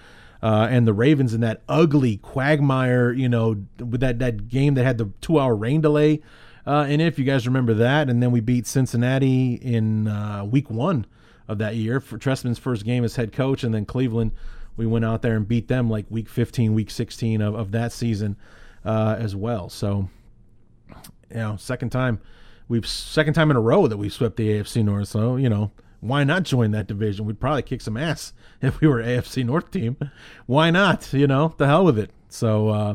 Uh, 0.45 0.69
and 0.71 0.87
the 0.87 0.93
Ravens 0.93 1.33
in 1.33 1.41
that 1.41 1.63
ugly 1.71 2.19
quagmire, 2.19 3.11
you 3.11 3.31
know, 3.31 3.65
with 3.79 4.01
that, 4.01 4.19
that 4.19 4.49
game 4.49 4.75
that 4.75 4.85
had 4.85 4.99
the 4.99 5.11
two 5.23 5.41
hour 5.41 5.57
rain 5.57 5.81
delay 5.81 6.21
uh, 6.67 6.87
it, 6.89 7.01
if 7.01 7.19
you 7.19 7.25
guys 7.25 7.47
remember 7.47 7.73
that. 7.75 8.09
And 8.09 8.23
then 8.23 8.31
we 8.31 8.41
beat 8.41 8.67
Cincinnati 8.67 9.55
in 9.55 10.09
uh, 10.09 10.45
week 10.45 10.71
one 10.71 11.07
of 11.49 11.59
that 11.59 11.77
year 11.77 11.99
for 11.99 12.19
Trestman's 12.19 12.59
first 12.59 12.85
game 12.85 13.05
as 13.05 13.17
head 13.17 13.33
coach. 13.33 13.65
And 13.65 13.75
then 13.75 13.85
Cleveland, 13.85 14.33
we 14.77 14.87
went 14.87 15.05
out 15.05 15.23
there 15.23 15.35
and 15.35 15.47
beat 15.47 15.69
them 15.69 15.91
like 15.91 16.07
week 16.11 16.29
15, 16.29 16.75
week 16.75 16.91
16 16.91 17.41
of, 17.41 17.55
of 17.55 17.71
that 17.73 17.93
season 17.93 18.37
uh, 18.85 19.17
as 19.19 19.37
well. 19.37 19.69
So, 19.69 20.09
you 21.31 21.37
know, 21.37 21.57
second 21.57 21.91
time. 21.91 22.21
We've 22.67 22.87
second 22.87 23.35
time 23.35 23.51
in 23.51 23.57
a 23.57 23.61
row 23.61 23.87
that 23.87 23.99
we 23.99 24.09
swept 24.09 24.37
the 24.37 24.49
AFC 24.49 24.83
North. 24.83 25.09
So, 25.09 25.37
you 25.37 25.51
know, 25.51 25.71
why 26.05 26.23
not 26.23 26.43
join 26.43 26.73
that 26.73 26.87
division? 26.87 27.25
We'd 27.25 27.41
probably 27.41 27.63
kick 27.63 27.81
some 27.81 27.97
ass 27.97 28.35
if 28.61 28.81
we 28.81 28.89
were 28.89 29.03
AFC 29.03 29.45
North 29.45 29.71
team. 29.71 29.97
Why 30.47 30.71
not? 30.71 31.13
You 31.13 31.27
know, 31.27 31.55
the 31.57 31.67
hell 31.67 31.85
with 31.85 31.99
it. 31.99 32.11
So 32.29 32.69
uh, 32.69 32.95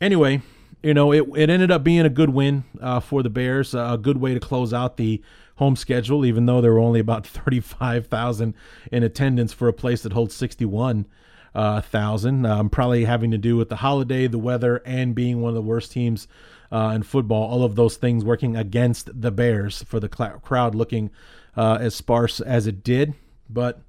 anyway, 0.00 0.42
you 0.82 0.94
know, 0.94 1.12
it, 1.12 1.26
it 1.36 1.50
ended 1.50 1.70
up 1.70 1.82
being 1.82 2.06
a 2.06 2.10
good 2.10 2.30
win 2.30 2.64
uh, 2.80 3.00
for 3.00 3.22
the 3.22 3.30
Bears, 3.30 3.74
a 3.74 3.98
good 4.00 4.18
way 4.18 4.34
to 4.34 4.40
close 4.40 4.72
out 4.72 4.96
the 4.96 5.20
home 5.56 5.76
schedule, 5.76 6.24
even 6.24 6.46
though 6.46 6.60
there 6.60 6.72
were 6.72 6.78
only 6.78 7.00
about 7.00 7.26
35,000 7.26 8.54
in 8.92 9.02
attendance 9.02 9.52
for 9.52 9.68
a 9.68 9.72
place 9.72 10.02
that 10.02 10.12
holds 10.12 10.34
61 10.34 11.06
uh, 11.52 11.80
thousand. 11.80 12.46
Um, 12.46 12.70
probably 12.70 13.04
having 13.04 13.32
to 13.32 13.38
do 13.38 13.56
with 13.56 13.68
the 13.68 13.76
holiday, 13.76 14.28
the 14.28 14.38
weather, 14.38 14.82
and 14.86 15.14
being 15.14 15.40
one 15.40 15.50
of 15.50 15.56
the 15.56 15.62
worst 15.62 15.90
teams 15.90 16.28
uh, 16.70 16.92
in 16.94 17.02
football. 17.02 17.50
All 17.50 17.64
of 17.64 17.74
those 17.74 17.96
things 17.96 18.24
working 18.24 18.56
against 18.56 19.20
the 19.20 19.32
Bears 19.32 19.82
for 19.82 19.98
the 19.98 20.08
cl- 20.14 20.38
crowd 20.38 20.74
looking 20.74 21.10
uh, 21.56 21.78
as 21.80 21.94
sparse 21.94 22.40
as 22.40 22.66
it 22.66 22.82
did. 22.82 23.14
But, 23.48 23.80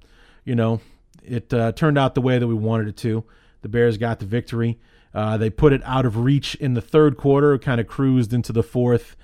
you 0.44 0.54
know, 0.54 0.80
it 1.22 1.52
uh, 1.52 1.72
turned 1.72 1.98
out 1.98 2.14
the 2.14 2.20
way 2.20 2.38
that 2.38 2.46
we 2.46 2.54
wanted 2.54 2.88
it 2.88 2.96
to. 2.98 3.24
The 3.62 3.68
Bears 3.68 3.96
got 3.98 4.18
the 4.18 4.26
victory. 4.26 4.78
Uh, 5.14 5.36
they 5.36 5.50
put 5.50 5.72
it 5.72 5.82
out 5.84 6.06
of 6.06 6.16
reach 6.18 6.54
in 6.56 6.74
the 6.74 6.80
third 6.80 7.16
quarter, 7.16 7.58
kind 7.58 7.80
of 7.80 7.86
cruised 7.86 8.32
into 8.32 8.52
the 8.52 8.62
fourth, 8.62 9.14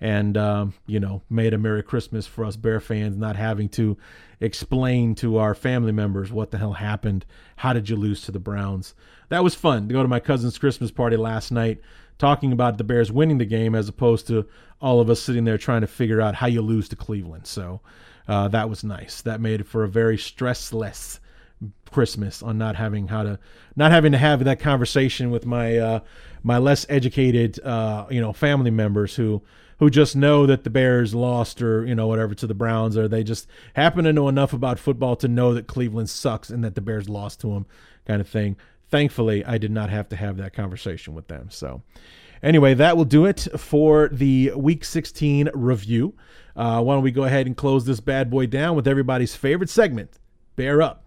and, 0.00 0.36
um, 0.36 0.74
you 0.86 0.98
know, 0.98 1.22
made 1.30 1.54
a 1.54 1.58
Merry 1.58 1.82
Christmas 1.82 2.26
for 2.26 2.44
us 2.44 2.56
Bear 2.56 2.80
fans, 2.80 3.16
not 3.16 3.36
having 3.36 3.68
to 3.70 3.96
explain 4.40 5.14
to 5.16 5.38
our 5.38 5.54
family 5.54 5.92
members 5.92 6.32
what 6.32 6.50
the 6.50 6.58
hell 6.58 6.72
happened. 6.72 7.24
How 7.56 7.72
did 7.72 7.88
you 7.88 7.96
lose 7.96 8.22
to 8.22 8.32
the 8.32 8.40
Browns? 8.40 8.94
That 9.28 9.44
was 9.44 9.54
fun 9.54 9.88
to 9.88 9.94
go 9.94 10.02
to 10.02 10.08
my 10.08 10.20
cousin's 10.20 10.58
Christmas 10.58 10.90
party 10.90 11.16
last 11.16 11.52
night 11.52 11.80
talking 12.18 12.52
about 12.52 12.78
the 12.78 12.84
Bears 12.84 13.10
winning 13.10 13.38
the 13.38 13.44
game 13.44 13.74
as 13.74 13.88
opposed 13.88 14.26
to 14.28 14.46
all 14.80 15.00
of 15.00 15.10
us 15.10 15.20
sitting 15.20 15.44
there 15.44 15.58
trying 15.58 15.80
to 15.80 15.86
figure 15.86 16.20
out 16.20 16.34
how 16.34 16.46
you 16.46 16.60
lose 16.60 16.88
to 16.88 16.96
Cleveland. 16.96 17.46
So 17.46 17.80
uh, 18.28 18.48
that 18.48 18.68
was 18.68 18.84
nice. 18.84 19.22
That 19.22 19.40
made 19.40 19.60
it 19.60 19.66
for 19.66 19.84
a 19.84 19.88
very 19.88 20.16
stressless 20.16 21.18
Christmas 21.90 22.42
on 22.42 22.58
not 22.58 22.76
having 22.76 23.08
how 23.08 23.22
to 23.22 23.38
not 23.76 23.92
having 23.92 24.12
to 24.12 24.18
have 24.18 24.44
that 24.44 24.58
conversation 24.58 25.30
with 25.30 25.46
my 25.46 25.78
uh, 25.78 26.00
my 26.42 26.58
less 26.58 26.84
educated 26.88 27.60
uh, 27.64 28.06
you 28.10 28.20
know 28.20 28.32
family 28.32 28.70
members 28.70 29.14
who 29.14 29.42
who 29.78 29.90
just 29.90 30.16
know 30.16 30.46
that 30.46 30.64
the 30.64 30.70
Bears 30.70 31.14
lost 31.14 31.62
or 31.62 31.86
you 31.86 31.94
know 31.94 32.06
whatever 32.06 32.34
to 32.34 32.46
the 32.46 32.54
Browns 32.54 32.96
or 32.96 33.08
they 33.08 33.22
just 33.22 33.46
happen 33.74 34.04
to 34.04 34.12
know 34.12 34.28
enough 34.28 34.52
about 34.52 34.78
football 34.78 35.16
to 35.16 35.28
know 35.28 35.54
that 35.54 35.66
Cleveland 35.66 36.10
sucks 36.10 36.50
and 36.50 36.64
that 36.64 36.74
the 36.74 36.80
Bears 36.80 37.08
lost 37.08 37.40
to 37.40 37.48
them 37.48 37.66
kind 38.06 38.20
of 38.20 38.28
thing 38.28 38.56
thankfully, 38.90 39.44
I 39.44 39.58
did 39.58 39.70
not 39.70 39.90
have 39.90 40.08
to 40.10 40.16
have 40.16 40.36
that 40.38 40.52
conversation 40.52 41.14
with 41.14 41.28
them. 41.28 41.48
So, 41.50 41.82
anyway, 42.42 42.74
that 42.74 42.96
will 42.96 43.04
do 43.04 43.26
it 43.26 43.46
for 43.56 44.08
the 44.10 44.52
Week 44.56 44.84
16 44.84 45.50
review. 45.54 46.14
Uh, 46.56 46.82
why 46.82 46.94
don't 46.94 47.02
we 47.02 47.10
go 47.10 47.24
ahead 47.24 47.46
and 47.46 47.56
close 47.56 47.84
this 47.84 48.00
bad 48.00 48.30
boy 48.30 48.46
down 48.46 48.76
with 48.76 48.86
everybody's 48.86 49.34
favorite 49.34 49.70
segment 49.70 50.18
Bear 50.56 50.80
Up, 50.80 51.04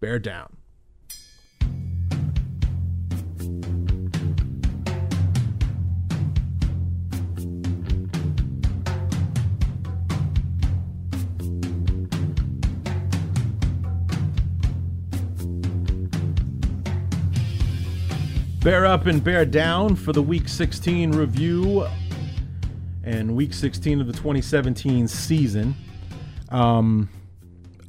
Bear 0.00 0.18
Down. 0.18 0.56
Bear 18.62 18.86
up 18.86 19.06
and 19.06 19.24
bear 19.24 19.44
down 19.44 19.96
for 19.96 20.12
the 20.12 20.22
Week 20.22 20.46
16 20.46 21.10
review 21.10 21.84
and 23.02 23.34
Week 23.34 23.52
16 23.52 24.00
of 24.00 24.06
the 24.06 24.12
2017 24.12 25.08
season. 25.08 25.74
Um, 26.48 27.08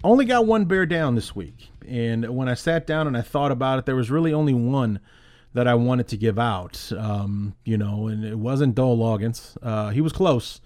only 0.03 0.25
got 0.25 0.47
one 0.47 0.65
bear 0.65 0.87
down 0.87 1.13
this 1.13 1.35
week. 1.35 1.69
And 1.87 2.27
when 2.35 2.49
I 2.49 2.55
sat 2.55 2.87
down 2.87 3.05
and 3.05 3.15
I 3.15 3.21
thought 3.21 3.51
about 3.51 3.77
it, 3.77 3.85
there 3.85 3.95
was 3.95 4.09
really 4.09 4.33
only 4.33 4.55
one 4.55 4.99
that 5.53 5.67
I 5.67 5.75
wanted 5.75 6.07
to 6.07 6.17
give 6.17 6.39
out. 6.39 6.91
Um, 6.97 7.53
you 7.63 7.77
know, 7.77 8.07
and 8.07 8.25
it 8.25 8.39
wasn't 8.39 8.73
Dowell 8.73 8.97
Loggains. 8.97 9.55
Uh, 9.61 9.91
he 9.91 10.01
was 10.01 10.11
close 10.11 10.59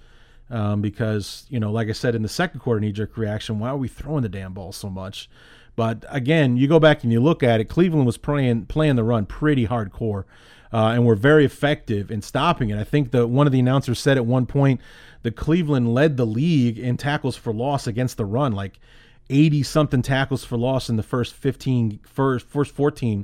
um, 0.50 0.80
because, 0.82 1.46
you 1.50 1.60
know, 1.60 1.70
like 1.70 1.90
I 1.90 1.92
said 1.92 2.16
in 2.16 2.22
the 2.22 2.30
second 2.30 2.62
quarter 2.62 2.80
knee 2.80 2.94
jerk 2.94 3.18
reaction, 3.18 3.60
why 3.60 3.68
are 3.68 3.78
we 3.78 3.90
throwing 3.90 4.24
the 4.24 4.30
damn 4.30 4.54
ball 4.54 4.72
so 4.72 4.90
much? 4.90 5.30
But 5.78 6.06
again, 6.10 6.58
you 6.58 6.68
go 6.68 6.80
back 6.80 7.04
and 7.04 7.14
you 7.14 7.22
look 7.22 7.44
at 7.44 7.62
it. 7.62 7.66
Cleveland 7.66 8.08
was 8.08 8.18
playing 8.18 8.66
playing 8.66 8.96
the 8.96 9.04
run 9.04 9.28
pretty 9.28 9.68
hardcore, 9.68 10.26
uh, 10.74 10.88
and 10.88 11.06
were 11.06 11.16
very 11.16 11.46
effective 11.46 12.10
in 12.10 12.24
stopping 12.24 12.72
it. 12.72 12.80
I 12.80 12.84
think 12.84 13.12
the 13.12 13.28
one 13.28 13.46
of 13.46 13.54
the 13.54 13.60
announcers 13.60 14.00
said 14.00 14.18
at 14.18 14.26
one 14.26 14.48
point 14.48 14.82
the 15.22 15.32
Cleveland 15.32 15.94
led 15.94 16.18
the 16.18 16.26
league 16.26 16.80
in 16.80 16.98
tackles 16.98 17.38
for 17.38 17.54
loss 17.54 17.86
against 17.86 18.18
the 18.18 18.26
run, 18.26 18.54
like 18.54 18.80
80 19.30 19.62
something 19.62 20.02
tackles 20.02 20.44
for 20.44 20.58
loss 20.58 20.90
in 20.90 20.96
the 20.96 21.04
first 21.04 21.36
15 21.36 22.00
first 22.04 22.48
first 22.48 22.74
14 22.74 23.24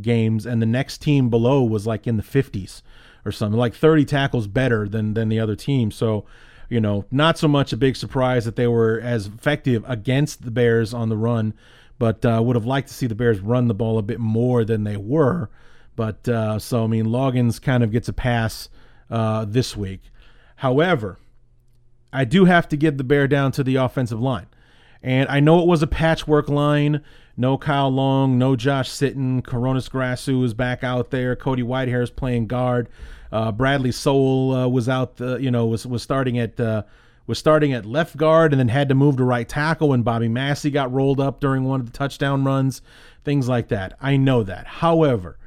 games, 0.00 0.46
and 0.46 0.62
the 0.62 0.66
next 0.66 1.02
team 1.02 1.28
below 1.28 1.62
was 1.62 1.86
like 1.86 2.06
in 2.06 2.16
the 2.16 2.22
50s 2.22 2.80
or 3.26 3.30
something, 3.30 3.58
like 3.58 3.74
30 3.74 4.06
tackles 4.06 4.46
better 4.46 4.88
than 4.88 5.12
than 5.12 5.28
the 5.28 5.38
other 5.38 5.54
team. 5.54 5.90
So 5.90 6.24
you 6.70 6.80
know, 6.80 7.04
not 7.10 7.36
so 7.36 7.48
much 7.48 7.74
a 7.74 7.76
big 7.76 7.96
surprise 7.96 8.46
that 8.46 8.56
they 8.56 8.68
were 8.68 8.98
as 9.00 9.26
effective 9.26 9.84
against 9.86 10.44
the 10.44 10.50
Bears 10.50 10.94
on 10.94 11.10
the 11.10 11.16
run 11.18 11.52
but 12.00 12.24
uh, 12.24 12.40
would 12.42 12.56
have 12.56 12.64
liked 12.64 12.88
to 12.88 12.94
see 12.94 13.06
the 13.06 13.14
Bears 13.14 13.40
run 13.40 13.68
the 13.68 13.74
ball 13.74 13.98
a 13.98 14.02
bit 14.02 14.18
more 14.18 14.64
than 14.64 14.84
they 14.84 14.96
were. 14.96 15.50
But 15.94 16.26
uh, 16.26 16.58
so 16.58 16.84
I 16.84 16.86
mean, 16.86 17.04
Loggains 17.04 17.60
kind 17.60 17.84
of 17.84 17.92
gets 17.92 18.08
a 18.08 18.12
pass 18.14 18.70
uh, 19.10 19.44
this 19.44 19.76
week. 19.76 20.00
However, 20.56 21.18
I 22.10 22.24
do 22.24 22.46
have 22.46 22.66
to 22.70 22.76
give 22.76 22.96
the 22.96 23.04
Bear 23.04 23.28
down 23.28 23.52
to 23.52 23.62
the 23.62 23.76
offensive 23.76 24.20
line, 24.20 24.46
and 25.02 25.28
I 25.28 25.40
know 25.40 25.60
it 25.60 25.68
was 25.68 25.82
a 25.82 25.86
patchwork 25.86 26.48
line. 26.48 27.04
No 27.36 27.58
Kyle 27.58 27.90
Long, 27.90 28.38
no 28.38 28.56
Josh 28.56 28.88
Sitton. 28.88 29.46
Hroniss 29.46 29.90
Grasu 29.90 30.42
is 30.42 30.54
back 30.54 30.82
out 30.82 31.10
there. 31.10 31.36
Cody 31.36 31.62
Whitehair 31.62 32.02
is 32.02 32.10
playing 32.10 32.46
guard. 32.46 32.88
Uh, 33.30 33.52
Bradley 33.52 33.92
Sowell 33.92 34.54
uh, 34.54 34.68
was 34.68 34.88
out. 34.88 35.16
The, 35.16 35.36
you 35.36 35.50
know, 35.50 35.66
was 35.66 35.86
was 35.86 36.02
starting 36.02 36.38
at 36.38 36.58
uh, 36.58 36.82
was 37.30 37.38
starting 37.38 37.72
at 37.72 37.86
left 37.86 38.16
guard 38.16 38.52
and 38.52 38.58
then 38.58 38.66
had 38.66 38.88
to 38.88 38.94
move 38.94 39.16
to 39.16 39.22
right 39.22 39.48
tackle 39.48 39.90
when 39.90 40.02
Bobby 40.02 40.26
Massie 40.26 40.68
got 40.68 40.92
rolled 40.92 41.20
up 41.20 41.38
during 41.38 41.62
one 41.62 41.78
of 41.78 41.86
the 41.86 41.96
touchdown 41.96 42.42
runs, 42.42 42.82
things 43.24 43.48
like 43.48 43.68
that. 43.68 43.96
I 44.00 44.16
know 44.16 44.42
that. 44.42 44.66
However, 44.66 45.38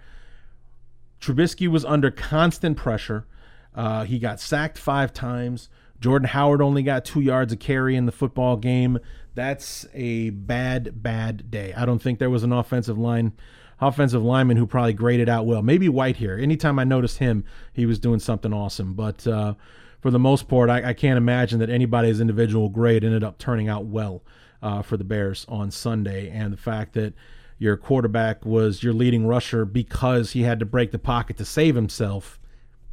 Trubisky 1.19 1.67
was 1.67 1.83
under 1.83 2.09
constant 2.09 2.77
pressure. 2.77 3.27
Uh, 3.75 4.05
he 4.05 4.17
got 4.17 4.39
sacked 4.39 4.77
five 4.77 5.11
times. 5.11 5.67
Jordan 5.99 6.29
Howard 6.29 6.61
only 6.61 6.83
got 6.83 7.03
two 7.03 7.19
yards 7.19 7.51
of 7.51 7.59
carry 7.59 7.97
in 7.97 8.05
the 8.05 8.13
football 8.13 8.55
game. 8.55 8.97
That's 9.35 9.85
a 9.93 10.29
bad, 10.29 11.03
bad 11.03 11.51
day. 11.51 11.73
I 11.75 11.85
don't 11.85 12.01
think 12.01 12.17
there 12.17 12.29
was 12.29 12.43
an 12.43 12.53
offensive 12.53 12.97
line 12.97 13.33
offensive 13.81 14.23
lineman 14.23 14.55
who 14.55 14.65
probably 14.65 14.93
graded 14.93 15.27
out 15.27 15.45
well. 15.45 15.61
Maybe 15.61 15.89
Whitehair. 15.89 16.41
Anytime 16.41 16.79
I 16.79 16.85
noticed 16.85 17.17
him, 17.17 17.43
he 17.73 17.85
was 17.85 17.99
doing 17.99 18.19
something 18.19 18.53
awesome. 18.53 18.93
But 18.93 19.27
uh, 19.27 19.55
for 20.03 20.11
the 20.11 20.19
most 20.19 20.49
part, 20.49 20.69
I, 20.69 20.89
I, 20.89 20.93
can't 20.93 21.15
imagine 21.15 21.59
that 21.59 21.69
anybody's 21.69 22.19
individual 22.19 22.67
grade 22.67 23.05
ended 23.05 23.23
up 23.23 23.37
turning 23.37 23.69
out 23.69 23.85
well 23.85 24.21
uh, 24.61 24.81
for 24.81 24.97
the 24.97 25.05
Bears 25.05 25.45
on 25.47 25.71
Sunday. 25.71 26.29
And 26.29 26.51
the 26.51 26.57
fact 26.57 26.91
that 26.95 27.13
your 27.57 27.77
quarterback 27.77 28.45
was 28.45 28.83
your 28.83 28.91
leading 28.91 29.25
rusher 29.25 29.63
because 29.63 30.33
he 30.33 30.41
had 30.41 30.59
to 30.59 30.65
break 30.65 30.91
the 30.91 30.99
pocket 30.99 31.37
to 31.37 31.45
save 31.45 31.75
himself, 31.75 32.37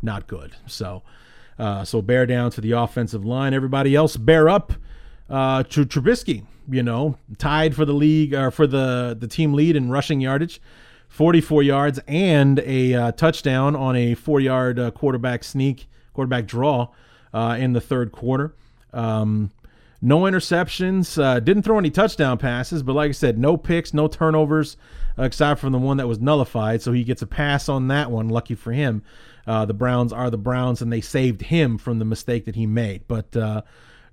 not 0.01 0.29
good. 0.29 0.55
So, 0.67 1.03
Uh, 1.59 1.85
so 1.85 2.01
bear 2.01 2.27
down 2.27 2.53
to 2.53 2.61
the 2.61 2.71
offensive 2.71 3.25
line. 3.25 3.55
Everybody 3.55 3.97
else 3.97 4.17
bear 4.17 4.49
up. 4.49 4.73
Uh, 5.29 5.65
to 5.65 5.85
Trubisky, 5.85 6.47
you 6.71 6.83
know, 6.83 7.17
tied 7.39 7.75
for 7.75 7.85
the 7.85 7.93
league 7.93 8.35
or 8.35 8.51
for 8.51 8.67
the 8.67 9.17
the 9.19 9.29
team 9.29 9.53
lead 9.53 9.77
in 9.77 9.91
rushing 9.91 10.21
yardage, 10.21 10.61
44 11.09 11.63
yards 11.65 12.01
and 12.09 12.61
a 12.61 12.95
uh, 12.95 13.13
touchdown 13.13 13.77
on 13.77 13.95
a 13.95 14.15
four 14.15 14.41
yard 14.41 14.79
uh, 14.79 14.91
quarterback 14.91 15.45
sneak, 15.45 15.89
quarterback 16.13 16.47
draw 16.47 16.89
uh, 17.33 17.57
in 17.59 17.73
the 17.73 17.81
third 17.81 18.13
quarter. 18.13 18.55
Um, 18.93 19.51
no 20.03 20.21
interceptions. 20.21 21.23
Uh, 21.23 21.41
didn't 21.41 21.63
throw 21.63 21.79
any 21.79 21.91
touchdown 21.91 22.39
passes, 22.39 22.83
but 22.83 22.95
like 22.95 23.11
I 23.11 23.13
said, 23.13 23.39
no 23.39 23.57
picks, 23.57 23.93
no 23.93 24.09
turnovers, 24.09 24.77
uh, 25.19 25.25
except 25.25 25.61
from 25.61 25.73
the 25.73 25.79
one 25.79 25.99
that 25.99 26.09
was 26.09 26.21
nullified. 26.21 26.81
So 26.83 26.93
he 26.93 27.05
gets 27.05 27.23
a 27.23 27.27
pass 27.27 27.69
on 27.69 27.89
that 27.89 28.11
one. 28.11 28.29
Lucky 28.29 28.55
for 28.55 28.73
him. 28.73 29.03
Uh, 29.47 29.67
the 29.67 29.75
Browns 29.75 30.13
are 30.13 30.31
the 30.31 30.39
Browns, 30.39 30.81
and 30.81 30.93
they 30.93 31.01
saved 31.01 31.43
him 31.43 31.77
from 31.77 31.99
the 31.99 32.05
mistake 32.05 32.45
that 32.47 32.55
he 32.55 32.67
made. 32.67 33.07
But 33.09 33.37
uh, 33.37 33.63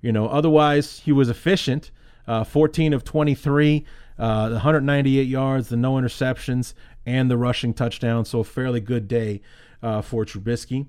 you 0.02 0.12
know, 0.12 0.28
otherwise 0.28 1.00
he 1.00 1.12
was 1.12 1.28
efficient. 1.28 1.90
Uh, 2.26 2.44
14 2.44 2.92
of 2.92 3.04
23, 3.04 3.86
uh, 4.18 4.48
the 4.48 4.54
198 4.56 5.22
yards, 5.26 5.68
the 5.70 5.76
no 5.78 5.94
interceptions, 5.94 6.74
and 7.06 7.30
the 7.30 7.38
rushing 7.38 7.72
touchdown. 7.72 8.26
So 8.26 8.40
a 8.40 8.44
fairly 8.44 8.80
good 8.80 9.08
day 9.08 9.40
for 9.80 10.26
Trubisky. 10.26 10.86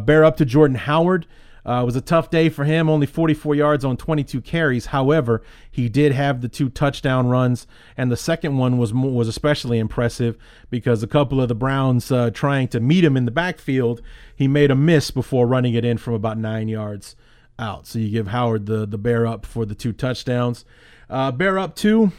Bear 0.00 0.24
up 0.24 0.36
to 0.36 0.44
Jordan 0.44 0.76
Howard. 0.76 1.26
Uh, 1.68 1.82
it 1.82 1.84
was 1.84 1.96
a 1.96 2.00
tough 2.00 2.30
day 2.30 2.48
for 2.48 2.64
him, 2.64 2.88
only 2.88 3.06
44 3.06 3.54
yards 3.54 3.84
on 3.84 3.98
22 3.98 4.40
carries. 4.40 4.86
However, 4.86 5.42
he 5.70 5.90
did 5.90 6.12
have 6.12 6.40
the 6.40 6.48
two 6.48 6.70
touchdown 6.70 7.26
runs, 7.26 7.66
and 7.94 8.10
the 8.10 8.16
second 8.16 8.56
one 8.56 8.78
was 8.78 8.94
was 8.94 9.28
especially 9.28 9.78
impressive 9.78 10.38
because 10.70 11.02
a 11.02 11.06
couple 11.06 11.42
of 11.42 11.48
the 11.48 11.54
Browns 11.54 12.10
uh, 12.10 12.30
trying 12.30 12.68
to 12.68 12.80
meet 12.80 13.04
him 13.04 13.18
in 13.18 13.26
the 13.26 13.30
backfield, 13.30 14.00
he 14.34 14.48
made 14.48 14.70
a 14.70 14.74
miss 14.74 15.10
before 15.10 15.46
running 15.46 15.74
it 15.74 15.84
in 15.84 15.98
from 15.98 16.14
about 16.14 16.38
nine 16.38 16.68
yards 16.68 17.14
out. 17.58 17.86
So 17.86 17.98
you 17.98 18.08
give 18.08 18.28
Howard 18.28 18.64
the 18.64 18.86
the 18.86 18.98
bear 18.98 19.26
up 19.26 19.44
for 19.44 19.66
the 19.66 19.74
two 19.74 19.92
touchdowns. 19.92 20.64
Uh, 21.10 21.32
bear 21.32 21.58
up 21.58 21.76
to 21.76 22.12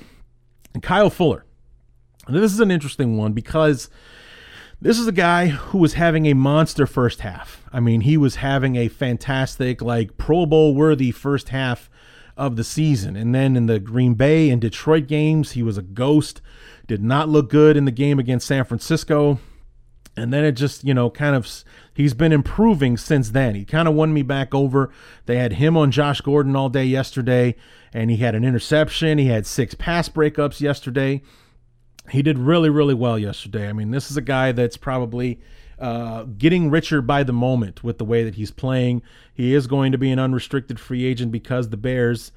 Kyle 0.84 1.10
Fuller. 1.10 1.44
this 2.28 2.54
is 2.54 2.60
an 2.60 2.70
interesting 2.70 3.18
one 3.18 3.34
because 3.34 3.90
this 4.82 4.98
is 4.98 5.08
a 5.08 5.14
guy 5.14 5.48
who 5.48 5.78
was 5.78 5.94
having 5.94 6.26
a 6.26 6.34
monster 6.34 6.88
first 6.88 7.22
half. 7.22 7.64
I 7.74 7.80
mean, 7.80 8.02
he 8.02 8.16
was 8.16 8.38
having 8.38 8.78
a 8.78 8.88
fantastic, 8.88 9.82
like 9.82 10.18
Pro 10.18 10.46
Bowl 10.46 10.74
worthy 10.74 11.12
first 11.12 11.50
half 11.50 11.90
of 12.38 12.56
the 12.56 12.64
season. 12.64 13.18
And 13.18 13.36
then 13.36 13.58
in 13.58 13.66
the 13.66 13.80
Green 13.80 14.14
Bay 14.14 14.50
and 14.50 14.62
Detroit 14.62 15.08
games, 15.08 15.52
he 15.52 15.64
was 15.64 15.78
a 15.78 15.82
ghost. 15.82 16.42
Did 16.88 17.04
not 17.04 17.28
look 17.28 17.50
good 17.50 17.76
in 17.76 17.84
the 17.84 17.92
game 17.92 18.20
against 18.20 18.48
San 18.48 18.64
Francisco. 18.64 19.40
And 20.16 20.34
then 20.34 20.46
it 20.46 20.54
just, 20.54 20.86
you 20.86 20.94
know, 20.94 21.10
kind 21.10 21.36
of, 21.36 21.48
he's 21.94 22.14
been 22.14 22.32
improving 22.32 22.96
since 22.96 23.32
then. 23.32 23.56
He 23.56 23.66
kind 23.66 23.88
of 23.88 23.96
won 23.96 24.14
me 24.14 24.22
back 24.22 24.56
over. 24.56 24.92
They 25.26 25.38
had 25.38 25.54
him 25.54 25.76
on 25.76 25.92
Josh 25.92 26.22
Gordon 26.22 26.56
all 26.56 26.70
day 26.70 26.86
yesterday, 26.86 27.56
and 27.94 28.10
he 28.10 28.18
had 28.18 28.36
an 28.36 28.44
interception. 28.44 29.18
He 29.18 29.28
had 29.28 29.46
six 29.46 29.76
pass 29.76 30.10
breakups 30.10 30.62
yesterday 30.62 31.22
he 32.12 32.22
did 32.22 32.38
really, 32.38 32.70
really 32.70 32.94
well 32.94 33.18
yesterday. 33.18 33.70
I 33.70 33.74
mean, 33.74 33.92
this 33.92 34.12
is 34.12 34.18
a 34.18 34.22
guy 34.22 34.52
that's 34.52 34.78
probably 34.78 35.40
uh, 35.80 36.24
getting 36.24 36.70
richer 36.70 37.02
by 37.02 37.24
the 37.24 37.34
moment 37.34 37.84
with 37.84 37.98
the 37.98 38.06
way 38.06 38.24
that 38.24 38.36
he's 38.36 38.52
playing. 38.52 39.02
He 39.34 39.54
is 39.54 39.68
going 39.68 39.92
to 39.92 39.98
be 39.98 40.12
an 40.12 40.20
unrestricted 40.20 40.80
free 40.80 41.06
agent 41.06 41.32
because 41.32 41.70
the 41.70 41.78
Bears, 41.78 42.32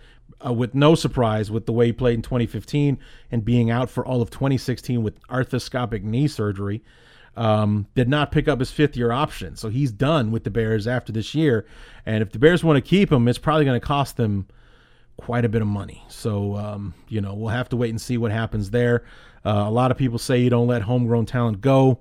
uh, 0.45 0.53
with 0.53 0.75
no 0.75 0.95
surprise, 0.95 1.51
with 1.51 1.67
the 1.67 1.73
way 1.73 1.87
he 1.87 1.93
played 1.93 2.15
in 2.15 2.23
2015 2.23 2.99
and 3.31 3.45
being 3.45 3.71
out 3.71 3.91
for 3.91 4.07
all 4.07 4.23
of 4.23 4.31
2016 4.31 5.03
with 5.03 5.21
arthroscopic 5.23 6.03
knee 6.03 6.29
surgery, 6.29 6.83
um, 7.37 7.87
did 7.95 8.09
not 8.09 8.31
pick 8.31 8.47
up 8.47 8.61
his 8.61 8.71
fifth 8.71 8.97
year 8.97 9.11
option. 9.11 9.57
So 9.57 9.69
he's 9.69 9.91
done 9.91 10.31
with 10.31 10.45
the 10.45 10.51
Bears 10.51 10.87
after 10.87 11.13
this 11.13 11.35
year. 11.35 11.67
And 12.07 12.23
if 12.23 12.31
the 12.31 12.39
Bears 12.39 12.63
want 12.63 12.77
to 12.77 12.89
keep 12.89 13.11
him, 13.11 13.27
it's 13.27 13.39
probably 13.39 13.65
going 13.65 13.81
to 13.81 13.87
cost 13.87 14.17
them 14.17 14.47
quite 15.23 15.45
a 15.45 15.49
bit 15.49 15.63
of 15.63 15.69
money. 15.69 16.05
So, 16.09 16.57
um, 16.57 16.95
you 17.09 17.21
know, 17.21 17.33
we'll 17.35 17.51
have 17.51 17.69
to 17.69 17.77
wait 17.77 17.91
and 17.91 18.01
see 18.01 18.19
what 18.19 18.33
happens 18.33 18.71
there. 18.71 19.05
Uh, 19.45 19.65
a 19.67 19.71
lot 19.71 19.93
of 19.93 19.97
people 19.97 20.19
say 20.19 20.41
you 20.41 20.51
don't 20.51 20.67
let 20.67 20.83
homegrown 20.83 21.27
talent 21.27 21.61
go. 21.61 22.01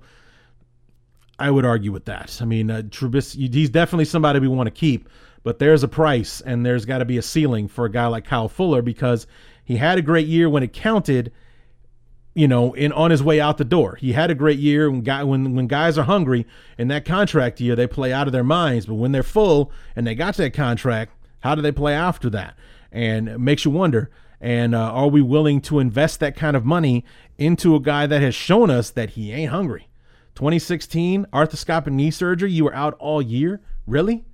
I 1.38 1.50
would 1.50 1.64
argue 1.64 1.92
with 1.92 2.04
that. 2.06 2.38
I 2.42 2.44
mean, 2.44 2.68
uh, 2.68 2.82
Trubisky, 2.82 3.52
he's 3.52 3.70
definitely 3.70 4.06
somebody 4.06 4.40
we 4.40 4.48
want 4.48 4.66
to 4.66 4.72
keep, 4.72 5.08
but 5.44 5.60
there's 5.60 5.84
a 5.84 5.88
price 5.88 6.40
and 6.40 6.66
there's 6.66 6.84
got 6.84 6.98
to 6.98 7.04
be 7.04 7.16
a 7.16 7.22
ceiling 7.22 7.68
for 7.68 7.84
a 7.84 7.90
guy 7.90 8.06
like 8.06 8.24
Kyle 8.24 8.48
Fuller 8.48 8.82
because 8.82 9.28
he 9.64 9.76
had 9.76 9.98
a 9.98 10.02
great 10.02 10.26
year 10.26 10.48
when 10.48 10.62
it 10.62 10.72
counted. 10.72 11.32
You 12.34 12.48
know, 12.48 12.72
in 12.72 12.92
on 12.92 13.10
his 13.10 13.22
way 13.22 13.40
out 13.40 13.58
the 13.58 13.64
door, 13.64 13.96
he 13.96 14.12
had 14.12 14.30
a 14.30 14.34
great 14.34 14.58
year. 14.58 14.90
When 14.90 15.02
guy 15.02 15.22
when 15.22 15.54
when 15.54 15.66
guys 15.66 15.98
are 15.98 16.04
hungry 16.04 16.46
in 16.78 16.88
that 16.88 17.04
contract 17.04 17.60
year, 17.60 17.76
they 17.76 17.86
play 17.86 18.10
out 18.10 18.26
of 18.26 18.32
their 18.32 18.42
minds. 18.42 18.86
But 18.86 18.94
when 18.94 19.12
they're 19.12 19.22
full 19.22 19.70
and 19.94 20.06
they 20.06 20.14
got 20.14 20.36
that 20.38 20.54
contract, 20.54 21.12
how 21.40 21.54
do 21.54 21.60
they 21.60 21.72
play 21.72 21.92
after 21.92 22.30
that? 22.30 22.56
And 22.92 23.38
makes 23.38 23.64
you 23.64 23.70
wonder 23.70 24.10
and 24.42 24.74
uh, 24.74 24.90
are 24.90 25.06
we 25.06 25.22
willing 25.22 25.60
to 25.62 25.78
invest 25.78 26.18
that 26.18 26.34
kind 26.34 26.56
of 26.56 26.64
money 26.64 27.04
into 27.38 27.76
a 27.76 27.80
guy 27.80 28.08
that 28.08 28.20
has 28.20 28.34
shown 28.34 28.70
us 28.70 28.90
that 28.90 29.10
he 29.10 29.32
ain't 29.32 29.52
hungry? 29.52 29.88
2016, 30.34 31.26
arthroscopic 31.32 31.92
knee 31.92 32.10
surgery, 32.10 32.50
you 32.50 32.64
were 32.64 32.74
out 32.74 32.94
all 32.98 33.22
year? 33.22 33.60
Really? 33.86 34.24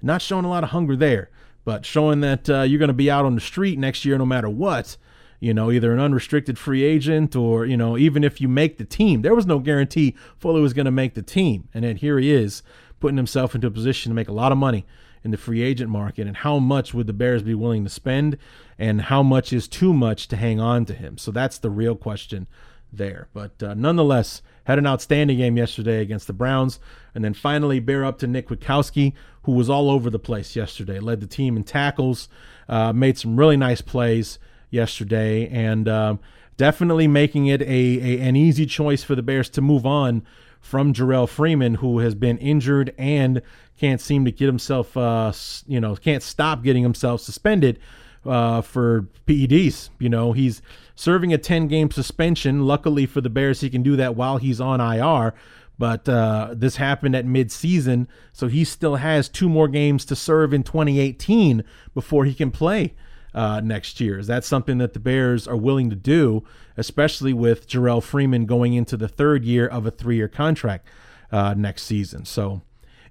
Not 0.00 0.22
showing 0.22 0.46
a 0.46 0.48
lot 0.48 0.64
of 0.64 0.70
hunger 0.70 0.96
there, 0.96 1.28
but 1.66 1.84
showing 1.84 2.20
that 2.22 2.48
uh, 2.48 2.62
you're 2.62 2.78
going 2.78 2.88
to 2.88 2.94
be 2.94 3.10
out 3.10 3.26
on 3.26 3.34
the 3.34 3.40
street 3.40 3.78
next 3.78 4.06
year 4.06 4.16
no 4.16 4.24
matter 4.24 4.48
what. 4.48 4.96
You 5.40 5.52
know, 5.52 5.70
either 5.70 5.92
an 5.92 6.00
unrestricted 6.00 6.58
free 6.58 6.82
agent 6.82 7.36
or, 7.36 7.66
you 7.66 7.76
know, 7.76 7.98
even 7.98 8.24
if 8.24 8.40
you 8.40 8.48
make 8.48 8.78
the 8.78 8.84
team. 8.84 9.22
There 9.22 9.34
was 9.34 9.46
no 9.46 9.58
guarantee 9.58 10.14
Fuller 10.38 10.60
was 10.60 10.74
going 10.74 10.84
to 10.86 10.90
make 10.90 11.14
the 11.14 11.22
team. 11.22 11.68
And 11.72 11.84
then 11.84 11.96
here 11.96 12.18
he 12.18 12.30
is 12.30 12.62
putting 12.98 13.16
himself 13.16 13.54
into 13.54 13.66
a 13.66 13.70
position 13.70 14.10
to 14.10 14.14
make 14.14 14.28
a 14.28 14.32
lot 14.32 14.52
of 14.52 14.58
money 14.58 14.86
in 15.22 15.30
the 15.30 15.36
free 15.36 15.62
agent 15.62 15.90
market 15.90 16.26
and 16.26 16.38
how 16.38 16.58
much 16.58 16.94
would 16.94 17.06
the 17.06 17.12
Bears 17.12 17.42
be 17.42 17.54
willing 17.54 17.84
to 17.84 17.90
spend 17.90 18.38
and 18.78 19.02
how 19.02 19.22
much 19.22 19.52
is 19.52 19.68
too 19.68 19.92
much 19.92 20.28
to 20.28 20.36
hang 20.36 20.60
on 20.60 20.84
to 20.86 20.94
him. 20.94 21.18
So 21.18 21.30
that's 21.30 21.58
the 21.58 21.70
real 21.70 21.94
question 21.94 22.48
there. 22.92 23.28
But 23.32 23.62
uh, 23.62 23.74
nonetheless, 23.74 24.42
had 24.64 24.78
an 24.78 24.86
outstanding 24.86 25.38
game 25.38 25.56
yesterday 25.56 26.00
against 26.00 26.26
the 26.26 26.32
Browns. 26.32 26.78
And 27.14 27.24
then 27.24 27.34
finally, 27.34 27.80
bear 27.80 28.04
up 28.04 28.18
to 28.20 28.26
Nick 28.26 28.48
Kwiatkowski, 28.48 29.12
who 29.42 29.52
was 29.52 29.68
all 29.68 29.90
over 29.90 30.10
the 30.10 30.18
place 30.18 30.54
yesterday. 30.54 31.00
Led 31.00 31.20
the 31.20 31.26
team 31.26 31.56
in 31.56 31.64
tackles, 31.64 32.28
uh, 32.68 32.92
made 32.92 33.18
some 33.18 33.36
really 33.36 33.56
nice 33.56 33.80
plays 33.80 34.38
yesterday, 34.70 35.48
and 35.48 35.88
um, 35.88 36.20
definitely 36.56 37.08
making 37.08 37.46
it 37.46 37.62
a, 37.62 37.64
a, 37.66 38.20
an 38.20 38.36
easy 38.36 38.66
choice 38.66 39.02
for 39.02 39.14
the 39.14 39.22
Bears 39.22 39.50
to 39.50 39.60
move 39.60 39.84
on 39.84 40.22
from 40.60 40.92
Jerrell 40.92 41.28
Freeman, 41.28 41.76
who 41.76 41.98
has 41.98 42.14
been 42.14 42.38
injured 42.38 42.94
and 42.98 43.42
can't 43.78 44.00
seem 44.00 44.24
to 44.24 44.30
get 44.30 44.46
himself, 44.46 44.96
uh, 44.96 45.32
you 45.66 45.80
know, 45.80 45.96
can't 45.96 46.22
stop 46.22 46.62
getting 46.62 46.82
himself 46.82 47.20
suspended 47.20 47.78
uh, 48.24 48.60
for 48.60 49.06
PEDs. 49.26 49.90
You 49.98 50.08
know, 50.10 50.32
he's 50.32 50.62
serving 50.94 51.32
a 51.32 51.38
10 51.38 51.66
game 51.68 51.90
suspension. 51.90 52.66
Luckily 52.66 53.06
for 53.06 53.20
the 53.20 53.30
Bears, 53.30 53.60
he 53.60 53.70
can 53.70 53.82
do 53.82 53.96
that 53.96 54.16
while 54.16 54.36
he's 54.36 54.60
on 54.60 54.80
IR. 54.80 55.34
But 55.78 56.06
uh, 56.06 56.54
this 56.54 56.76
happened 56.76 57.16
at 57.16 57.24
midseason, 57.24 58.06
so 58.34 58.48
he 58.48 58.64
still 58.64 58.96
has 58.96 59.30
two 59.30 59.48
more 59.48 59.66
games 59.66 60.04
to 60.04 60.14
serve 60.14 60.52
in 60.52 60.62
2018 60.62 61.64
before 61.94 62.26
he 62.26 62.34
can 62.34 62.50
play 62.50 62.94
uh, 63.34 63.60
next 63.60 64.00
year. 64.00 64.18
Is 64.18 64.26
that 64.26 64.44
something 64.44 64.78
that 64.78 64.92
the 64.92 65.00
Bears 65.00 65.46
are 65.46 65.56
willing 65.56 65.90
to 65.90 65.96
do, 65.96 66.44
especially 66.76 67.32
with 67.32 67.68
Jerrell 67.68 68.02
Freeman 68.02 68.46
going 68.46 68.74
into 68.74 68.96
the 68.96 69.08
third 69.08 69.44
year 69.44 69.66
of 69.66 69.86
a 69.86 69.90
three 69.90 70.16
year 70.16 70.28
contract 70.28 70.86
uh, 71.30 71.54
next 71.56 71.84
season? 71.84 72.24
So 72.24 72.62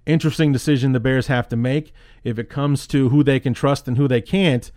interesting 0.05 0.51
decision 0.51 0.91
the 0.91 0.99
Bears 0.99 1.27
have 1.27 1.47
to 1.49 1.55
make. 1.55 1.93
If 2.23 2.37
it 2.37 2.49
comes 2.49 2.87
to 2.87 3.09
who 3.09 3.23
they 3.23 3.39
can 3.39 3.53
trust 3.53 3.87
and 3.87 3.97
who 3.97 4.07
they 4.07 4.21
can't, 4.21 4.71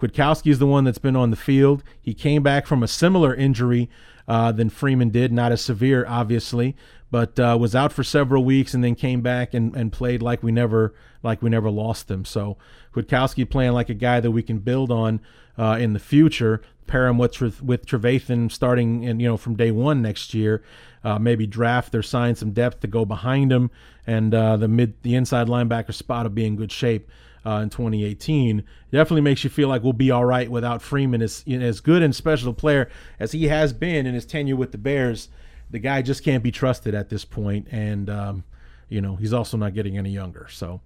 Kwiatkowski 0.00 0.50
is 0.50 0.58
the 0.58 0.66
one 0.66 0.84
that's 0.84 0.98
been 0.98 1.16
on 1.16 1.30
the 1.30 1.36
field. 1.36 1.82
He 2.00 2.14
came 2.14 2.42
back 2.42 2.66
from 2.66 2.82
a 2.82 2.88
similar 2.88 3.34
injury 3.34 3.90
uh, 4.28 4.52
than 4.52 4.70
Freeman 4.70 5.10
did, 5.10 5.32
not 5.32 5.52
as 5.52 5.60
severe, 5.60 6.04
obviously, 6.06 6.76
but 7.10 7.38
uh, 7.38 7.56
was 7.60 7.74
out 7.74 7.92
for 7.92 8.04
several 8.04 8.44
weeks 8.44 8.74
and 8.74 8.84
then 8.84 8.94
came 8.94 9.20
back 9.20 9.54
and, 9.54 9.74
and 9.74 9.92
played 9.92 10.22
like 10.22 10.42
we 10.42 10.52
never 10.52 10.94
like 11.22 11.42
we 11.42 11.50
never 11.50 11.70
lost 11.70 12.08
them. 12.08 12.24
So 12.24 12.56
Kwiatkowski 12.94 13.48
playing 13.48 13.72
like 13.72 13.88
a 13.88 13.94
guy 13.94 14.20
that 14.20 14.30
we 14.30 14.42
can 14.42 14.58
build 14.58 14.90
on 14.90 15.20
uh, 15.58 15.76
in 15.80 15.92
the 15.92 15.98
future. 15.98 16.62
Pair 16.86 17.06
him 17.06 17.18
with 17.18 17.62
with 17.62 17.86
Trevathan 17.86 18.50
starting 18.50 19.06
and 19.06 19.20
you 19.20 19.28
know 19.28 19.36
from 19.36 19.54
day 19.56 19.70
one 19.70 20.02
next 20.02 20.34
year. 20.34 20.62
Uh, 21.02 21.18
maybe 21.18 21.46
draft 21.46 21.94
or 21.94 22.02
sign 22.02 22.34
some 22.34 22.50
depth 22.50 22.80
to 22.80 22.86
go 22.86 23.06
behind 23.06 23.50
him, 23.50 23.70
and 24.06 24.34
uh, 24.34 24.56
the 24.56 24.68
mid 24.68 25.02
the 25.02 25.14
inside 25.14 25.46
linebacker 25.46 25.94
spot 25.94 26.24
will 26.24 26.30
be 26.30 26.44
in 26.44 26.56
good 26.56 26.72
shape. 26.72 27.08
Uh, 27.46 27.60
in 27.62 27.70
2018. 27.70 28.62
definitely 28.92 29.22
makes 29.22 29.42
you 29.44 29.48
feel 29.48 29.66
like 29.66 29.82
we'll 29.82 29.94
be 29.94 30.10
all 30.10 30.26
right 30.26 30.50
without 30.50 30.82
Freeman 30.82 31.22
as 31.22 31.42
as 31.48 31.80
good 31.80 32.02
and 32.02 32.14
special 32.14 32.52
player 32.52 32.90
as 33.18 33.32
he 33.32 33.48
has 33.48 33.72
been 33.72 34.04
in 34.04 34.12
his 34.12 34.26
tenure 34.26 34.56
with 34.56 34.72
the 34.72 34.78
Bears. 34.78 35.30
The 35.70 35.78
guy 35.78 36.02
just 36.02 36.22
can't 36.22 36.42
be 36.42 36.50
trusted 36.50 36.94
at 36.94 37.08
this 37.08 37.24
point, 37.24 37.68
and 37.70 38.10
um, 38.10 38.44
you 38.90 39.00
know 39.00 39.16
he's 39.16 39.32
also 39.32 39.56
not 39.56 39.72
getting 39.72 39.96
any 39.96 40.10
younger. 40.10 40.48
So 40.50 40.82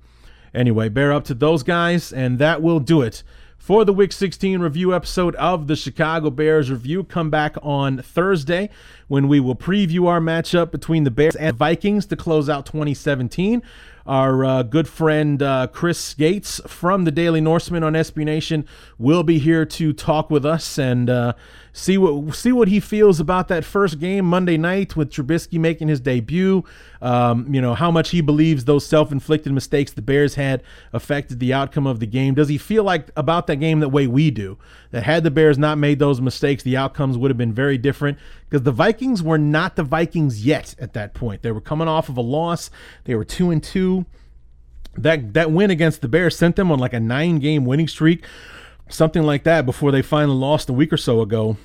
anyway, 0.55 0.89
bear 0.89 1.13
up 1.13 1.25
to 1.25 1.35
those 1.35 1.65
guys, 1.65 2.13
and 2.13 2.39
that 2.39 2.63
will 2.63 2.79
do 2.79 3.03
it 3.03 3.25
for 3.65 3.85
the 3.87 3.95
Week 3.95 4.13
16 4.13 4.61
review 4.61 4.95
episode 4.95 5.35
of 5.37 5.69
the 5.69 5.75
Chicago 5.75 6.29
Bears 6.29 6.71
review. 6.71 7.03
Come 7.03 7.31
back 7.31 7.57
on 7.63 7.97
Thursday 7.97 8.69
when 9.09 9.27
we 9.27 9.41
will 9.41 9.57
preview 9.57 10.07
our 10.07 10.21
matchup 10.21 10.71
between 10.71 11.05
the 11.05 11.11
Bears 11.11 11.35
and 11.35 11.57
Vikings 11.57 12.05
to 12.07 12.17
close 12.17 12.51
out 12.51 12.67
2017. 12.67 13.63
Our 14.07 14.45
uh, 14.45 14.63
good 14.65 14.87
friend 14.87 15.43
uh, 15.43 15.69
Chris 15.69 16.13
Gates 16.13 16.61
from 16.67 17.05
the 17.05 17.11
Daily 17.11 17.41
Norseman 17.41 17.83
on 17.83 17.95
SB 17.95 18.23
Nation 18.25 18.67
will 18.99 19.23
be 19.23 19.39
here 19.39 19.65
to 19.65 19.95
talk 19.95 20.31
with 20.31 20.45
us 20.45 20.79
and 20.79 21.09
uh, 21.09 21.33
see 21.77 21.99
what 21.99 22.35
see 22.35 22.53
what 22.53 22.69
he 22.69 22.79
feels 22.79 23.19
about 23.19 23.49
that 23.49 23.65
first 23.65 23.99
game 23.99 24.25
Monday 24.25 24.57
night 24.57 24.97
with 24.97 25.11
Trubisky 25.11 25.59
making 25.59 25.89
his 25.89 26.01
debut. 26.01 26.65
Um, 27.03 27.53
you 27.53 27.61
know 27.61 27.75
how 27.75 27.91
much 27.91 28.11
he 28.11 28.21
believes 28.21 28.65
those 28.65 28.87
self-inflicted 28.87 29.53
mistakes 29.53 29.93
the 29.93 30.01
Bears 30.01 30.37
had 30.37 30.63
affected 30.93 31.41
the 31.41 31.53
outcome 31.53 31.87
of 31.87 31.99
the 31.99 32.07
game. 32.07 32.35
Does 32.35 32.49
he 32.49 32.57
feel 32.57 32.85
like 32.85 33.11
about 33.17 33.49
that 33.49 33.57
game 33.57 33.81
the 33.81 33.89
way 33.89 34.07
we 34.07 34.31
do? 34.31 34.57
That 34.93 35.03
had 35.03 35.25
the 35.25 35.31
Bears 35.33 35.59
not 35.59 35.77
made 35.77 35.99
those 35.99 36.21
mistakes, 36.21 36.63
the 36.63 36.77
outcomes 36.77 37.19
would 37.19 37.31
have 37.31 37.37
been 37.37 37.53
very 37.53 37.77
different 37.77 38.19
because 38.49 38.63
the 38.63 38.73
Vikings 38.73 39.21
were 39.23 39.39
not 39.39 39.75
the 39.75 39.83
Vikings 39.83 40.47
yet 40.47 40.77
at 40.79 40.93
that 40.93 41.13
point. 41.13 41.43
They 41.43 41.51
were 41.51 41.61
coming 41.61 41.89
off 41.89 42.09
of 42.09 42.17
a 42.17 42.23
loss. 42.23 42.71
They 43.03 43.17
were 43.17 43.25
two 43.25 43.51
and 43.51 43.63
two. 43.63 44.07
That 44.97 45.35
that 45.35 45.51
win 45.51 45.73
against 45.73 46.03
the 46.03 46.09
Bears 46.09 46.39
sent 46.39 46.55
them 46.55 46.71
on 46.71 46.79
like 46.79 46.93
a 46.93 47.01
nine 47.01 47.41
game 47.41 47.65
winning 47.65 47.89
streak 47.89 48.25
something 48.89 49.23
like 49.23 49.45
that 49.45 49.67
before 49.67 49.91
they 49.93 50.03
finally 50.03 50.37
lost 50.37 50.69
a 50.69 50.73
week 50.73 50.93
or 50.93 50.97
so 50.97 51.21
ago. 51.21 51.57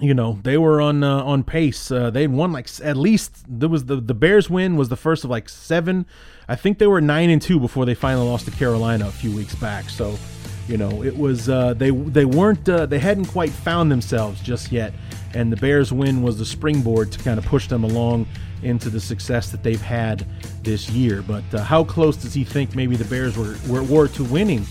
You 0.00 0.12
know, 0.12 0.40
they 0.42 0.58
were 0.58 0.80
on 0.80 1.04
uh, 1.04 1.22
on 1.22 1.44
pace. 1.44 1.90
Uh, 1.90 2.10
they'd 2.10 2.26
won 2.26 2.50
like 2.52 2.68
at 2.82 2.96
least 2.96 3.44
there 3.48 3.68
was 3.68 3.84
the 3.84 3.96
the 3.96 4.14
Bears 4.14 4.50
win 4.50 4.76
was 4.76 4.88
the 4.88 4.96
first 4.96 5.22
of 5.22 5.30
like 5.30 5.48
seven. 5.48 6.06
I 6.48 6.56
think 6.56 6.78
they 6.78 6.88
were 6.88 7.00
nine 7.00 7.30
and 7.30 7.40
two 7.40 7.60
before 7.60 7.86
they 7.86 7.94
finally 7.94 8.26
lost 8.26 8.44
to 8.46 8.50
Carolina 8.50 9.06
a 9.06 9.12
few 9.12 9.34
weeks 9.34 9.54
back. 9.54 9.88
So, 9.88 10.18
you 10.66 10.76
know, 10.76 11.04
it 11.04 11.16
was 11.16 11.48
uh, 11.48 11.74
they 11.74 11.90
they 11.90 12.24
weren't 12.24 12.68
uh, 12.68 12.86
they 12.86 12.98
hadn't 12.98 13.26
quite 13.26 13.50
found 13.50 13.90
themselves 13.90 14.40
just 14.40 14.72
yet, 14.72 14.92
and 15.32 15.52
the 15.52 15.56
Bears 15.56 15.92
win 15.92 16.22
was 16.22 16.38
the 16.38 16.44
springboard 16.44 17.12
to 17.12 17.20
kind 17.20 17.38
of 17.38 17.46
push 17.46 17.68
them 17.68 17.84
along 17.84 18.26
into 18.64 18.90
the 18.90 19.00
success 19.00 19.50
that 19.52 19.62
they've 19.62 19.80
had 19.80 20.26
this 20.64 20.90
year. 20.90 21.22
But 21.22 21.44
uh, 21.54 21.62
how 21.62 21.84
close 21.84 22.16
does 22.16 22.34
he 22.34 22.42
think 22.42 22.74
maybe 22.74 22.96
the 22.96 23.04
Bears 23.04 23.36
were 23.36 23.54
were, 23.68 23.84
were 23.84 24.08
to 24.08 24.24
winning? 24.24 24.66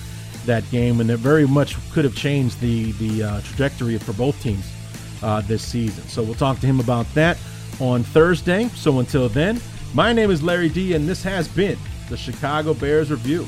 That 0.46 0.70
game, 0.72 1.00
and 1.02 1.10
it 1.10 1.18
very 1.18 1.48
much 1.48 1.76
could 1.92 2.06
have 2.06 2.16
changed 2.16 2.60
the 2.60 2.92
the 2.94 3.24
uh, 3.24 3.42
trajectory 3.42 3.98
for 3.98 4.14
both 4.14 4.42
teams 4.42 4.72
uh, 5.22 5.42
this 5.42 5.64
season. 5.64 6.04
So 6.08 6.24
we'll 6.24 6.36
talk 6.36 6.60
to 6.60 6.68
him 6.68 6.80
about 6.80 7.12
that 7.14 7.38
on 7.80 8.04
Thursday. 8.04 8.68
So 8.70 9.00
until 9.00 9.30
then, 9.30 9.60
my 9.94 10.14
name 10.14 10.32
is 10.32 10.44
Larry 10.44 10.70
D, 10.70 10.94
and 10.94 11.08
this 11.08 11.24
has 11.24 11.48
been 11.48 11.78
the 12.10 12.18
Chicago 12.18 12.74
Bears 12.74 13.10
Review. 13.12 13.48